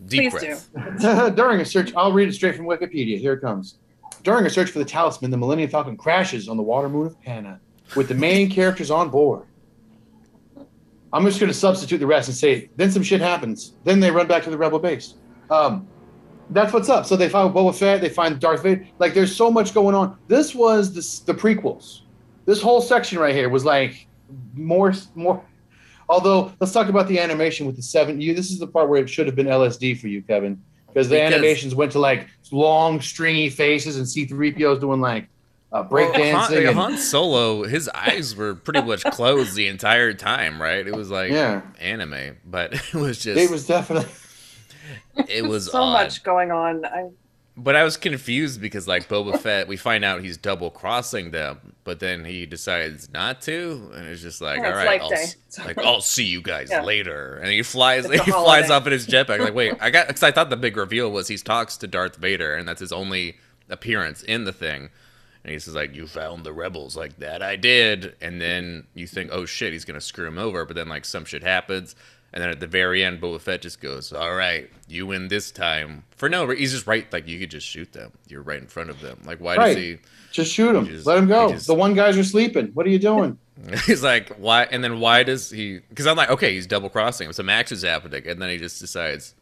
Deep 0.07 0.31
Please 0.31 0.69
breath. 0.71 0.99
do. 1.01 1.31
During 1.35 1.59
a 1.59 1.65
search, 1.65 1.93
I'll 1.95 2.13
read 2.13 2.29
it 2.29 2.33
straight 2.33 2.55
from 2.55 2.65
Wikipedia. 2.65 3.19
Here 3.19 3.33
it 3.33 3.41
comes. 3.41 3.77
During 4.23 4.45
a 4.45 4.49
search 4.49 4.71
for 4.71 4.79
the 4.79 4.85
talisman, 4.85 5.29
the 5.29 5.37
Millennium 5.37 5.69
Falcon 5.69 5.97
crashes 5.97 6.47
on 6.47 6.55
the 6.57 6.63
water 6.63 6.87
moon 6.89 7.07
of 7.07 7.21
Panna 7.21 7.59
with 7.95 8.07
the 8.07 8.15
main 8.15 8.49
characters 8.49 8.89
on 8.89 9.09
board. 9.09 9.43
I'm 11.13 11.25
just 11.25 11.39
going 11.39 11.51
to 11.51 11.57
substitute 11.57 11.99
the 11.99 12.07
rest 12.07 12.27
and 12.29 12.35
say, 12.35 12.69
then 12.75 12.91
some 12.91 13.03
shit 13.03 13.21
happens. 13.21 13.73
Then 13.83 13.99
they 13.99 14.09
run 14.11 14.27
back 14.27 14.43
to 14.43 14.49
the 14.49 14.57
rebel 14.57 14.79
base. 14.79 15.15
Um, 15.49 15.87
that's 16.49 16.73
what's 16.73 16.89
up. 16.89 17.05
So 17.05 17.15
they 17.15 17.29
find 17.29 17.53
Boba 17.53 17.75
Fett, 17.77 18.01
they 18.01 18.09
find 18.09 18.39
Darth 18.39 18.63
Vader. 18.63 18.85
Like, 18.99 19.13
there's 19.13 19.35
so 19.35 19.49
much 19.51 19.73
going 19.73 19.95
on. 19.95 20.17
This 20.27 20.55
was 20.55 20.93
the, 20.93 21.33
the 21.33 21.39
prequels. 21.39 22.01
This 22.45 22.61
whole 22.61 22.81
section 22.81 23.17
right 23.19 23.33
here 23.35 23.49
was 23.49 23.63
like 23.65 24.04
more, 24.55 24.93
more. 25.15 25.43
Although, 26.07 26.51
let's 26.59 26.71
talk 26.71 26.87
about 26.89 27.07
the 27.07 27.19
animation 27.19 27.65
with 27.65 27.75
the 27.75 27.81
seven. 27.81 28.21
You, 28.21 28.33
this 28.35 28.51
is 28.51 28.59
the 28.59 28.67
part 28.67 28.89
where 28.89 29.01
it 29.01 29.09
should 29.09 29.25
have 29.25 29.35
been 29.35 29.47
LSD 29.47 29.99
for 29.99 30.07
you, 30.07 30.21
Kevin, 30.21 30.61
because 30.87 31.09
the 31.09 31.15
Because- 31.15 31.33
animations 31.33 31.73
went 31.75 31.91
to 31.93 31.99
like 31.99 32.27
long, 32.51 33.01
stringy 33.01 33.49
faces, 33.49 33.97
and 33.97 34.05
C3PO's 34.05 34.79
doing 34.79 35.01
like 35.01 35.27
uh, 35.71 35.83
Well, 35.89 36.11
Han, 36.13 36.13
breakdancing. 36.13 36.67
and- 36.69 36.77
Han 36.77 36.97
Solo, 36.97 37.63
his 37.63 37.89
eyes 37.89 38.35
were 38.35 38.53
pretty 38.55 38.81
much 38.83 39.03
closed 39.11 39.55
the 39.55 39.67
entire 39.67 40.13
time, 40.13 40.61
right? 40.61 40.85
It 40.87 40.95
was 40.95 41.09
like 41.09 41.31
Yeah. 41.31 41.61
anime, 41.79 42.37
but 42.45 42.73
it 42.93 42.93
was 42.93 43.17
just 43.19 43.39
it 43.39 43.49
was 43.49 43.65
definitely. 43.65 44.09
it 45.27 45.43
was 45.43 45.71
so 45.71 45.81
odd. 45.81 45.93
much 45.93 46.23
going 46.23 46.51
on. 46.51 46.85
I, 46.85 47.09
But 47.57 47.75
I 47.75 47.83
was 47.83 47.97
confused 47.97 48.61
because 48.61 48.87
like 48.87 49.09
Boba 49.09 49.39
Fett, 49.39 49.67
we 49.67 49.75
find 49.75 50.05
out 50.05 50.21
he's 50.21 50.37
double 50.37 50.69
crossing 50.69 51.31
them, 51.31 51.73
but 51.85 52.01
then 52.01 52.25
he 52.25 52.45
decides 52.45 53.09
not 53.13 53.41
to, 53.43 53.89
and 53.95 54.05
it's 54.07 54.21
just 54.21 54.41
like, 54.41 54.57
all 54.59 54.71
right, 54.71 54.99
I'll, 55.01 55.09
like 55.65 55.77
I'll 55.77 56.01
see 56.01 56.25
you 56.25 56.41
guys 56.41 56.67
Yeah. 56.71 56.81
later, 56.81 57.37
and 57.37 57.49
he 57.49 57.61
flies, 57.63 58.05
he 58.09 58.17
flies 58.17 58.69
off 58.69 58.85
in 58.85 58.91
his 58.91 59.07
jetpack. 59.07 59.39
Like, 59.39 59.53
wait, 59.53 59.75
I 59.79 59.89
got 59.91 60.07
because 60.07 60.23
I 60.23 60.31
thought 60.31 60.49
the 60.49 60.57
big 60.57 60.75
reveal 60.75 61.09
was 61.11 61.29
he 61.29 61.37
talks 61.37 61.77
to 61.77 61.87
Darth 61.87 62.17
Vader, 62.17 62.53
and 62.55 62.67
that's 62.67 62.81
his 62.81 62.91
only 62.91 63.37
appearance 63.69 64.21
in 64.23 64.43
the 64.43 64.51
thing. 64.51 64.89
And 65.43 65.53
he 65.53 65.59
says 65.59 65.75
like, 65.75 65.95
"You 65.95 66.07
found 66.07 66.43
the 66.43 66.51
rebels 66.53 66.97
like 66.97 67.19
that. 67.19 67.43
I 67.43 67.55
did." 67.55 68.15
And 68.19 68.41
then 68.41 68.87
you 68.95 69.05
think, 69.05 69.29
"Oh 69.31 69.45
shit, 69.45 69.73
he's 69.73 69.85
gonna 69.85 70.01
screw 70.01 70.25
him 70.27 70.39
over." 70.39 70.65
But 70.65 70.75
then 70.75 70.89
like 70.89 71.05
some 71.05 71.23
shit 71.23 71.43
happens, 71.43 71.95
and 72.35 72.43
then 72.43 72.51
at 72.51 72.59
the 72.59 72.67
very 72.67 73.03
end, 73.03 73.19
Boba 73.21 73.39
Fett 73.41 73.61
just 73.63 73.79
goes, 73.81 74.11
"All 74.13 74.35
right, 74.35 74.69
you 74.87 75.07
win 75.07 75.29
this 75.29 75.49
time." 75.51 76.03
For 76.17 76.29
no, 76.29 76.47
he's 76.49 76.73
just 76.73 76.85
right. 76.85 77.11
Like 77.11 77.27
you 77.27 77.39
could 77.39 77.49
just 77.49 77.65
shoot 77.65 77.91
them. 77.93 78.11
You're 78.27 78.43
right 78.43 78.59
in 78.59 78.67
front 78.67 78.89
of 78.91 78.99
them. 79.01 79.21
Like 79.25 79.39
why 79.39 79.55
Right. 79.55 79.73
does 79.73 79.83
he? 79.83 79.97
Just 80.31 80.51
shoot 80.53 80.85
just- 80.85 81.05
Let 81.07 81.17
him 81.17 81.27
go. 81.27 81.49
just- 81.51 81.65
the 81.65 81.73
one 81.73 81.93
guys 81.95 82.17
are 82.17 82.23
sleeping. 82.23 82.67
What 82.73 82.85
are 82.85 82.89
you 82.89 82.99
doing? 82.99 83.39
He's 83.85 84.03
like, 84.03 84.35
why? 84.35 84.63
And 84.63 84.83
then 84.83 84.99
why 84.99 85.23
does 85.23 85.49
he? 85.49 85.79
Because 85.89 86.05
I'm 86.07 86.17
like, 86.17 86.29
okay, 86.29 86.53
he's 86.53 86.67
double 86.67 86.89
crossing 86.89 87.27
him. 87.27 87.31
So 87.33 87.41
Max 87.41 87.71
is 87.71 87.83
happening, 87.83 88.27
and 88.27 88.41
then 88.41 88.49
he 88.49 88.57
just 88.57 88.81
decides, 88.81 89.33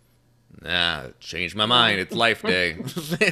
nah, 0.62 1.06
change 1.20 1.56
my 1.56 1.66
mind. 1.66 2.00
It's 2.00 2.14
Life 2.14 2.42
Day. 2.44 2.78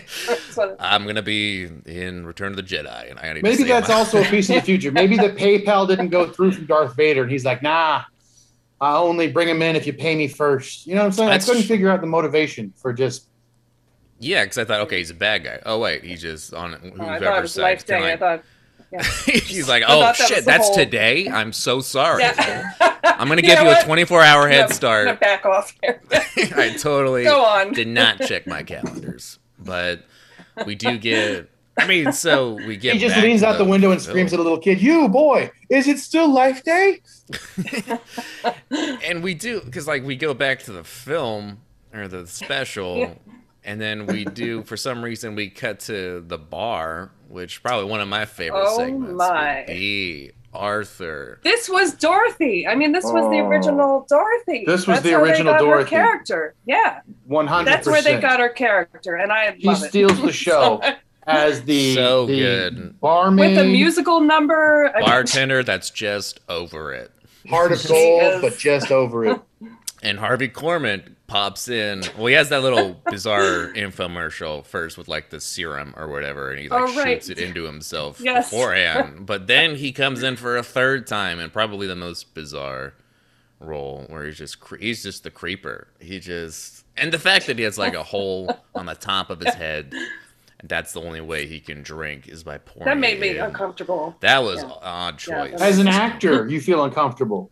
I'm 0.80 1.06
gonna 1.06 1.22
be 1.22 1.70
in 1.86 2.26
Return 2.26 2.52
of 2.52 2.56
the 2.56 2.64
Jedi, 2.64 3.12
and 3.12 3.20
I 3.20 3.40
Maybe 3.42 3.64
that's 3.64 3.92
also 3.92 4.22
a 4.22 4.26
piece 4.26 4.50
of 4.50 4.56
the 4.56 4.62
future. 4.64 4.92
Maybe 4.92 5.18
the 5.18 5.30
PayPal 5.30 5.88
didn't 5.88 6.10
go 6.10 6.28
through 6.32 6.54
from 6.54 6.66
Darth 6.66 6.96
Vader, 6.96 7.22
and 7.24 7.32
he's 7.32 7.46
like, 7.46 7.62
"Nah, 7.62 8.04
I'll 8.82 9.04
only 9.04 9.32
bring 9.32 9.48
him 9.48 9.62
in 9.62 9.76
if 9.76 9.86
you 9.88 9.94
pay 9.94 10.16
me 10.16 10.28
first. 10.28 10.88
You 10.88 10.96
know 10.96 11.02
what 11.02 11.06
I'm 11.06 11.12
saying? 11.14 11.30
That's 11.30 11.46
I 11.46 11.52
couldn't 11.52 11.62
tr- 11.64 11.68
figure 11.70 11.90
out 11.90 12.02
the 12.02 12.08
motivation 12.08 12.74
for 12.76 12.92
just. 12.92 13.28
Yeah, 14.20 14.44
because 14.44 14.58
I 14.58 14.66
thought, 14.66 14.82
okay, 14.82 14.98
he's 14.98 15.10
a 15.12 15.16
bad 15.16 15.44
guy. 15.44 15.60
Oh 15.66 15.80
wait, 15.80 16.04
he's 16.04 16.22
just 16.22 16.54
on 16.54 16.74
oh, 16.74 17.04
I 17.04 17.18
whoever's 17.20 17.22
thought 17.24 17.38
it 17.38 17.42
was 17.42 17.54
side. 17.54 17.62
Life 17.62 17.86
Can 17.86 18.02
Day. 18.02 18.10
I, 18.10 18.14
I- 18.14 18.18
thought. 18.18 18.44
Yeah. 18.92 19.04
he's 19.26 19.70
like, 19.70 19.84
oh 19.88 20.02
thought 20.02 20.18
that 20.18 20.28
shit, 20.28 20.40
the 20.40 20.46
that's 20.52 20.68
whole- 20.68 20.76
today. 20.76 21.30
I'm 21.30 21.54
so 21.54 21.80
sorry. 21.80 22.24
Yeah. 22.24 22.72
I'm 23.04 23.28
gonna 23.30 23.36
You 23.38 23.42
give 23.48 23.60
know 23.60 23.70
you 23.72 23.78
a 23.80 23.84
24 23.84 24.22
hour 24.22 24.42
No, 24.44 24.48
head 24.50 24.62
I'm 24.64 24.66
gonna 24.66 24.74
start. 24.74 25.20
back 25.22 25.46
off 25.46 25.74
here. 25.82 26.02
I 26.58 26.76
totally 26.78 27.24
Go 27.24 27.44
on. 27.46 27.72
did 27.72 27.88
not 27.88 28.20
check 28.22 28.48
my 28.48 28.64
calendars, 28.64 29.38
but 29.60 30.04
we 30.66 30.74
do 30.76 30.98
get. 30.98 31.50
I 31.78 31.88
mean, 31.88 32.12
so 32.12 32.54
we 32.68 32.76
get. 32.78 32.94
he 32.94 33.00
just 33.00 33.16
back 33.16 33.24
leans 33.24 33.44
out 33.44 33.58
the 33.58 33.66
window 33.66 33.92
and 33.92 34.02
screams 34.02 34.34
at 34.34 34.40
a 34.40 34.44
little 34.44 34.60
kid, 34.60 34.82
"You 34.82 35.08
boy, 35.08 35.50
is 35.70 35.88
it 35.88 36.00
still 36.00 36.32
Life 36.32 36.64
Day?" 36.64 37.02
and 39.04 39.24
we 39.24 39.34
do 39.34 39.62
because 39.62 39.88
like 39.88 40.04
we 40.04 40.16
go 40.16 40.34
back 40.34 40.60
to 40.64 40.72
the 40.72 40.84
film 40.84 41.60
or 41.94 42.08
the 42.08 42.28
special 42.28 42.98
Yeah. 42.98 43.14
and 43.64 43.80
then 43.80 44.06
we 44.06 44.26
do 44.26 44.64
for 44.64 44.78
some 44.78 45.04
reason 45.04 45.36
we 45.36 45.50
cut 45.50 45.80
to 45.82 46.22
the 46.28 46.38
bar 46.38 47.12
which 47.30 47.62
probably 47.64 47.90
one 47.90 48.02
of 48.02 48.08
my 48.08 48.26
favorite 48.26 48.64
Oh 48.66 48.78
segments 48.78 49.14
my. 49.14 49.56
would 49.60 49.68
be 49.68 50.32
arthur 50.54 51.40
This 51.44 51.70
was 51.70 51.94
Dorothy. 51.94 52.68
I 52.68 52.76
mean, 52.76 52.92
this 52.92 53.06
was 53.06 53.32
the 53.32 53.40
Oh. 53.40 53.48
original 53.48 54.06
Dorothy. 54.10 54.66
This 54.66 54.86
was 54.86 54.98
That's 54.98 55.04
the 55.04 55.14
original 55.14 55.54
they 55.54 55.60
got 55.60 55.66
Dorothy. 55.66 55.96
Her 55.96 56.02
character. 56.04 56.56
Yeah, 56.66 57.00
One 57.26 57.48
hundred. 57.48 57.72
that's 57.72 57.88
where 57.88 58.02
they 58.02 58.20
got 58.20 58.42
her 58.42 58.50
character, 58.50 59.16
and 59.16 59.32
I 59.32 59.52
He 59.52 59.66
love 59.68 59.82
it. 59.82 59.88
steals 59.90 60.22
the 60.22 60.34
show 60.48 60.82
as 61.28 61.64
the 61.64 61.96
So 61.96 62.26
the 62.26 62.38
good. 62.40 63.00
barmaid, 63.00 63.56
with 63.58 63.66
a 63.66 63.68
musical 63.68 64.22
number. 64.22 64.92
Bartender 65.02 65.64
that's 65.64 65.90
just 65.90 66.40
over 66.50 66.94
it 66.94 67.12
heart 67.50 67.72
of 67.72 67.84
gold, 67.88 68.42
but 68.42 68.58
just 68.58 68.92
over 68.92 69.26
it. 69.26 69.40
and 70.04 70.18
harvey 70.20 70.48
korman 70.50 71.16
pops 71.28 71.68
in 71.70 72.02
well 72.18 72.26
he 72.28 72.34
has 72.34 72.50
that 72.50 72.62
little 72.64 73.00
bizarre 73.10 73.72
infomercial 73.76 74.66
first 74.66 74.98
with 74.98 75.08
like 75.08 75.30
the 75.30 75.40
serum 75.40 75.94
or 75.96 76.08
whatever 76.08 76.52
and 76.52 76.60
he 76.60 76.68
like 76.70 76.80
Oh, 76.90 76.96
right. 76.98 77.14
shoots 77.24 77.30
it 77.30 77.38
into 77.40 77.64
himself 77.66 78.20
Yes. 78.20 78.50
beforehand 78.50 79.26
but 79.28 79.48
then 79.48 79.76
he 79.76 79.92
comes 79.92 80.24
in 80.24 80.36
for 80.36 80.58
a 80.58 80.64
third 80.64 81.06
time 81.08 81.40
and 81.40 81.54
probably 81.54 81.88
the 81.88 81.96
most 81.96 82.34
bizarre 82.34 82.94
role 83.60 84.06
where 84.10 84.26
he's 84.26 84.38
just 84.38 84.60
cre- 84.60 84.78
he's 84.78 85.04
just 85.04 85.24
the 85.24 85.32
creeper 85.32 85.88
he 86.00 86.20
just 86.20 86.84
and 86.98 87.12
the 87.14 87.20
fact 87.20 87.46
that 87.48 87.58
he 87.60 87.64
has 87.64 87.78
like 87.78 87.94
a 87.94 88.04
hole 88.04 88.60
on 88.76 88.88
the 88.88 88.96
top 88.96 89.30
of 89.30 89.40
his 89.40 89.54
head 89.54 89.94
and 89.94 90.08
that's 90.64 90.94
the 90.94 91.02
only 91.02 91.22
way 91.22 91.48
he 91.48 91.60
can 91.60 91.82
drink 91.84 92.28
is 92.28 92.44
by 92.44 92.58
pouring 92.58 92.86
that 92.86 92.98
made 92.98 93.18
it 93.18 93.22
me 93.22 93.30
in. 93.38 93.38
uncomfortable. 93.44 94.16
that 94.22 94.44
was 94.44 94.62
Yeah. 94.62 94.72
odd 94.82 95.18
choice 95.18 95.52
that 95.52 95.62
As 95.62 95.78
an 95.80 95.88
actor, 95.88 96.48
you 96.48 96.62
feel 96.62 96.84
uncomfortable 96.84 97.50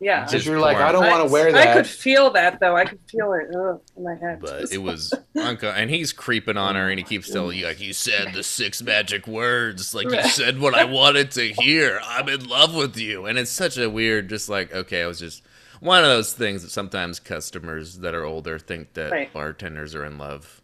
Yeah, 0.00 0.20
Just 0.22 0.32
because 0.32 0.46
you're 0.46 0.60
like. 0.60 0.76
I 0.76 0.92
don't 0.92 1.06
want 1.06 1.26
to 1.26 1.32
wear 1.32 1.50
that. 1.50 1.68
I 1.68 1.72
could 1.72 1.86
feel 1.86 2.30
that 2.30 2.60
though. 2.60 2.76
I 2.76 2.84
could 2.84 3.00
feel 3.10 3.32
it 3.32 3.48
ugh, 3.56 3.80
in 3.96 4.04
my 4.04 4.14
head. 4.14 4.38
but 4.40 4.70
it 4.72 4.78
was 4.82 5.12
unco- 5.36 5.72
and 5.72 5.90
he's 5.90 6.12
creeping 6.12 6.56
on 6.56 6.76
her 6.76 6.88
and 6.88 6.98
he 7.00 7.04
keeps 7.04 7.28
telling 7.30 7.58
you 7.58 7.66
like 7.66 7.80
you 7.80 7.92
said 7.92 8.32
the 8.32 8.44
six 8.44 8.80
magic 8.80 9.26
words 9.26 9.94
like 9.96 10.08
you 10.10 10.22
said 10.22 10.60
what 10.60 10.74
i 10.74 10.84
wanted 10.84 11.32
to 11.32 11.48
hear 11.52 12.00
i'm 12.06 12.28
in 12.28 12.46
love 12.48 12.74
with 12.76 12.96
you 12.96 13.26
and 13.26 13.38
it's 13.40 13.50
such 13.50 13.76
a 13.76 13.90
weird 13.90 14.28
just 14.28 14.48
like 14.48 14.72
okay 14.72 15.02
i 15.02 15.06
was 15.06 15.18
just 15.18 15.42
one 15.80 16.00
of 16.02 16.08
those 16.08 16.32
things 16.32 16.62
that 16.62 16.70
sometimes 16.70 17.18
customers 17.20 17.98
that 17.98 18.14
are 18.14 18.24
older 18.24 18.58
think 18.58 18.92
that 18.94 19.10
Right. 19.12 19.32
bartenders 19.32 19.94
are 19.96 20.04
in 20.04 20.16
love 20.18 20.57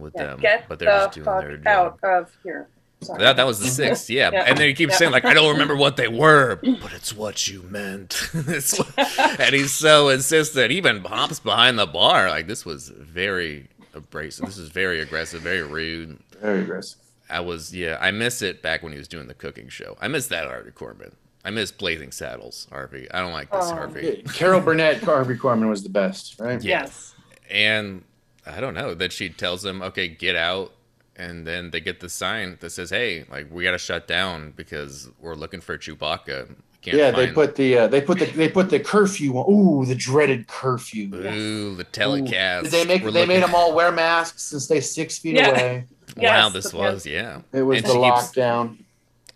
with 0.00 0.14
Yeah, 0.16 0.26
them 0.26 0.40
get 0.40 0.68
but 0.68 0.78
they're 0.78 0.88
just 0.88 1.10
the 1.14 1.14
doing 1.16 1.24
fuck 1.24 1.62
their 1.64 1.68
out 1.68 1.98
of 2.02 2.30
here. 2.42 2.68
Sorry. 3.02 3.18
that, 3.20 3.36
that 3.36 3.46
was 3.46 3.58
the 3.60 3.64
mm-hmm. 3.64 3.74
sixth, 3.74 4.10
yeah. 4.10 4.30
Yeah. 4.30 4.44
And 4.46 4.58
then 4.58 4.68
he 4.68 4.74
keeps 4.74 4.92
Yeah. 4.92 4.98
saying, 4.98 5.12
like, 5.12 5.24
I 5.24 5.32
don't 5.32 5.52
remember 5.52 5.74
what 5.74 5.96
they 5.96 6.08
were, 6.08 6.56
but 6.82 6.92
it's 6.92 7.14
what 7.14 7.48
you 7.48 7.62
meant. 7.62 8.28
It's 8.34 8.76
what- 8.78 9.40
and 9.40 9.54
he's 9.54 9.72
so 9.72 10.10
insistent. 10.10 10.70
He 10.70 10.76
even 10.76 11.02
hops 11.04 11.40
behind 11.40 11.78
the 11.78 11.86
bar. 11.86 12.28
Like, 12.28 12.46
this 12.46 12.66
was 12.66 12.88
very 12.90 13.68
abrasive. 13.94 14.44
This 14.46 14.58
is 14.58 14.68
very 14.68 15.00
aggressive, 15.00 15.40
very 15.40 15.62
rude. 15.62 16.18
Very 16.42 16.60
aggressive. 16.60 16.98
I 17.30 17.40
was, 17.40 17.74
yeah, 17.74 17.96
I 18.00 18.10
miss 18.10 18.42
it 18.42 18.60
back 18.60 18.82
when 18.82 18.92
he 18.92 18.98
was 18.98 19.08
doing 19.08 19.28
the 19.28 19.34
cooking 19.34 19.68
show. 19.68 19.96
I 20.00 20.08
miss 20.08 20.26
that 20.26 20.46
Harvey 20.46 20.72
Corbin. 20.72 21.12
I 21.42 21.50
miss 21.50 21.72
Blazing 21.72 22.12
Saddles, 22.12 22.66
Harvey. 22.70 23.10
I 23.12 23.20
don't 23.20 23.32
like 23.32 23.50
this 23.50 23.64
Oh. 23.64 23.74
Harvey. 23.74 24.22
Carol 24.34 24.60
Burnett, 24.60 25.02
Harvey 25.02 25.36
Korman 25.36 25.70
was 25.70 25.82
the 25.82 25.88
best, 25.88 26.38
right? 26.38 26.62
Yeah. 26.62 26.82
Yes. 26.82 27.14
And 27.50 28.04
I 28.46 28.60
don't 28.60 28.74
know 28.74 28.94
that 28.94 29.12
she 29.12 29.28
tells 29.28 29.62
them, 29.62 29.82
okay, 29.82 30.08
get 30.08 30.36
out. 30.36 30.72
and 31.16 31.46
then 31.46 31.70
they 31.70 31.80
get 31.80 32.00
the 32.00 32.08
sign 32.08 32.56
that 32.60 32.70
says, 32.70 32.88
"Hey, 32.90 33.24
like 33.30 33.48
we 33.52 33.62
got 33.62 33.72
to 33.72 33.78
shut 33.78 34.08
down 34.08 34.52
because 34.56 35.10
we're 35.20 35.34
looking 35.34 35.60
for 35.60 35.76
Chewbacca." 35.76 36.54
Can't 36.82 36.96
yeah, 36.96 37.10
they 37.10 37.30
put 37.30 37.56
the 37.56 37.76
uh, 37.76 37.86
they 37.88 38.00
put 38.00 38.18
the 38.18 38.24
they 38.24 38.48
put 38.48 38.70
the 38.70 38.80
curfew 38.80 39.34
on. 39.36 39.52
Ooh, 39.52 39.84
the 39.84 39.94
dreaded 39.94 40.46
curfew. 40.46 41.14
Ooh, 41.14 41.74
the 41.76 41.82
Ooh. 41.82 41.84
telecast. 41.92 42.64
Did 42.64 42.72
they 42.72 42.84
make 42.86 43.04
We're 43.04 43.10
they 43.10 43.26
made 43.26 43.42
them 43.42 43.54
all 43.54 43.74
wear 43.74 43.92
masks 43.92 44.50
and 44.52 44.62
stay 44.62 44.80
six 44.80 45.18
feet 45.18 45.36
Yeah. 45.36 45.50
away. 45.50 45.84
Wow, 46.16 46.48
this 46.48 46.72
was 46.74 47.04
yeah. 47.06 47.42
It 47.52 47.62
was 47.62 47.78
And 47.78 47.86
the 47.86 47.92
she 47.92 47.98
keeps- 48.00 48.32
lockdown. 48.32 48.78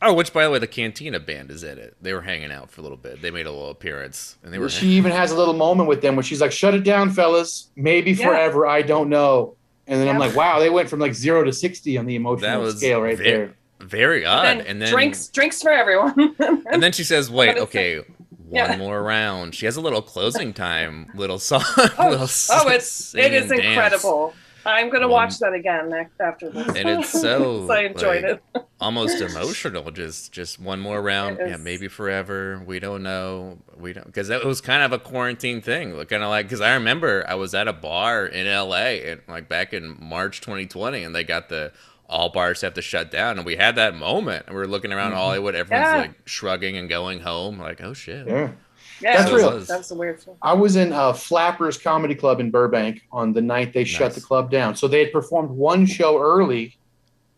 Oh, 0.06 0.12
which 0.12 0.32
by 0.32 0.44
the 0.44 0.50
way, 0.50 0.58
the 0.58 0.66
Cantina 0.66 1.18
band 1.18 1.50
is 1.50 1.62
in 1.64 1.78
it. 1.78 1.96
They 2.00 2.12
were 2.12 2.20
hanging 2.20 2.52
out 2.52 2.70
for 2.70 2.80
a 2.80 2.84
little 2.84 2.98
bit. 2.98 3.22
They 3.22 3.30
made 3.30 3.46
a 3.46 3.50
little 3.50 3.70
appearance, 3.70 4.36
and 4.42 4.52
they 4.52 4.58
were. 4.58 4.68
She 4.68 4.88
even 4.88 5.12
has 5.12 5.30
a 5.30 5.36
little 5.36 5.54
moment 5.54 5.88
with 5.88 6.02
them 6.02 6.14
where 6.16 6.22
she's 6.22 6.40
like, 6.40 6.52
"Shut 6.52 6.74
it 6.74 6.84
down, 6.84 7.10
fellas. 7.10 7.68
Maybe 7.76 8.12
Yeah. 8.12 8.26
forever. 8.26 8.66
I 8.66 8.82
don't 8.82 9.08
know." 9.08 9.54
And 9.86 10.00
then 10.00 10.08
I'm 10.08 10.18
like, 10.18 10.34
"Wow, 10.36 10.58
they 10.60 10.70
went 10.70 10.88
from 10.90 11.00
like 11.00 11.14
zero 11.14 11.42
to 11.44 11.52
sixty 11.52 11.96
on 11.98 12.06
the 12.06 12.14
that 12.14 12.20
emotional 12.20 12.60
was 12.62 12.76
scale 12.78 13.00
right 13.02 13.16
very, 13.16 13.30
there." 13.30 13.54
very 13.80 14.24
odd. 14.24 14.44
then, 14.44 14.60
and 14.62 14.80
then 14.82 14.90
drinks 14.92 15.28
drinks 15.28 15.60
for 15.62 15.70
everyone. 15.70 16.34
And 16.70 16.82
then 16.82 16.92
she 16.92 17.04
says, 17.04 17.30
"Wait, 17.30 17.46
But 17.48 17.56
it's 17.56 17.62
okay, 17.64 17.98
one 17.98 18.06
Yeah. 18.50 18.76
more 18.76 19.02
round." 19.02 19.54
She 19.54 19.66
has 19.66 19.76
a 19.76 19.80
little 19.80 20.02
closing 20.02 20.52
time, 20.66 21.10
little 21.14 21.38
song. 21.38 21.62
oh, 21.76 22.08
little 22.10 22.28
oh, 22.50 22.68
it's 22.68 23.14
it 23.14 23.32
is 23.32 23.50
and 23.50 23.60
dance. 23.60 23.64
incredible. 23.64 24.34
I'm 24.66 24.90
gonna 24.90 25.08
One- 25.08 25.24
watch 25.24 25.38
that 25.38 25.52
again 25.52 25.90
next, 25.90 26.20
after 26.20 26.50
this. 26.50 26.68
And 26.76 26.88
it's 26.88 27.10
so 27.10 27.70
I 27.70 27.84
enjoyed 27.84 28.24
like, 28.24 28.42
it. 28.54 28.66
almost 28.80 29.20
emotional. 29.20 29.90
Just, 29.90 30.32
just 30.32 30.58
one 30.58 30.80
more 30.80 31.00
round. 31.02 31.38
Yeah, 31.38 31.56
maybe 31.56 31.88
forever. 31.88 32.62
We 32.66 32.78
don't 32.78 33.02
know. 33.02 33.58
We 33.76 33.92
don't 33.92 34.06
because 34.06 34.30
it 34.30 34.44
was 34.44 34.60
kind 34.60 34.82
of 34.82 34.92
a 34.92 34.98
quarantine 34.98 35.60
thing. 35.60 35.92
Kind 36.06 36.22
of 36.22 36.30
like 36.30 36.46
because 36.46 36.60
I 36.60 36.74
remember 36.74 37.24
I 37.28 37.34
was 37.34 37.54
at 37.54 37.68
a 37.68 37.72
bar 37.72 38.26
in 38.26 38.46
L.A. 38.46 39.10
and 39.10 39.20
like 39.28 39.48
back 39.48 39.72
in 39.72 39.96
March 40.00 40.40
2020, 40.40 41.02
and 41.02 41.14
they 41.14 41.24
got 41.24 41.48
the 41.48 41.72
all 42.08 42.28
bars 42.28 42.60
have 42.60 42.74
to 42.74 42.82
shut 42.82 43.10
down, 43.10 43.38
and 43.38 43.46
we 43.46 43.56
had 43.56 43.76
that 43.76 43.94
moment. 43.94 44.44
And 44.46 44.54
we 44.54 44.60
were 44.60 44.68
looking 44.68 44.92
around 44.92 45.10
mm-hmm. 45.10 45.18
Hollywood, 45.20 45.54
everyone's 45.54 45.86
Yeah. 45.86 45.96
like 45.96 46.28
shrugging 46.28 46.76
and 46.76 46.88
going 46.88 47.20
home. 47.20 47.58
Like, 47.58 47.80
oh 47.82 47.94
shit. 47.94 48.26
Yeah. 48.26 48.52
Yeah, 49.00 49.16
That's 49.18 49.30
that 49.30 49.36
real. 49.36 49.54
was- 49.54 49.66
That's 49.68 49.90
a 49.90 49.94
weird 49.94 50.20
thing. 50.20 50.34
I 50.42 50.52
was 50.52 50.76
in 50.76 50.92
uh, 50.92 51.12
Flappers 51.12 51.76
Comedy 51.78 52.14
Club 52.14 52.40
in 52.40 52.50
Burbank 52.50 53.02
on 53.12 53.32
the 53.32 53.42
night 53.42 53.72
they 53.72 53.84
shut 53.84 54.14
the 54.14 54.20
club 54.20 54.50
down. 54.50 54.76
So 54.76 54.86
they 54.88 55.00
had 55.00 55.12
performed 55.12 55.50
one 55.50 55.84
show 55.86 56.20
early, 56.20 56.76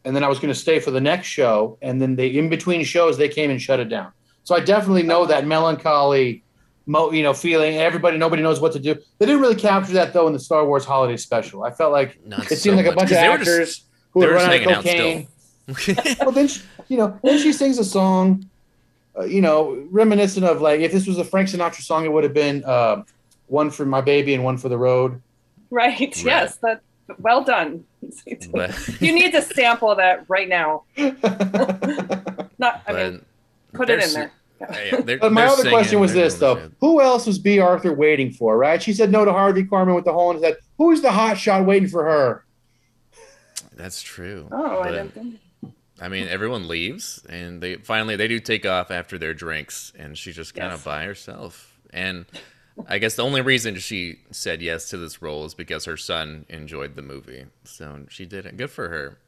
and 0.04 0.14
then 0.14 0.22
I 0.22 0.28
was 0.28 0.38
going 0.38 0.52
to 0.52 0.58
stay 0.58 0.78
for 0.80 0.90
the 0.90 1.00
next 1.00 1.28
show. 1.28 1.78
And 1.82 2.00
then 2.00 2.14
they, 2.16 2.28
in 2.28 2.48
between 2.48 2.84
shows, 2.84 3.16
they 3.18 3.28
came 3.28 3.50
and 3.50 3.60
shut 3.60 3.80
it 3.80 3.88
down. 3.88 4.12
So 4.44 4.54
I 4.54 4.60
definitely 4.60 5.02
know 5.02 5.24
that 5.26 5.46
melancholy, 5.46 6.44
mo- 6.86 7.10
you 7.10 7.22
know, 7.22 7.32
feeling. 7.34 7.76
Everybody, 7.78 8.16
nobody 8.18 8.42
knows 8.42 8.60
what 8.60 8.72
to 8.74 8.78
do. 8.78 8.94
They 9.18 9.26
didn't 9.26 9.40
really 9.40 9.56
capture 9.56 9.94
that 9.94 10.12
though 10.12 10.26
in 10.28 10.32
the 10.34 10.38
Star 10.38 10.64
Wars 10.66 10.84
Holiday 10.84 11.16
Special. 11.16 11.64
I 11.64 11.70
felt 11.72 11.90
like 11.90 12.18
Not 12.24 12.44
it 12.44 12.48
so 12.50 12.54
seemed 12.56 12.76
like 12.76 12.86
a 12.86 12.92
bunch 12.92 13.10
of 13.10 13.16
they 13.16 13.28
were 13.28 13.38
just- 13.38 13.48
actors 13.50 13.84
who 14.12 14.20
were 14.20 14.26
were 14.28 14.34
running 14.34 14.64
out 14.66 14.70
of 14.70 14.76
out 14.78 14.84
cocaine. 14.84 15.28
still. 15.78 15.96
well, 16.20 16.30
then 16.32 16.46
she, 16.48 16.60
you 16.88 16.96
know, 16.96 17.18
then 17.24 17.38
she 17.38 17.52
sings 17.52 17.78
a 17.78 17.84
song, 17.84 18.48
uh, 19.18 19.24
you 19.24 19.40
know, 19.40 19.86
reminiscent 19.90 20.44
of 20.44 20.60
like 20.60 20.80
if 20.80 20.92
this 20.92 21.06
was 21.06 21.18
a 21.18 21.24
Frank 21.24 21.48
Sinatra 21.48 21.80
song, 21.82 22.04
it 22.04 22.12
would 22.12 22.24
have 22.24 22.34
been 22.34 22.64
uh, 22.64 23.02
one 23.46 23.70
for 23.70 23.86
my 23.86 24.00
baby 24.00 24.34
and 24.34 24.44
one 24.44 24.58
for 24.58 24.68
the 24.68 24.78
road. 24.78 25.20
Right. 25.70 26.16
Yes. 26.24 26.56
That. 26.56 26.80
Well 27.18 27.44
done. 27.44 27.84
you 28.26 29.12
need 29.14 29.32
to 29.32 29.42
sample 29.42 29.94
that 29.96 30.24
right 30.28 30.48
now. 30.48 30.84
Not. 30.96 32.82
I 32.86 32.92
mean, 32.92 33.24
put 33.72 33.90
it 33.90 34.02
in 34.02 34.12
there. 34.12 34.32
yeah, 34.60 35.00
they're- 35.00 35.18
But 35.18 35.32
my 35.32 35.44
other 35.46 35.56
singing, 35.62 35.70
question 35.72 36.00
was 36.00 36.12
this 36.12 36.34
though: 36.34 36.56
shit. 36.56 36.72
Who 36.80 37.00
else 37.00 37.26
was 37.26 37.38
Bea 37.38 37.60
Arthur 37.60 37.92
waiting 37.92 38.32
for? 38.32 38.56
Right? 38.56 38.82
She 38.82 38.92
said 38.92 39.10
no 39.10 39.24
to 39.24 39.32
Harvey 39.32 39.64
Korman 39.64 39.94
with 39.94 40.04
the 40.04 40.12
hole 40.12 40.30
in 40.30 40.36
his 40.36 40.44
head. 40.44 40.56
Who's 40.78 41.00
the 41.02 41.10
hot 41.12 41.38
shot 41.38 41.64
waiting 41.66 41.88
for 41.88 42.04
her? 42.04 42.44
That's 43.74 44.00
true. 44.02 44.48
Oh, 44.50 44.80
I 44.80 44.90
didn't 44.90 45.10
think. 45.14 45.38
I 46.00 46.08
mean, 46.08 46.28
everyone 46.28 46.68
leaves, 46.68 47.24
and 47.28 47.60
they 47.62 47.76
finally 47.76 48.16
they 48.16 48.28
do 48.28 48.38
take 48.40 48.66
off 48.66 48.90
after 48.90 49.16
their 49.18 49.34
drinks, 49.34 49.92
and 49.98 50.16
she's 50.16 50.36
just 50.36 50.54
kind 50.54 50.70
Yes. 50.70 50.80
of 50.80 50.84
by 50.84 51.04
herself. 51.04 51.72
And 51.90 52.26
I 52.86 52.98
guess 52.98 53.14
the 53.16 53.24
only 53.24 53.40
reason 53.40 53.76
she 53.76 54.20
said 54.30 54.60
yes 54.60 54.90
to 54.90 54.98
this 54.98 55.22
role 55.22 55.44
is 55.46 55.54
because 55.54 55.86
her 55.86 55.96
son 55.96 56.44
enjoyed 56.50 56.96
the 56.96 57.02
movie, 57.02 57.46
so 57.64 58.04
she 58.10 58.26
did 58.26 58.44
it. 58.46 58.56
Good 58.56 58.70
for 58.70 58.88
her. 58.88 59.18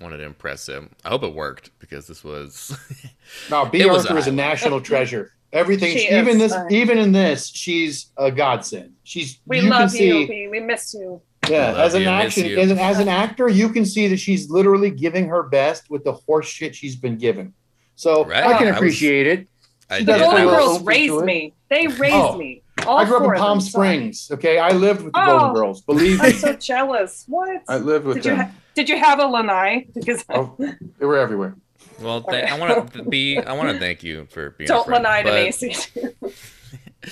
Wanted 0.00 0.18
to 0.18 0.24
impress 0.24 0.68
him. 0.68 0.90
I 1.04 1.08
hope 1.10 1.22
it 1.22 1.32
worked 1.32 1.70
because 1.78 2.06
this 2.06 2.22
was. 2.24 2.76
No, 3.50 3.64
Bea 3.66 3.82
It 3.82 3.90
was 3.90 4.06
Arthur 4.06 4.18
is 4.18 4.26
a 4.28 4.32
national 4.32 4.80
treasure. 4.80 5.32
Everything, 5.52 5.96
She 5.96 6.08
even 6.08 6.28
is, 6.28 6.38
this, 6.38 6.52
uh, 6.52 6.66
even 6.70 6.98
in 6.98 7.12
this, 7.12 7.46
she's 7.48 8.06
a 8.16 8.30
godsend. 8.30 8.92
She's 9.04 9.38
We 9.46 9.60
you 9.60 9.70
love 9.70 9.80
can 9.80 9.88
see, 9.90 10.06
you. 10.22 10.28
We, 10.28 10.48
we 10.48 10.60
miss 10.60 10.92
you. 10.94 11.22
Yeah, 11.50 11.74
as 11.82 11.94
an 11.94 12.02
you, 12.02 12.08
action, 12.08 12.58
as 12.58 12.70
an, 12.70 12.78
as 12.78 12.98
an 12.98 13.08
actor, 13.08 13.48
you 13.48 13.68
can 13.70 13.84
see 13.84 14.08
that 14.08 14.18
she's 14.18 14.50
literally 14.50 14.90
giving 14.90 15.28
her 15.28 15.42
best 15.42 15.90
with 15.90 16.04
the 16.04 16.12
horse 16.12 16.46
shit 16.48 16.74
she's 16.74 16.96
been 16.96 17.16
given. 17.18 17.52
So 17.94 18.24
Right. 18.24 18.44
I 18.44 18.52
I 18.54 18.58
can 18.58 18.66
was- 18.68 18.76
appreciate 18.76 19.26
it. 19.26 19.48
I 19.88 20.00
The 20.00 20.04
does 20.06 20.20
did- 20.20 20.30
play 20.30 20.40
I 20.40 20.44
Golden 20.44 20.58
Girls 20.66 20.82
raised 20.82 21.24
me. 21.24 21.54
They 21.68 21.86
oh, 21.86 21.90
raised 21.96 22.14
Oh. 22.16 22.36
me. 22.38 22.62
All 22.86 22.98
I 22.98 23.04
grew 23.04 23.16
up 23.18 23.22
in 23.24 23.38
Palm 23.40 23.58
them, 23.58 23.60
so- 23.60 23.70
Springs. 23.70 24.28
Okay, 24.32 24.58
I 24.58 24.70
lived 24.72 25.02
with 25.02 25.12
the 25.12 25.20
Oh. 25.22 25.26
Golden 25.38 25.54
Girls. 25.54 25.80
Believe 25.82 26.20
me, 26.20 26.26
I'm 26.26 26.32
so 26.34 26.52
jealous. 26.54 27.24
What? 27.28 27.62
I 27.68 27.78
lived 27.78 28.04
with 28.04 28.16
Did 28.16 28.24
you 28.26 28.30
them. 28.36 28.46
ha- 28.46 28.50
did 28.74 28.88
you 28.88 28.98
have 28.98 29.18
a 29.20 29.26
lanai? 29.26 29.86
Because 29.94 30.24
oh, 30.28 30.54
they 30.58 31.06
were 31.06 31.16
everywhere. 31.18 31.54
Well, 32.00 32.20
th- 32.22 32.44
I 32.50 32.58
want 32.58 32.92
to 32.92 33.02
be. 33.04 33.38
I 33.38 33.52
want 33.54 33.70
to 33.70 33.78
thank 33.78 34.02
you 34.02 34.26
for 34.30 34.50
being. 34.50 34.68
don't 34.68 34.86
friend, 34.86 35.02
lanai 35.04 35.22
to 35.22 35.28
but- 35.30 35.34
Macy. 35.34 35.74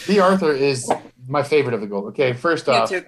Bea 0.06 0.18
Arthur 0.28 0.52
is 0.52 0.90
my 1.28 1.42
favorite 1.42 1.74
of 1.74 1.80
the 1.80 1.86
Gold. 1.86 2.06
Okay, 2.06 2.32
first 2.32 2.68
off, 2.68 2.88
too. 2.88 3.02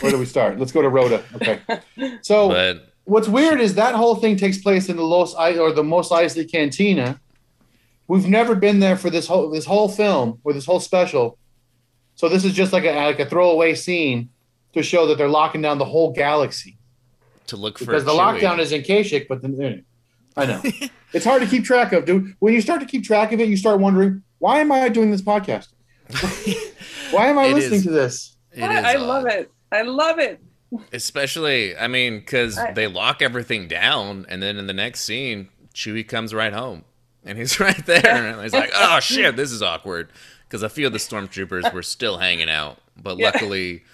where 0.00 0.12
do 0.12 0.18
we 0.18 0.24
start? 0.24 0.58
Let's 0.58 0.72
go 0.72 0.82
to 0.82 0.88
Rhoda. 0.88 1.22
Okay, 1.36 1.60
so 2.22 2.48
But 2.48 2.92
what's 3.04 3.28
weird 3.28 3.60
is 3.60 3.74
that 3.74 3.94
whole 3.94 4.14
thing 4.16 4.36
takes 4.36 4.58
place 4.58 4.88
in 4.88 4.96
the 4.96 5.04
Los 5.04 5.34
I 5.34 5.58
or 5.58 5.72
the 5.72 5.84
Mos 5.84 6.10
Eisley 6.10 6.50
Cantina. 6.50 7.20
We've 8.08 8.26
never 8.26 8.54
been 8.54 8.80
there 8.80 8.96
for 8.96 9.10
this 9.10 9.26
whole 9.26 9.50
this 9.50 9.64
whole 9.64 9.88
film 9.88 10.40
or 10.44 10.52
this 10.52 10.66
whole 10.66 10.80
special. 10.80 11.38
So 12.16 12.28
this 12.28 12.44
is 12.44 12.52
just 12.52 12.72
like 12.72 12.84
a 12.84 12.92
like 13.06 13.20
a 13.20 13.26
throwaway 13.26 13.74
scene 13.74 14.30
to 14.74 14.82
show 14.82 15.06
that 15.06 15.18
they're 15.18 15.28
locking 15.28 15.62
down 15.62 15.78
the 15.78 15.84
whole 15.84 16.12
galaxy 16.12 16.78
to 17.48 17.56
look 17.56 17.78
for 17.78 17.86
because 17.86 18.04
the 18.04 18.12
Chewie- 18.12 18.40
lockdown 18.40 18.58
is 18.58 18.72
in 18.72 18.82
Kashyyyk, 18.82 19.26
but 19.28 19.42
then 19.42 19.84
I 20.36 20.46
know 20.46 20.62
it's 21.12 21.24
hard 21.24 21.42
to 21.42 21.48
keep 21.48 21.64
track 21.64 21.92
of, 21.92 22.04
dude. 22.04 22.34
When 22.38 22.54
you 22.54 22.60
start 22.60 22.80
to 22.80 22.86
keep 22.86 23.04
track 23.04 23.32
of 23.32 23.40
it, 23.40 23.48
you 23.48 23.56
start 23.56 23.80
wondering 23.80 24.22
why 24.38 24.60
am 24.60 24.72
I 24.72 24.88
doing 24.88 25.10
this 25.10 25.22
podcast? 25.22 25.68
Why 27.10 27.28
am 27.28 27.38
I 27.38 27.46
It 27.46 27.54
listening 27.54 27.78
is- 27.80 27.84
to 27.84 27.90
this? 27.90 28.36
It 28.52 28.62
What? 28.62 28.70
is 28.72 28.84
I 28.84 28.94
love 28.94 29.26
it. 29.26 29.50
I 29.72 29.82
love 29.82 30.18
it. 30.18 30.40
Especially, 30.92 31.76
I 31.76 31.88
mean, 31.88 32.18
because 32.20 32.58
they 32.74 32.86
lock 32.86 33.22
everything 33.22 33.68
down, 33.68 34.26
and 34.28 34.42
then 34.42 34.56
in 34.56 34.66
the 34.66 34.72
next 34.72 35.00
scene, 35.02 35.48
Chewie 35.74 36.06
comes 36.06 36.32
right 36.34 36.52
home, 36.52 36.84
and 37.24 37.38
he's 37.38 37.58
right 37.60 37.84
there, 37.86 38.06
and 38.06 38.40
he's 38.42 38.52
like, 38.52 38.70
"Oh 38.74 39.00
shit, 39.00 39.36
this 39.36 39.50
is 39.52 39.62
awkward," 39.62 40.10
because 40.48 40.62
a 40.62 40.68
few 40.68 40.86
of 40.86 40.92
the 40.92 40.98
stormtroopers 40.98 41.72
were 41.72 41.82
still 41.82 42.18
hanging 42.18 42.50
out, 42.50 42.78
but 43.00 43.18
Yeah. 43.18 43.26
luckily, 43.26 43.84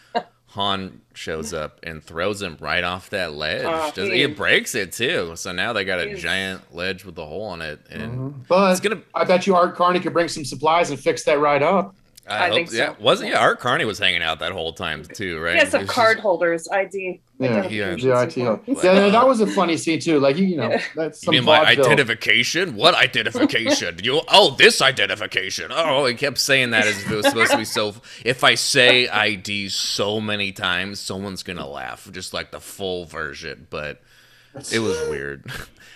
Han 0.49 1.01
shows 1.15 1.53
up 1.53 1.81
and 1.83 2.03
throws 2.03 2.41
him 2.41 2.57
right 2.61 2.85
off 2.85 3.11
that 3.11 3.33
ledge. 3.35 3.65
Ah, 3.67 3.89
oh, 3.89 3.93
Does, 3.95 4.09
he- 4.11 4.21
he 4.21 4.27
breaks 4.27 4.75
it 4.75 4.93
too, 4.93 5.33
so 5.37 5.53
now 5.53 5.73
they 5.73 5.85
got 5.85 5.99
a 6.01 6.15
giant 6.15 6.75
ledge 6.75 7.05
with 7.05 7.19
a 7.19 7.25
hole 7.25 7.53
in 7.55 7.63
it, 7.63 7.81
and 7.91 8.03
mm-hmm. 8.03 8.29
But 8.49 8.71
it's 8.73 8.81
gonna. 8.81 9.03
I 9.15 9.25
bet 9.25 9.47
you 9.47 9.55
Art 9.55 9.75
Carney 9.77 10.01
could 10.01 10.13
bring 10.13 10.29
some 10.29 10.45
supplies 10.45 10.91
and 10.91 10.99
fix 10.99 11.25
that 11.25 11.39
right 11.41 11.63
up. 11.63 11.95
I, 12.29 12.45
I 12.45 12.47
hope, 12.49 12.55
think 12.57 12.71
so. 12.71 12.77
yeah, 12.77 12.95
wasn't 12.99 13.31
yeah. 13.31 13.39
Art 13.39 13.61
Carney 13.61 13.85
was 13.85 13.99
hanging 13.99 14.23
out 14.23 14.41
that 14.41 14.51
whole 14.53 14.73
time 14.73 15.05
too, 15.05 15.39
right? 15.41 15.55
He 15.55 15.59
has 15.61 15.71
some 15.71 15.83
It's 15.83 15.89
just- 15.89 15.95
card 15.95 16.19
holders, 16.19 16.69
ID. 16.69 17.21
Yeah, 17.39 17.49
identifications 17.59 18.03
The 18.03 18.15
ITO. 18.43 18.61
Yeah, 18.67 18.95
no, 18.95 19.11
that 19.11 19.27
was 19.29 19.41
a 19.43 19.47
funny 19.47 19.77
scene 19.77 20.01
too. 20.01 20.19
Like 20.19 20.37
you, 20.39 20.47
you 20.47 20.57
know, 20.57 20.71
Yeah. 20.71 20.83
that's 20.97 21.23
You 21.23 21.27
some 21.27 21.35
mean 21.35 21.45
my 21.45 21.59
vaudeville. 21.65 21.85
identification? 21.85 22.77
What 22.77 22.95
identification? 22.95 23.99
you 24.03 24.23
oh 24.29 24.57
this 24.57 24.81
identification. 24.83 25.71
Oh, 25.71 26.07
he 26.07 26.15
kept 26.15 26.39
saying 26.39 26.71
that 26.71 26.87
as 26.87 26.97
if 26.99 27.11
it 27.11 27.15
was 27.15 27.27
supposed 27.27 27.51
to 27.53 27.59
be 27.59 27.65
so. 27.65 27.95
If 28.25 28.43
I 28.43 28.55
say 28.55 29.07
ID 29.09 29.69
so 29.69 30.21
many 30.21 30.51
times, 30.53 30.99
someone's 30.99 31.43
gonna 31.43 31.69
laugh, 31.69 32.09
just 32.11 32.33
like 32.35 32.51
the 32.51 32.61
full 32.61 33.05
version. 33.05 33.67
But 33.71 34.01
it 34.73 34.79
was 34.79 34.97
weird, 35.11 35.45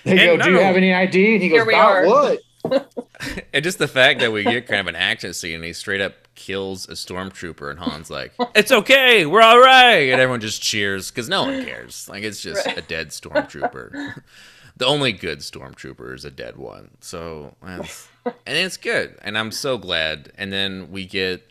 They 0.04 0.16
go, 0.26 0.34
And 0.34 0.42
"Do 0.42 0.50
you 0.52 0.58
have 0.60 0.76
any 0.76 0.92
ID?" 0.92 1.34
And 1.34 1.42
he 1.42 1.48
Here 1.48 1.60
goes, 1.60 1.66
we 1.68 1.74
are." 1.74 2.06
what?" 2.06 2.40
and 3.52 3.62
just 3.64 3.78
the 3.78 3.88
fact 3.88 4.20
that 4.20 4.32
we 4.32 4.42
get 4.44 4.66
kind 4.66 4.80
of 4.80 4.86
an 4.86 4.96
action 4.96 5.32
scene, 5.34 5.56
and 5.56 5.64
he 5.64 5.72
straight 5.72 6.00
up 6.00 6.14
kills 6.34 6.88
a 6.88 6.92
stormtrooper, 6.92 7.70
and 7.70 7.78
Han's 7.80 8.10
like, 8.10 8.32
"It's 8.54 8.72
okay, 8.72 9.26
we're 9.26 9.42
all 9.42 9.60
right," 9.60 10.10
and 10.10 10.20
everyone 10.20 10.40
just 10.40 10.62
cheers 10.62 11.10
because 11.10 11.28
no 11.28 11.44
one 11.44 11.64
cares. 11.64 12.08
Like 12.08 12.22
it's 12.22 12.40
just 12.42 12.66
Right. 12.66 12.78
a 12.78 12.82
dead 12.82 13.08
stormtrooper. 13.10 14.22
the 14.76 14.86
only 14.86 15.12
good 15.12 15.40
stormtrooper 15.40 16.14
is 16.14 16.24
a 16.24 16.30
dead 16.30 16.56
one. 16.56 16.90
So 17.00 17.54
that's, 17.62 18.08
and 18.24 18.34
it's 18.56 18.76
good, 18.76 19.16
and 19.22 19.36
I'm 19.38 19.50
so 19.52 19.78
glad. 19.78 20.32
And 20.36 20.52
then 20.52 20.90
we 20.90 21.06
get 21.06 21.46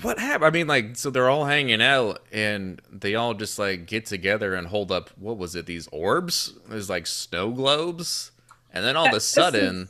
what 0.00 0.18
happened. 0.18 0.46
I 0.46 0.50
mean, 0.50 0.66
like, 0.66 0.96
so 0.96 1.10
they're 1.10 1.28
all 1.28 1.44
hanging 1.44 1.82
out, 1.82 2.22
and 2.32 2.80
they 2.90 3.14
all 3.14 3.34
just 3.34 3.58
like 3.58 3.86
get 3.86 4.06
together 4.06 4.54
and 4.54 4.68
hold 4.68 4.90
up. 4.90 5.10
What 5.18 5.36
was 5.36 5.54
it? 5.54 5.66
These 5.66 5.88
orbs? 5.92 6.54
There's 6.68 6.88
like 6.88 7.06
snow 7.06 7.50
globes, 7.50 8.30
and 8.72 8.82
then 8.84 8.96
all 8.96 9.08
of 9.08 9.12
a 9.14 9.20
sudden, 9.20 9.88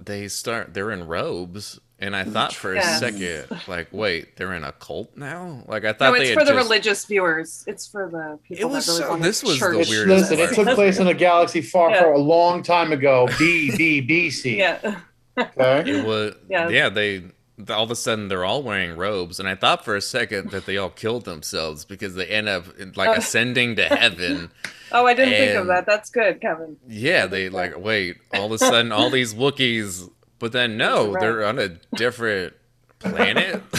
they 0.00 0.28
start. 0.28 0.74
They're 0.74 0.90
in 0.90 1.06
robes. 1.06 1.80
and 2.02 2.16
I 2.16 2.24
thought 2.24 2.54
for 2.54 2.74
a 2.74 2.82
second, 2.82 3.46
like, 3.68 3.88
wait, 3.92 4.36
they're 4.36 4.54
in 4.54 4.64
a 4.64 4.72
cult 4.72 5.14
now? 5.18 5.62
Like 5.68 5.84
I 5.84 5.92
thought 5.92 6.12
No, 6.12 6.18
they 6.18 6.20
it's 6.22 6.28
had 6.30 6.38
for 6.38 6.44
the 6.46 6.52
just- 6.52 6.64
religious 6.68 7.04
viewers. 7.04 7.64
It's 7.66 7.86
for 7.86 8.08
the 8.10 8.38
people 8.42 8.70
It 8.70 8.72
was 8.72 8.86
that 8.86 9.04
really 9.04 9.20
so- 9.20 9.22
this 9.22 9.42
was 9.42 9.52
the 9.52 9.58
church. 9.58 9.76
It's, 9.80 9.90
weirdest 9.90 10.30
listen, 10.30 10.38
it 10.40 10.54
took 10.54 10.74
place 10.74 10.98
in 10.98 11.08
a 11.08 11.14
galaxy 11.14 11.60
far, 11.60 11.90
Yeah. 11.90 12.00
far 12.00 12.12
a 12.14 12.18
long 12.18 12.62
time 12.62 12.92
ago. 12.92 13.28
B 13.38 13.70
B 13.76 14.00
B 14.00 14.30
C. 14.30 14.56
Yeah. 14.58 15.00
Okay. 15.38 15.90
It 15.90 16.04
was 16.06 16.34
Yeah. 16.48 16.68
yeah. 16.70 16.88
They 16.88 17.24
all 17.68 17.84
of 17.84 17.90
a 17.90 17.96
sudden 17.96 18.28
they're 18.28 18.44
all 18.44 18.62
wearing 18.62 18.96
robes, 18.96 19.38
and 19.40 19.48
I 19.48 19.54
thought 19.54 19.84
for 19.84 19.96
a 19.96 20.00
second 20.00 20.50
that 20.50 20.66
they 20.66 20.76
all 20.76 20.90
killed 20.90 21.24
themselves 21.24 21.84
because 21.84 22.14
they 22.14 22.26
end 22.26 22.48
up 22.48 22.66
uh, 22.80 22.86
like 22.96 23.08
Oh. 23.10 23.14
ascending 23.14 23.76
to 23.76 23.84
heaven. 23.84 24.50
Oh, 24.92 25.06
I 25.06 25.14
didn't 25.14 25.34
think 25.34 25.56
of 25.56 25.66
that. 25.68 25.86
That's 25.86 26.10
good, 26.10 26.40
Kevin. 26.40 26.76
Yeah, 26.88 27.26
they 27.26 27.48
like 27.48 27.78
wait. 27.78 28.16
All 28.34 28.46
of 28.46 28.52
a 28.52 28.58
sudden, 28.58 28.90
all 28.90 29.08
these 29.08 29.34
Wookiees, 29.34 30.10
but 30.40 30.50
then 30.50 30.76
no, 30.76 31.12
Right. 31.12 31.20
they're 31.20 31.44
on 31.46 31.60
a 31.60 31.68
different 31.94 32.54
planet. 32.98 33.62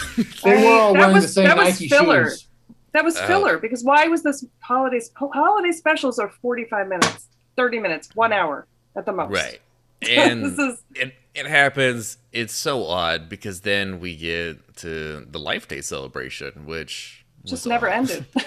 They 0.44 0.64
were 0.64 0.72
all 0.72 0.94
That 0.94 1.00
wearing 1.00 1.14
was- 1.16 1.24
the 1.26 1.30
same 1.34 1.46
that 1.48 1.58
was 1.58 1.82
Nike 1.82 1.90
filler. 1.90 2.30
shoes. 2.30 2.48
That 2.94 3.04
was 3.04 3.18
Oh. 3.18 3.28
filler 3.28 3.58
because 3.58 3.84
why 3.84 4.08
was 4.08 4.24
this 4.24 4.46
holiday 4.62 5.02
holiday 5.16 5.72
specials 5.74 6.18
are 6.18 6.30
45 6.42 6.88
minutes, 6.88 7.28
30 7.58 7.80
minutes, 7.80 8.10
1 8.14 8.32
hour 8.32 8.66
at 8.96 9.06
the 9.06 9.12
most. 9.12 9.34
right, 9.34 9.60
and 10.10 10.46
this 10.46 10.58
is 10.58 10.82
it 10.96 11.14
it 11.36 11.48
happens. 11.48 12.18
It's 12.32 12.54
so 12.54 12.86
odd 12.86 13.30
because 13.30 13.62
then 13.62 14.00
we 14.00 14.16
get 14.16 14.78
to 14.78 15.26
the 15.30 15.40
Life 15.40 15.68
Day 15.68 15.82
celebration, 15.82 16.66
which 16.66 17.26
just 17.46 17.66
never 17.68 17.88
odd. 17.90 17.94
ended. 18.12 18.26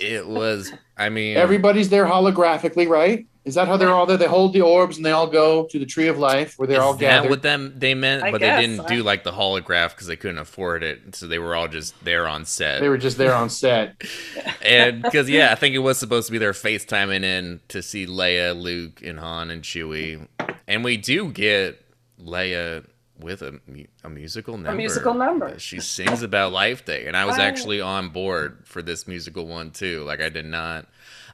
It 0.00 0.26
was. 0.26 0.70
I 0.98 1.08
mean, 1.08 1.38
Everybody's 1.38 1.88
there 1.88 2.04
holographically, 2.04 2.86
right? 2.86 3.26
Is 3.46 3.54
that 3.54 3.68
how 3.68 3.78
they're 3.78 3.88
all 3.92 4.04
there? 4.04 4.18
They 4.18 4.26
hold 4.26 4.52
the 4.52 4.60
orbs 4.60 4.98
and 4.98 5.06
they 5.06 5.12
all 5.12 5.28
go 5.28 5.66
to 5.70 5.78
the 5.78 5.86
tree 5.86 6.08
of 6.08 6.18
life 6.18 6.58
where 6.58 6.66
they're 6.68 6.76
Is 6.76 6.82
all 6.82 6.92
that 6.94 7.00
gathered. 7.00 7.30
what 7.30 7.40
them 7.40 7.72
they 7.78 7.94
meant? 7.94 8.22
I 8.22 8.32
but 8.32 8.40
guess. 8.42 8.58
they 8.60 8.66
didn't 8.66 8.80
I- 8.84 8.94
do 8.96 9.02
like 9.02 9.24
the 9.24 9.32
holograph 9.32 9.90
because 9.90 10.08
they 10.08 10.16
couldn't 10.16 10.38
afford 10.38 10.82
it, 10.82 11.14
so 11.14 11.26
they 11.26 11.38
were 11.38 11.54
all 11.54 11.68
just 11.68 11.94
there 12.04 12.26
on 12.28 12.44
set. 12.44 12.80
They 12.80 12.90
were 12.90 12.98
just 12.98 13.16
there 13.16 13.32
on 13.32 13.48
set. 13.48 14.02
and 14.62 15.00
because 15.00 15.30
yeah, 15.30 15.52
I 15.52 15.54
think 15.54 15.74
it 15.74 15.78
was 15.78 15.96
supposed 15.96 16.26
to 16.26 16.32
be 16.32 16.38
their 16.38 16.52
FaceTiming 16.52 17.22
in 17.24 17.60
to 17.68 17.80
see 17.82 18.04
Leia, 18.06 18.54
Luke, 18.60 19.00
and 19.02 19.18
Han 19.18 19.50
and 19.50 19.62
Chewie, 19.62 20.26
and 20.68 20.84
we 20.84 20.98
do 20.98 21.30
get 21.32 21.82
Leia 22.22 22.84
with 23.18 23.40
a, 23.42 23.58
a 24.04 24.10
musical 24.10 24.54
number. 24.56 24.70
A 24.70 24.74
musical 24.74 25.14
number. 25.14 25.58
She 25.58 25.80
sings 25.80 26.22
about 26.22 26.52
Life 26.52 26.84
Day, 26.84 27.06
and 27.06 27.16
I 27.16 27.24
was 27.24 27.38
Wow. 27.38 27.44
actually 27.44 27.80
on 27.80 28.10
board 28.10 28.58
for 28.64 28.82
this 28.82 29.08
musical 29.08 29.46
one 29.46 29.70
too. 29.70 30.02
Like 30.04 30.20
I 30.20 30.28
did 30.28 30.44
not. 30.46 30.86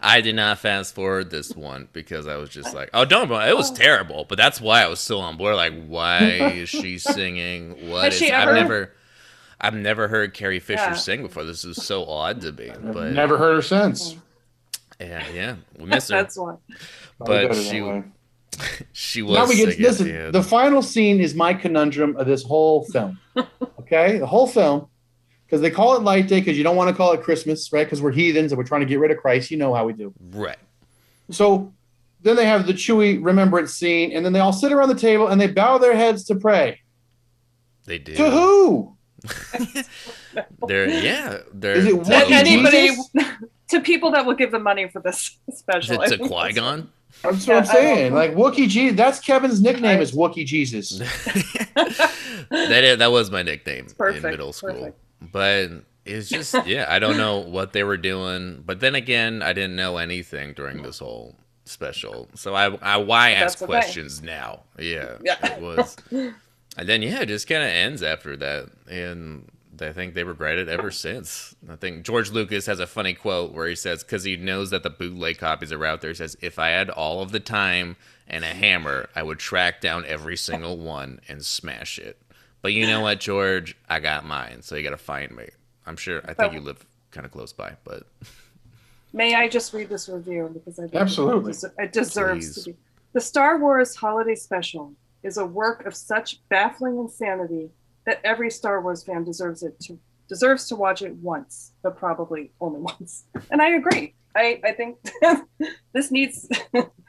I 0.05 0.20
did 0.20 0.35
not 0.35 0.59
fast 0.59 0.97
forward 0.97 1.30
this 1.30 1.55
one 1.55 1.87
because 1.93 2.26
I 2.26 2.35
was 2.37 2.51
just 2.51 2.74
like, 2.74 2.91
oh, 2.93 3.05
don't. 3.05 3.30
It 3.30 3.57
was 3.57 3.70
Oh. 3.70 3.74
terrible, 3.74 4.24
but 4.28 4.37
that's 4.37 4.61
why 4.61 4.83
I 4.83 4.89
was 4.89 4.99
still 4.99 5.20
on 5.20 5.37
board. 5.37 5.55
Like, 5.55 5.87
why 5.87 6.20
is 6.24 6.68
she 6.68 6.99
singing? 6.99 7.89
What 7.89 8.05
Has 8.05 8.14
is? 8.14 8.18
she 8.20 8.33
I've 8.33 8.53
never, 8.53 8.93
I've 9.61 9.74
never 9.74 10.09
heard 10.09 10.35
Carrie 10.35 10.59
Fisher 10.59 10.83
Yeah. 10.83 10.95
sing 10.95 11.22
before. 11.22 11.45
This 11.45 11.64
is 11.64 11.76
so 11.85 12.05
odd 12.05 12.41
to 12.41 12.51
me, 12.51 12.72
but 12.83 13.12
Never 13.12 13.39
heard 13.39 13.55
her 13.55 13.62
since. 13.62 14.16
yeah, 15.01 15.24
yeah, 15.33 15.57
we 15.78 15.85
miss 15.87 16.09
her. 16.11 16.16
That's 16.16 16.37
one. 16.37 16.59
But 17.20 17.55
she- 17.55 17.80
way. 17.83 18.03
She 18.93 19.22
was. 19.22 19.34
Now 19.34 19.47
we 19.47 19.57
get 19.57 19.70
singing, 19.70 19.82
listen. 19.82 20.07
yeah. 20.09 20.30
The 20.30 20.43
final 20.43 20.82
scene 20.82 21.20
is 21.20 21.34
my 21.34 21.55
conundrum 21.55 22.16
of 22.16 22.26
this 22.26 22.43
whole 22.43 22.84
film. 22.84 23.18
Okay, 23.80 24.18
the 24.18 24.26
whole 24.26 24.47
film, 24.47 24.86
because 25.45 25.61
they 25.61 25.70
call 25.70 25.97
it 25.97 26.03
Light 26.03 26.26
Day 26.26 26.40
because 26.40 26.57
you 26.57 26.64
don't 26.64 26.76
want 26.76 26.88
to 26.88 26.95
call 26.97 27.12
it 27.12 27.20
Christmas, 27.22 27.70
right? 27.74 27.84
Because 27.84 28.01
we're 28.01 28.11
heathens 28.12 28.53
and 28.53 28.57
we're 28.59 28.64
trying 28.64 28.80
to 28.80 28.86
get 28.86 28.99
rid 28.99 29.11
of 29.11 29.18
Christ. 29.18 29.51
You 29.51 29.59
know 29.59 29.74
how 29.74 29.84
we 29.84 29.93
do. 29.93 30.14
right. 30.30 30.57
So 31.30 31.74
then 32.22 32.36
they 32.36 32.47
have 32.47 32.66
the 32.66 32.72
Chewie 32.72 33.22
remembrance 33.22 33.74
scene, 33.74 34.12
and 34.12 34.24
then 34.24 34.32
they 34.32 34.38
all 34.40 34.53
sit 34.53 34.72
around 34.72 34.88
the 34.88 34.95
table 34.95 35.28
and 35.28 35.38
they 35.38 35.47
bow 35.49 35.76
their 35.76 35.95
heads 35.95 36.24
to 36.26 36.36
pray. 36.36 36.80
They 37.84 37.99
do. 37.99 38.14
To 38.14 38.30
who? 38.30 38.97
They're 40.66 40.88
yeah. 40.88 41.38
They're. 41.53 41.74
Is 41.76 41.86
it 41.86 41.90
to 41.90 41.97
Wookiee 41.97 42.12
And 42.12 42.26
Qui- 42.26 42.34
anybody 42.34 42.88
Jesus? 42.88 43.11
to 43.68 43.80
people 43.80 44.11
that 44.12 44.24
will 44.24 44.34
give 44.34 44.53
the 44.53 44.59
money 44.59 44.88
for 44.88 45.01
this 45.01 45.36
special. 45.51 46.01
It's 46.01 46.12
a 46.12 46.18
Qui 46.18 46.53
Gon? 46.53 46.90
That's 47.22 47.46
what 47.46 47.48
Yeah, 47.48 47.58
I'm 47.58 47.64
saying. 47.66 48.14
Like 48.14 48.34
Wookiee 48.34 48.68
Jesus. 48.68 48.96
That's 48.96 49.20
Kevin's 49.20 49.60
nickname 49.60 49.98
I- 49.98 50.02
is 50.02 50.12
Wookiee 50.12 50.46
Jesus. 50.46 50.98
that 52.50 52.84
is, 52.84 52.98
that 52.98 53.10
was 53.12 53.30
my 53.30 53.42
nickname 53.42 53.86
in 54.00 54.22
middle 54.22 54.52
school. 54.52 54.72
perfect. 54.72 54.98
But 55.32 55.68
it's 56.04 56.28
just 56.28 56.54
yeah, 56.66 56.86
I 56.88 56.98
don't 56.98 57.16
know 57.16 57.38
what 57.38 57.72
they 57.72 57.84
were 57.84 57.96
doing. 57.96 58.62
But 58.66 58.80
then 58.80 58.94
again, 58.94 59.42
I 59.42 59.52
didn't 59.52 59.76
know 59.76 59.98
anything 59.98 60.52
during 60.54 60.82
this 60.82 60.98
whole 60.98 61.36
special. 61.64 62.28
So 62.34 62.54
I, 62.54 62.74
I 62.82 62.96
why 62.96 63.30
ask 63.30 63.58
That's 63.58 63.62
okay. 63.62 63.66
questions 63.70 64.22
now? 64.22 64.62
Yeah, 64.78 65.18
Yeah. 65.22 65.36
it 65.46 65.60
was. 65.62 65.96
And 66.10 66.88
then 66.88 67.02
yeah, 67.02 67.20
it 67.20 67.26
just 67.26 67.46
kind 67.48 67.62
of 67.62 67.68
ends 67.68 68.02
after 68.02 68.36
that, 68.38 68.70
and 68.90 69.48
I 69.83 69.93
think 69.93 70.14
they 70.14 70.24
regret 70.24 70.59
it 70.59 70.68
ever 70.68 70.91
since. 70.91 71.55
I 71.68 71.76
think 71.76 72.05
George 72.05 72.30
Lucas 72.30 72.66
has 72.66 72.80
a 72.80 72.87
funny 72.87 73.14
quote 73.14 73.53
where 73.53 73.66
he 73.68 73.74
says, 73.74 74.03
because 74.03 74.24
he 74.24 74.37
knows 74.37 74.70
that 74.70 74.83
the 74.83 74.91
bootleg 74.91 75.39
copies 75.39 75.72
are 75.72 75.85
out 75.85 76.01
there, 76.01 76.11
he 76.11 76.14
says, 76.14 76.37
"If 76.41 76.59
I 76.59 76.68
had 76.68 76.91
all 76.91 77.22
of 77.22 77.33
the 77.33 77.41
time 77.41 77.97
and 78.26 78.45
a 78.45 78.49
hammer, 78.49 79.09
I 79.14 79.22
would 79.22 79.39
track 79.39 79.80
down 79.80 80.05
every 80.07 80.37
single 80.37 80.76
one 80.78 81.20
and 81.28 81.45
smash 81.45 81.99
it." 81.99 82.20
But 82.62 82.72
you 82.72 82.87
know 82.87 83.01
what, 83.01 83.20
George? 83.20 83.76
I 83.89 83.99
got 84.01 84.24
mine, 84.24 84.62
so 84.62 84.76
you 84.76 84.83
got 84.85 84.91
to 84.91 84.97
find 84.97 85.33
me. 85.37 85.49
I'm 85.87 85.97
sure. 85.97 86.20
I 86.22 86.26
think 86.28 86.37
But- 86.37 86.53
you 86.55 86.61
live 86.61 86.85
kind 87.11 87.26
of 87.26 87.33
close 87.33 87.53
by, 87.53 87.76
but 87.85 88.05
May 89.12 89.35
I 89.35 89.47
just 89.49 89.74
read 89.74 89.89
this 89.91 90.09
review 90.09 90.51
because 90.55 90.78
I 90.78 90.83
think 90.85 90.95
Absolutely. 90.95 91.53
it, 91.53 91.64
it 91.78 91.93
deserves 91.93 92.55
Please. 92.55 92.64
to 92.64 92.70
be. 92.70 92.76
The 93.12 93.20
Star 93.20 93.59
Wars 93.59 93.95
Holiday 93.95 94.35
Special 94.35 94.95
is 95.22 95.37
a 95.37 95.45
work 95.45 95.85
of 95.85 95.95
such 95.95 96.41
baffling 96.49 96.97
insanity 96.99 97.68
that 98.07 98.20
every 98.24 98.50
Star 98.50 98.80
Wars 98.80 99.03
fan 99.03 99.24
deserves 99.24 99.62
it 99.62 99.78
to 99.80 99.98
deserves 100.28 100.66
to 100.68 100.76
watch 100.76 101.03
it 101.03 101.14
once, 101.16 101.72
but 101.82 101.96
probably 101.96 102.53
only 102.61 102.80
once. 102.98 103.24
And 103.50 103.61
I 103.61 103.70
agree. 103.70 104.14
I, 104.34 104.61
I 104.64 104.72
think 104.72 104.96
this 105.92 106.11
needs 106.11 106.48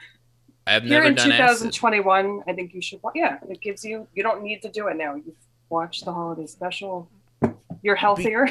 I've 0.68 0.84
here 0.84 1.04
in 1.04 1.16
done 1.16 1.32
acid. 1.32 1.74
2021. 1.74 2.44
I 2.48 2.54
think 2.54 2.74
you 2.74 2.82
should. 2.82 3.00
Yeah, 3.16 3.38
it 3.50 3.62
gives 3.62 3.84
you. 3.84 4.08
You 4.14 4.24
don't 4.24 4.44
need 4.44 4.62
to 4.62 4.70
do 4.70 4.88
it 4.88 4.98
now. 4.98 5.16
You've 5.16 5.36
watched 5.70 6.06
the 6.06 6.14
holiday 6.14 6.48
special. 6.48 7.10
You're 7.82 7.96
healthier. 7.96 8.48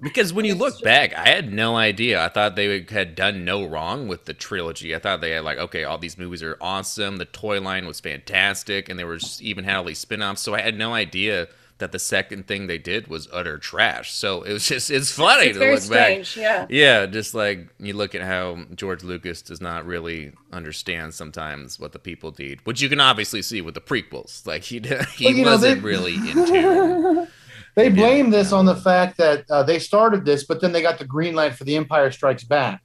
Because 0.00 0.32
when 0.32 0.44
you 0.44 0.54
look 0.54 0.80
back, 0.80 1.12
I 1.14 1.28
had 1.28 1.52
no 1.52 1.76
idea. 1.76 2.24
I 2.24 2.28
thought 2.28 2.54
they 2.54 2.86
had 2.88 3.16
done 3.16 3.44
no 3.44 3.64
wrong 3.64 4.06
with 4.06 4.26
the 4.26 4.34
trilogy. 4.34 4.94
I 4.94 5.00
thought 5.00 5.20
they 5.20 5.32
had 5.32 5.42
like, 5.42 5.58
okay, 5.58 5.82
all 5.82 5.98
these 5.98 6.16
movies 6.16 6.40
are 6.44 6.56
awesome. 6.60 7.16
The 7.16 7.24
toy 7.24 7.60
line 7.60 7.86
was 7.86 7.98
fantastic, 7.98 8.88
and 8.88 8.96
they 8.96 9.02
were 9.04 9.16
just 9.16 9.42
even 9.42 9.64
had 9.64 9.76
all 9.76 9.84
these 9.84 9.98
spin-offs. 9.98 10.40
So 10.40 10.54
I 10.54 10.60
had 10.60 10.78
no 10.78 10.94
idea 10.94 11.48
that 11.78 11.92
the 11.92 11.98
second 11.98 12.46
thing 12.46 12.66
they 12.68 12.78
did 12.78 13.06
was 13.08 13.28
utter 13.32 13.58
trash. 13.58 14.12
So 14.12 14.42
it 14.42 14.52
was 14.52 14.66
just 14.66 14.90
it's 14.90 15.10
funny 15.10 15.46
it's 15.48 15.54
to 15.54 15.58
very 15.58 15.74
look 15.76 15.90
back. 15.90 16.36
Yeah. 16.36 16.66
Yeah, 16.70 17.06
just 17.06 17.34
like 17.34 17.68
you 17.78 17.92
look 17.92 18.14
at 18.14 18.22
how 18.22 18.64
George 18.74 19.02
Lucas 19.04 19.42
does 19.42 19.60
not 19.60 19.84
really 19.84 20.32
understand 20.52 21.12
sometimes 21.14 21.78
what 21.78 21.92
the 21.92 21.98
people 21.98 22.34
need, 22.38 22.60
which 22.64 22.80
you 22.80 22.88
can 22.88 23.00
obviously 23.00 23.42
see 23.42 23.60
with 23.60 23.74
the 23.74 23.80
prequels. 23.82 24.46
Like 24.46 24.62
he 24.62 24.80
he 25.16 25.42
Well, 25.42 25.52
wasn't 25.52 25.82
they- 25.82 25.86
really 25.88 26.14
into. 26.30 27.28
They 27.74 27.90
They 27.90 27.94
blame 27.94 28.30
this 28.30 28.52
on 28.52 28.64
the 28.64 28.74
fact 28.76 29.18
that 29.18 29.44
uh, 29.50 29.62
they 29.62 29.78
started 29.78 30.24
this, 30.24 30.44
but 30.44 30.62
then 30.62 30.72
they 30.72 30.80
got 30.80 30.98
the 30.98 31.04
green 31.04 31.34
light 31.34 31.54
for 31.56 31.64
The 31.64 31.76
Empire 31.76 32.10
Strikes 32.10 32.42
Back, 32.44 32.80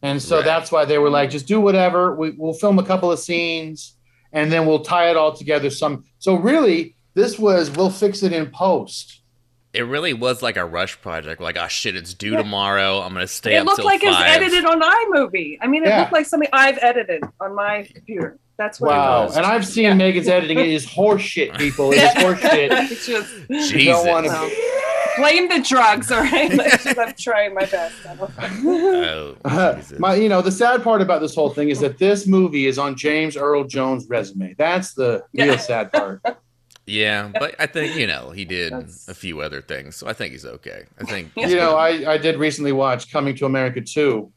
and 0.00 0.22
so 0.22 0.36
Right. 0.36 0.44
that's 0.44 0.70
why 0.70 0.84
they 0.84 0.98
were 0.98 1.10
like, 1.10 1.28
just 1.30 1.48
do 1.48 1.60
whatever. 1.60 2.14
We, 2.14 2.30
we'll 2.38 2.52
film 2.54 2.78
a 2.78 2.84
couple 2.84 3.10
of 3.10 3.18
scenes, 3.18 3.96
and 4.32 4.52
then 4.52 4.64
we'll 4.64 4.84
tie 4.84 5.10
it 5.10 5.16
all 5.16 5.32
together. 5.34 5.70
Some. 5.70 6.04
So 6.20 6.36
really, 6.36 6.94
this 7.14 7.38
was 7.38 7.70
we'll 7.70 7.90
fix 7.90 8.22
it 8.22 8.32
in 8.32 8.50
post. 8.50 9.20
It 9.72 9.82
really 9.82 10.12
was 10.12 10.42
like 10.42 10.56
a 10.58 10.64
rush 10.66 11.00
project. 11.00 11.40
Like, 11.40 11.56
oh 11.58 11.66
shit, 11.68 11.96
it's 11.96 12.12
due 12.12 12.32
Yeah. 12.32 12.38
tomorrow. 12.38 13.00
I'm 13.00 13.12
gonna 13.14 13.26
stay 13.26 13.54
It 13.54 13.58
up 13.60 13.66
looked 13.66 13.76
till 13.78 13.86
like 13.86 14.02
it 14.04 14.08
was 14.08 14.16
edited 14.20 14.64
on 14.66 14.80
iMovie. 14.82 15.56
I 15.62 15.66
mean, 15.66 15.82
it 15.84 15.88
Yeah. 15.88 16.00
looked 16.00 16.12
like 16.12 16.26
something 16.26 16.48
I've 16.52 16.78
edited 16.82 17.22
on 17.40 17.54
my 17.54 17.88
computer. 17.94 18.38
That's 18.58 18.78
what 18.80 18.90
Wow! 18.90 19.22
it 19.22 19.26
was. 19.28 19.36
And 19.38 19.46
I've 19.46 19.66
seen 19.66 19.84
Yeah. 19.84 19.94
Megan's 19.94 20.28
editing. 20.28 20.58
It 20.58 20.68
is 20.68 20.86
horseshit, 20.86 21.56
people. 21.56 21.90
It 21.92 21.98
is 22.02 22.10
horseshit. 22.22 22.70
It's 22.92 23.06
just 23.06 23.32
You 23.48 23.56
don't 23.58 23.68
Jesus. 23.70 24.06
want 24.06 24.26
to. 24.26 24.32
Well, 24.32 24.50
blame 25.16 25.48
the 25.48 25.60
drugs, 25.66 26.10
all 26.12 26.20
right? 26.20 26.50
It's 26.52 26.86
I'm 26.98 27.14
trying 27.18 27.54
my 27.54 27.64
best. 27.64 27.94
Oh, 28.64 29.74
Jesus. 29.76 29.98
My, 29.98 30.14
you 30.14 30.28
know, 30.28 30.42
the 30.42 30.50
sad 30.52 30.82
part 30.82 31.00
about 31.02 31.20
this 31.20 31.34
whole 31.34 31.50
thing 31.50 31.70
is 31.70 31.80
that 31.80 31.98
this 31.98 32.26
movie 32.26 32.66
is 32.66 32.78
on 32.78 32.96
James 32.96 33.36
Earl 33.36 33.64
Jones' 33.64 34.06
resume. 34.08 34.54
That's 34.58 34.94
the 34.94 35.22
real 35.34 35.58
sad 35.58 35.92
part. 35.92 36.20
Yeah, 36.86 37.30
but 37.38 37.54
I 37.60 37.66
think 37.66 37.96
you 37.96 38.06
know 38.08 38.30
he 38.30 38.44
did 38.44 38.72
a 38.72 39.14
few 39.14 39.40
other 39.40 39.62
things, 39.62 39.94
so 39.96 40.08
I 40.08 40.12
think 40.12 40.32
he's 40.32 40.44
okay. 40.44 40.84
I 41.00 41.04
think 41.04 41.30
You 41.36 41.54
know, 41.56 41.76
I, 41.76 42.12
I 42.14 42.18
did 42.18 42.36
recently 42.38 42.72
watch 42.72 43.10
Coming 43.12 43.36
to 43.36 43.46
America 43.46 43.80
too. 43.80 44.32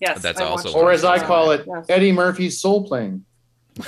Yes, 0.00 0.20
That's 0.20 0.40
I 0.40 0.44
also 0.44 0.72
or 0.74 0.90
as 0.90 1.04
I 1.04 1.24
call 1.24 1.52
it, 1.52 1.64
Yes. 1.66 1.86
Eddie 1.88 2.12
Murphy's 2.12 2.60
Soul 2.60 2.86
Plane. 2.86 3.24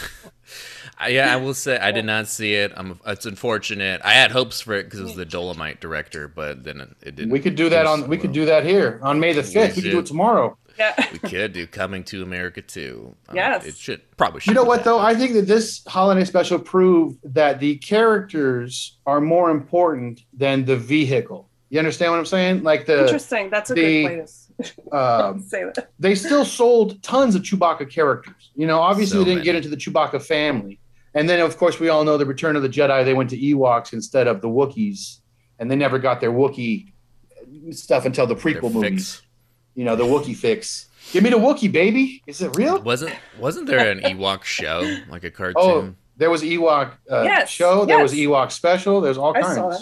I- 0.99 1.09
yeah, 1.09 1.33
I 1.33 1.37
will 1.37 1.55
say 1.55 1.77
I 1.77 1.91
did 1.91 2.05
not 2.05 2.29
see 2.29 2.55
it. 2.55 2.73
I'm, 2.77 3.01
it's 3.05 3.27
unfortunate. 3.27 4.01
I 4.05 4.13
had 4.13 4.31
hopes 4.31 4.61
for 4.61 4.75
it 4.75 4.85
because 4.85 5.01
it 5.01 5.03
was 5.03 5.17
the 5.17 5.27
Dolemite 5.27 5.81
director, 5.81 6.29
but 6.29 6.63
then 6.65 6.81
it, 6.81 6.89
it 7.03 7.17
didn't. 7.17 7.33
We 7.33 7.41
could 7.41 7.57
do 7.57 7.69
that 7.69 7.85
on. 7.85 8.03
so 8.03 8.07
We 8.07 8.17
could 8.17 8.33
do 8.33 8.45
that 8.47 8.65
here 8.65 9.01
on 9.03 9.19
May 9.21 9.33
the 9.33 9.43
fifth. 9.43 9.77
We 9.77 9.83
could 9.83 9.91
do 9.91 9.99
it 9.99 10.07
tomorrow. 10.07 10.57
Yeah. 10.79 10.95
We 11.13 11.19
could 11.19 11.53
do 11.53 11.67
Coming 11.67 12.05
to 12.05 12.23
America 12.23 12.63
too. 12.63 13.15
Um, 13.29 13.37
Yes. 13.37 13.65
it 13.67 13.77
should 13.77 14.01
probably. 14.17 14.41
Should 14.41 14.49
You 14.51 14.55
know 14.55 14.65
what 14.65 14.85
though? 14.85 14.99
I 14.99 15.15
think 15.15 15.35
that 15.35 15.47
this 15.47 15.83
holiday 15.87 16.25
special 16.25 16.59
proved 16.59 17.19
that 17.35 17.61
the 17.61 17.77
characters 17.77 18.99
are 19.07 19.21
more 19.21 19.51
important 19.51 20.23
than 20.33 20.65
the 20.65 20.77
vehicle. 20.77 21.49
You 21.71 21.79
understand 21.79 22.13
what 22.13 22.19
I'm 22.19 22.27
saying? 22.27 22.63
Like 22.63 22.87
the 22.87 23.03
Interesting. 23.03 23.51
That's 23.51 23.71
a 23.71 23.75
the- 23.75 24.03
good 24.03 24.05
way 24.05 24.27
to 24.63 24.97
um, 24.97 25.41
say 25.41 25.65
that. 25.65 25.91
they 25.99 26.15
still 26.15 26.45
sold 26.45 27.03
tons 27.03 27.35
of 27.35 27.43
Chewbacca 27.43 27.91
characters. 27.91 28.51
You 28.55 28.67
know, 28.69 28.81
obviously 28.81 29.15
So 29.15 29.19
they 29.21 29.25
didn't 29.25 29.39
many. 29.39 29.45
get 29.47 29.57
into 29.57 29.69
the 29.69 29.77
Chewbacca 29.77 30.23
family. 30.23 30.79
And 31.17 31.29
then, 31.29 31.41
of 31.41 31.57
course, 31.57 31.79
we 31.81 31.89
all 31.89 32.05
know 32.05 32.17
the 32.17 32.27
Return 32.27 32.55
of 32.57 32.63
the 32.63 32.69
Jedi. 32.69 33.05
They 33.05 33.15
went 33.15 33.31
to 33.31 33.39
Ewoks 33.39 33.93
instead 33.93 34.27
of 34.27 34.41
the 34.41 34.49
Wookiees, 34.49 35.19
and 35.59 35.71
they 35.71 35.77
never 35.77 35.99
got 35.99 36.21
their 36.21 36.33
Wookiee 36.33 36.93
stuff 37.71 38.05
until 38.05 38.27
the 38.27 38.35
prequel 38.35 38.73
movies. 38.73 39.23
Fix. 39.75 39.77
You 39.77 39.85
know, 39.85 39.97
the 39.97 40.05
Wookiee 40.05 40.37
fix. 40.37 40.87
Give 41.13 41.23
me 41.23 41.31
the 41.31 41.37
Wookiee, 41.39 41.71
baby. 41.71 42.23
Is 42.27 42.41
it 42.41 42.57
real? 42.57 42.81
Wasn't 42.81 43.15
wasn't 43.39 43.67
there 43.67 43.91
an 43.91 44.01
Ewok 44.01 44.45
show 44.45 44.81
like 45.11 45.25
a 45.25 45.31
cartoon? 45.31 45.55
Oh, 45.57 45.95
there 46.17 46.31
was 46.31 46.43
Ewok 46.43 46.93
uh, 47.11 47.23
Yes, 47.23 47.51
show. 47.51 47.85
There 47.85 47.99
was 48.03 48.15
yes. 48.15 48.27
Ewok 48.29 48.53
special. 48.53 49.01
There's 49.01 49.19
all 49.19 49.37
I 49.37 49.41
kinds. 49.43 49.57
saw. 49.57 49.79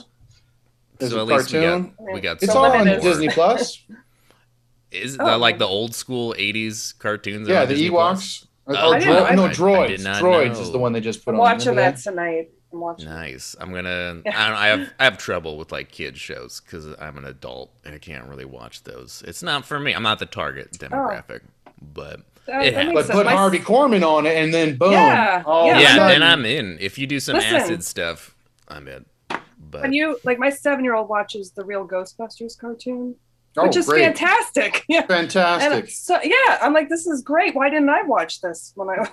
There's 0.98 1.12
so 1.12 1.18
a 1.18 1.22
at 1.22 1.26
least 1.28 1.50
cartoon. 1.52 1.94
we 1.98 2.06
got 2.06 2.14
we 2.14 2.20
got. 2.20 2.42
It's 2.42 2.54
all 2.54 2.64
on. 2.72 2.86
Disney 2.86 3.28
Plus. 3.28 3.82
Is 4.90 5.16
Oh. 5.18 5.24
the, 5.24 5.38
like 5.38 5.58
the 5.58 5.66
old 5.66 5.94
school 5.94 6.34
'80s 6.38 6.98
cartoons? 6.98 7.48
yeah, 7.48 7.64
the 7.64 7.74
Disney 7.74 7.90
Ewoks. 7.90 7.92
Plus? 7.92 8.46
Oh, 8.66 8.74
Oh, 8.76 8.92
I 8.92 8.98
didn't 8.98 9.14
know. 9.14 9.24
dro- 9.24 9.34
no, 9.34 9.42
I- 9.44 9.46
I 9.46 9.52
droids. 9.54 9.88
did 9.88 10.00
not 10.02 10.22
droids 10.22 10.54
know. 10.54 10.60
is 10.60 10.70
the 10.70 10.78
one 10.78 10.92
they 10.92 11.00
just 11.00 11.24
put 11.24 11.30
I'm 11.34 11.40
on. 11.40 11.40
watching 11.40 11.74
that 11.76 11.96
tonight. 11.96 12.50
I'm. 12.72 13.04
Nice. 13.04 13.54
I'm 13.60 13.72
gonna. 13.72 14.22
I, 14.26 14.48
don't, 14.48 14.56
I 14.56 14.66
have 14.68 14.92
I 15.00 15.04
have 15.04 15.18
trouble 15.18 15.56
with 15.56 15.72
like 15.72 15.90
kids 15.90 16.18
shows 16.20 16.60
because 16.60 16.86
I'm 17.00 17.16
an 17.18 17.24
adult 17.24 17.70
and 17.84 17.94
I 17.94 17.98
can't 17.98 18.24
really 18.26 18.44
watch 18.44 18.84
those. 18.84 19.22
It's 19.26 19.42
not 19.42 19.64
for 19.64 19.78
me. 19.80 19.92
I'm 19.92 20.02
not 20.02 20.18
the 20.18 20.26
target 20.26 20.68
oh. 20.74 20.76
demographic. 20.86 21.40
But 21.80 22.20
That- 22.46 22.64
It 22.66 22.74
that 22.74 22.94
But 22.94 23.06
sense. 23.06 23.16
put 23.16 23.26
My- 23.26 23.32
Harvey 23.32 23.58
Korman 23.58 24.06
on 24.06 24.26
it, 24.26 24.36
and 24.36 24.52
then 24.54 24.76
boom. 24.76 24.92
Yeah, 24.92 25.42
all 25.46 25.66
yeah. 25.66 25.72
of 25.72 25.78
a 25.78 25.80
yeah, 25.82 25.88
sudden- 25.96 26.08
then 26.08 26.22
I'm 26.22 26.44
in. 26.44 26.78
If 26.80 26.98
you 26.98 27.06
do 27.06 27.20
some 27.20 27.36
Listen. 27.36 27.54
acid 27.56 27.84
stuff, 27.84 28.34
I'm 28.68 28.88
in. 28.88 29.04
But 29.28 29.82
When 29.82 29.92
you 29.92 30.18
like, 30.24 30.38
my 30.38 30.50
seven-year-old 30.50 31.08
watches 31.08 31.52
the 31.52 31.64
real 31.64 31.86
Ghostbusters 31.88 32.58
cartoon, 32.58 33.14
oh, 33.56 33.62
which 33.66 33.76
is 33.76 33.86
great. 33.86 34.04
fantastic. 34.04 34.84
Yeah. 34.88 34.98
And 35.00 35.08
Fantastic. 35.08 35.88
so 35.90 36.18
yeah, 36.22 36.58
I'm 36.60 36.72
like, 36.74 36.88
this 36.90 37.06
is 37.06 37.22
great. 37.22 37.54
Why 37.54 37.70
didn't 37.70 37.88
I 37.88 38.02
watch 38.02 38.40
this 38.42 38.72
when 38.74 38.90
I 38.90 39.08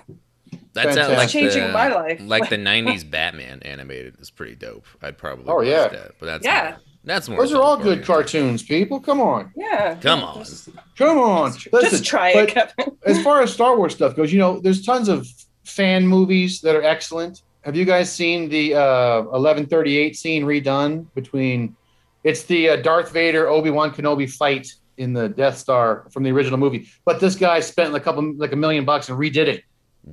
that's 0.72 0.88
fantastic. 0.96 1.18
like 1.18 1.28
changing 1.28 1.62
the, 1.68 1.72
my 1.72 1.88
life? 1.88 2.20
Like 2.22 2.48
the 2.48 2.56
'90s 2.56 3.08
Batman 3.08 3.60
animated 3.62 4.20
is 4.20 4.30
pretty 4.30 4.54
dope. 4.54 4.84
I'd 5.02 5.18
probably. 5.18 5.46
Oh, 5.48 5.60
yeah. 5.60 5.88
that. 5.88 6.12
But 6.18 6.26
that's 6.26 6.44
Yeah. 6.44 6.70
more- 6.70 6.80
that's 7.02 7.28
more. 7.30 7.38
Those 7.40 7.52
are 7.54 7.62
all 7.62 7.74
adult 7.80 7.82
good 7.84 8.04
cartoons, 8.04 8.62
people. 8.62 9.00
Come 9.00 9.22
on. 9.22 9.50
yeah, 9.56 9.94
Come 10.02 10.22
on. 10.22 10.38
Just, 10.44 10.68
Come 10.98 11.16
on. 11.18 11.52
just 11.54 11.72
Listen, 11.72 12.02
try 12.04 12.34
but 12.34 12.48
it, 12.50 12.52
Kevin. 12.76 12.96
as 13.06 13.22
far 13.22 13.40
as 13.40 13.50
Star 13.52 13.74
Wars 13.76 13.94
stuff 13.94 14.14
goes, 14.14 14.30
you 14.30 14.38
know, 14.38 14.60
there's 14.60 14.84
tons 14.84 15.08
of 15.08 15.26
fan 15.64 16.06
movies 16.06 16.60
that 16.60 16.76
are 16.76 16.82
excellent. 16.82 17.40
Have 17.62 17.74
you 17.74 17.86
guys 17.86 18.12
seen 18.12 18.50
the 18.50 18.74
uh, 18.74 19.22
1138 19.22 20.14
scene 20.16 20.44
redone 20.44 21.06
between? 21.14 21.74
It's 22.22 22.42
the 22.42 22.68
uh, 22.70 22.76
Darth 22.76 23.12
Vader 23.12 23.48
Obi 23.48 23.70
Wan 23.70 23.92
Kenobi 23.92 24.30
fight 24.30 24.70
in 24.98 25.14
the 25.14 25.30
Death 25.30 25.56
Star 25.56 26.04
from 26.10 26.22
the 26.22 26.30
original 26.30 26.58
movie, 26.58 26.86
but 27.06 27.18
this 27.18 27.34
guy 27.34 27.60
spent 27.60 27.94
a 27.94 28.00
couple, 28.00 28.34
like 28.36 28.52
a 28.52 28.56
million 28.56 28.84
bucks 28.84 29.08
and 29.08 29.18
redid 29.18 29.46
it, 29.46 29.64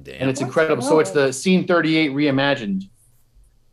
Damn. 0.04 0.22
and 0.22 0.30
it's 0.30 0.42
What? 0.42 0.48
incredible. 0.48 0.84
So 0.84 1.00
it's 1.00 1.12
the 1.12 1.32
scene 1.32 1.66
38 1.66 2.12
reimagined. 2.12 2.90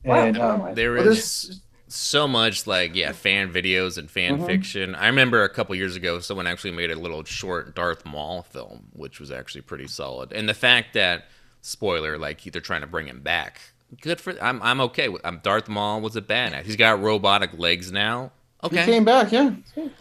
Wow. 0.04 0.24
And 0.26 0.38
um, 0.38 0.74
there 0.74 0.92
well, 0.92 1.08
is 1.08 1.42
there's 1.42 1.60
so 1.86 2.26
much 2.26 2.66
like 2.66 2.94
yeah 2.96 3.12
fan 3.12 3.52
videos 3.52 3.98
and 3.98 4.10
fan 4.10 4.38
Mhm. 4.38 4.46
fiction 4.46 4.94
i 4.96 5.06
remember 5.06 5.44
a 5.44 5.48
couple 5.48 5.76
years 5.76 5.94
ago 5.94 6.18
someone 6.18 6.46
actually 6.46 6.72
made 6.72 6.90
a 6.90 6.96
little 6.96 7.22
short 7.22 7.76
darth 7.76 8.04
maul 8.04 8.42
film 8.42 8.86
which 8.94 9.20
was 9.20 9.30
actually 9.30 9.60
pretty 9.60 9.86
solid 9.86 10.32
and 10.32 10.48
the 10.48 10.54
fact 10.54 10.94
that 10.94 11.26
spoiler 11.60 12.18
like 12.18 12.42
they're 12.42 12.60
trying 12.60 12.80
to 12.80 12.86
bring 12.88 13.06
him 13.06 13.20
back 13.20 13.60
good 14.00 14.20
for 14.20 14.34
i'm, 14.42 14.60
I'm 14.62 14.80
okay 14.80 15.08
with 15.08 15.20
i'm 15.24 15.38
darth 15.44 15.68
maul 15.68 16.00
was 16.00 16.16
a 16.16 16.22
badass 16.22 16.64
he's 16.64 16.74
got 16.76 17.00
robotic 17.00 17.56
legs 17.56 17.92
now 17.92 18.32
okay 18.64 18.76
he 18.76 18.82
okay 18.82 18.92
came 18.92 19.04
back, 19.04 19.30
yeah. 19.30 19.52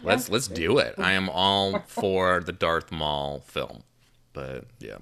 let's 0.02 0.28
let's 0.28 0.48
do 0.48 0.78
it 0.78 0.96
i 0.98 1.12
am 1.12 1.28
all 1.28 1.78
for 1.86 2.40
the 2.40 2.52
darth 2.52 2.90
maul 2.90 3.40
film 3.46 3.84
but 4.32 4.64
yeah 4.80 4.96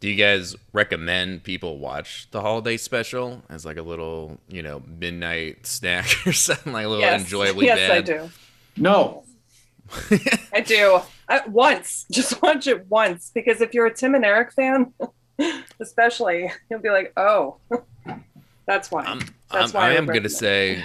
do 0.00 0.08
you 0.08 0.14
guys 0.14 0.54
recommend 0.72 1.42
people 1.42 1.78
watch 1.78 2.28
the 2.30 2.40
holiday 2.40 2.76
special 2.76 3.42
as 3.48 3.64
like 3.64 3.76
a 3.76 3.82
little, 3.82 4.38
you 4.48 4.62
know, 4.62 4.82
midnight 4.86 5.66
snack 5.66 6.06
or 6.26 6.32
something 6.32 6.72
like 6.72 6.86
a 6.86 6.88
little 6.88 7.04
yes, 7.04 7.22
enjoyably 7.22 7.66
yes, 7.66 7.78
bad? 7.78 7.90
I 7.90 8.00
do. 8.00 8.30
No, 8.76 9.24
I 10.52 10.60
do. 10.60 11.00
I, 11.28 11.42
once, 11.48 12.06
just 12.10 12.40
watch 12.42 12.66
it 12.66 12.86
once, 12.86 13.30
because 13.34 13.60
if 13.60 13.74
you're 13.74 13.86
a 13.86 13.94
Tim 13.94 14.14
and 14.14 14.24
Eric 14.24 14.52
fan, 14.52 14.92
especially, 15.80 16.50
you'll 16.70 16.80
be 16.80 16.90
like, 16.90 17.12
oh, 17.16 17.56
that's 18.66 18.90
why. 18.90 19.04
I'm, 19.04 19.20
That's 19.50 19.74
I'm, 19.74 19.80
why 19.80 19.88
I 19.88 19.90
I 19.90 19.92
am 19.94 20.06
gonna 20.06 20.20
recommend 20.20 20.32
say, 20.32 20.84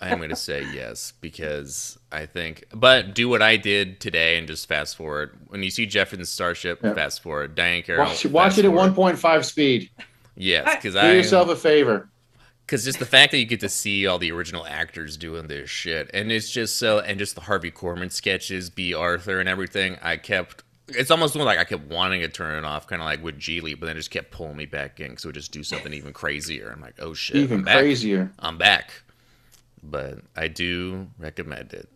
I 0.00 0.08
am 0.08 0.20
gonna 0.20 0.36
say 0.36 0.66
yes 0.72 1.12
because 1.20 1.97
I 2.10 2.24
think, 2.26 2.64
but 2.72 3.14
do 3.14 3.28
what 3.28 3.42
I 3.42 3.56
did 3.56 4.00
today 4.00 4.38
and 4.38 4.46
just 4.46 4.66
fast 4.66 4.96
forward. 4.96 5.38
When 5.48 5.62
you 5.62 5.70
see 5.70 5.84
Jeff 5.84 6.08
Jefferson's 6.08 6.30
Starship, 6.30 6.80
Yeah. 6.82 6.94
fast 6.94 7.22
forward. 7.22 7.54
Diahann 7.54 7.84
Carroll, 7.84 8.06
watch, 8.06 8.24
watch 8.26 8.46
fast 8.52 8.58
it 8.60 8.64
at 8.64 8.70
1.5 8.72 9.44
speed. 9.44 9.90
Yes, 10.34 10.76
because 10.76 10.96
I- 10.96 11.10
Do 11.10 11.16
yourself 11.18 11.50
a 11.50 11.56
favor. 11.56 12.08
because 12.64 12.84
just 12.84 12.98
the 12.98 13.04
fact 13.04 13.32
that 13.32 13.38
you 13.38 13.44
get 13.44 13.60
to 13.60 13.68
see 13.68 14.06
all 14.06 14.18
the 14.18 14.32
original 14.32 14.64
actors 14.66 15.16
doing 15.18 15.48
this 15.48 15.68
shit, 15.68 16.10
and 16.14 16.32
it's 16.32 16.50
just 16.50 16.78
so, 16.78 17.00
and 17.00 17.18
just 17.18 17.34
the 17.34 17.42
Harvey 17.42 17.70
Korman 17.70 18.10
sketches, 18.10 18.70
Bea 18.70 18.94
Arthur, 18.94 19.38
and 19.40 19.48
everything. 19.48 19.98
I 20.02 20.16
kept. 20.16 20.62
It's 20.88 21.10
almost 21.10 21.36
like 21.36 21.58
I 21.58 21.64
kept 21.64 21.82
wanting 21.90 22.22
to 22.22 22.28
turn 22.28 22.56
it 22.56 22.64
off, 22.66 22.86
kind 22.86 23.02
of 23.02 23.06
like 23.06 23.22
with 23.22 23.38
Gigli, 23.38 23.78
but 23.78 23.84
then 23.84 23.96
it 23.96 24.00
just 24.00 24.10
kept 24.10 24.30
pulling 24.30 24.56
me 24.56 24.64
back 24.64 24.98
in 25.00 25.10
because 25.10 25.24
it 25.26 25.28
would 25.28 25.34
just 25.34 25.52
do 25.52 25.62
something 25.62 25.92
even 25.92 26.14
crazier. 26.14 26.70
I'm 26.74 26.80
like, 26.80 26.94
oh 27.00 27.12
shit, 27.12 27.36
Even 27.36 27.58
I'm 27.58 27.64
back. 27.64 27.78
crazier. 27.80 28.30
I'm 28.38 28.56
back. 28.56 28.92
But 29.82 30.20
I 30.34 30.48
do 30.48 31.08
recommend 31.18 31.72
it. 31.74 31.88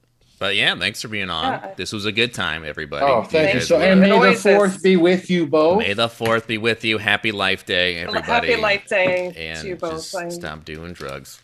But 0.43 0.57
yeah, 0.57 0.75
thanks 0.75 1.01
for 1.01 1.07
being 1.07 1.31
on. 1.31 1.45
Yeah, 1.45 1.75
This 1.77 1.93
was 1.93 2.05
a 2.05 2.11
good 2.11 2.35
time, 2.35 2.65
everybody. 2.65 3.07
Oh, 3.07 3.23
thank 3.23 3.55
you. 3.55 3.61
guys 3.61 3.69
So, 3.69 3.79
and 3.79 4.01
may 4.01 4.11
the 4.11 4.35
fourth 4.35 4.83
be 4.83 4.97
with 4.97 5.31
you 5.31 5.47
both. 5.47 5.79
May 5.79 5.93
the 5.93 6.09
fourth 6.09 6.49
be 6.49 6.59
with 6.59 6.85
you. 6.85 6.99
Happy 6.99 7.31
Life 7.31 7.65
Day, 7.65 7.99
everybody. 7.99 8.49
Happy 8.49 8.57
Life 8.61 8.89
Day 8.89 9.33
and 9.37 9.61
to 9.61 9.69
you 9.69 9.77
both. 9.77 10.11
just 10.11 10.33
stop 10.33 10.65
doing 10.65 10.95
drugs. 10.95 11.41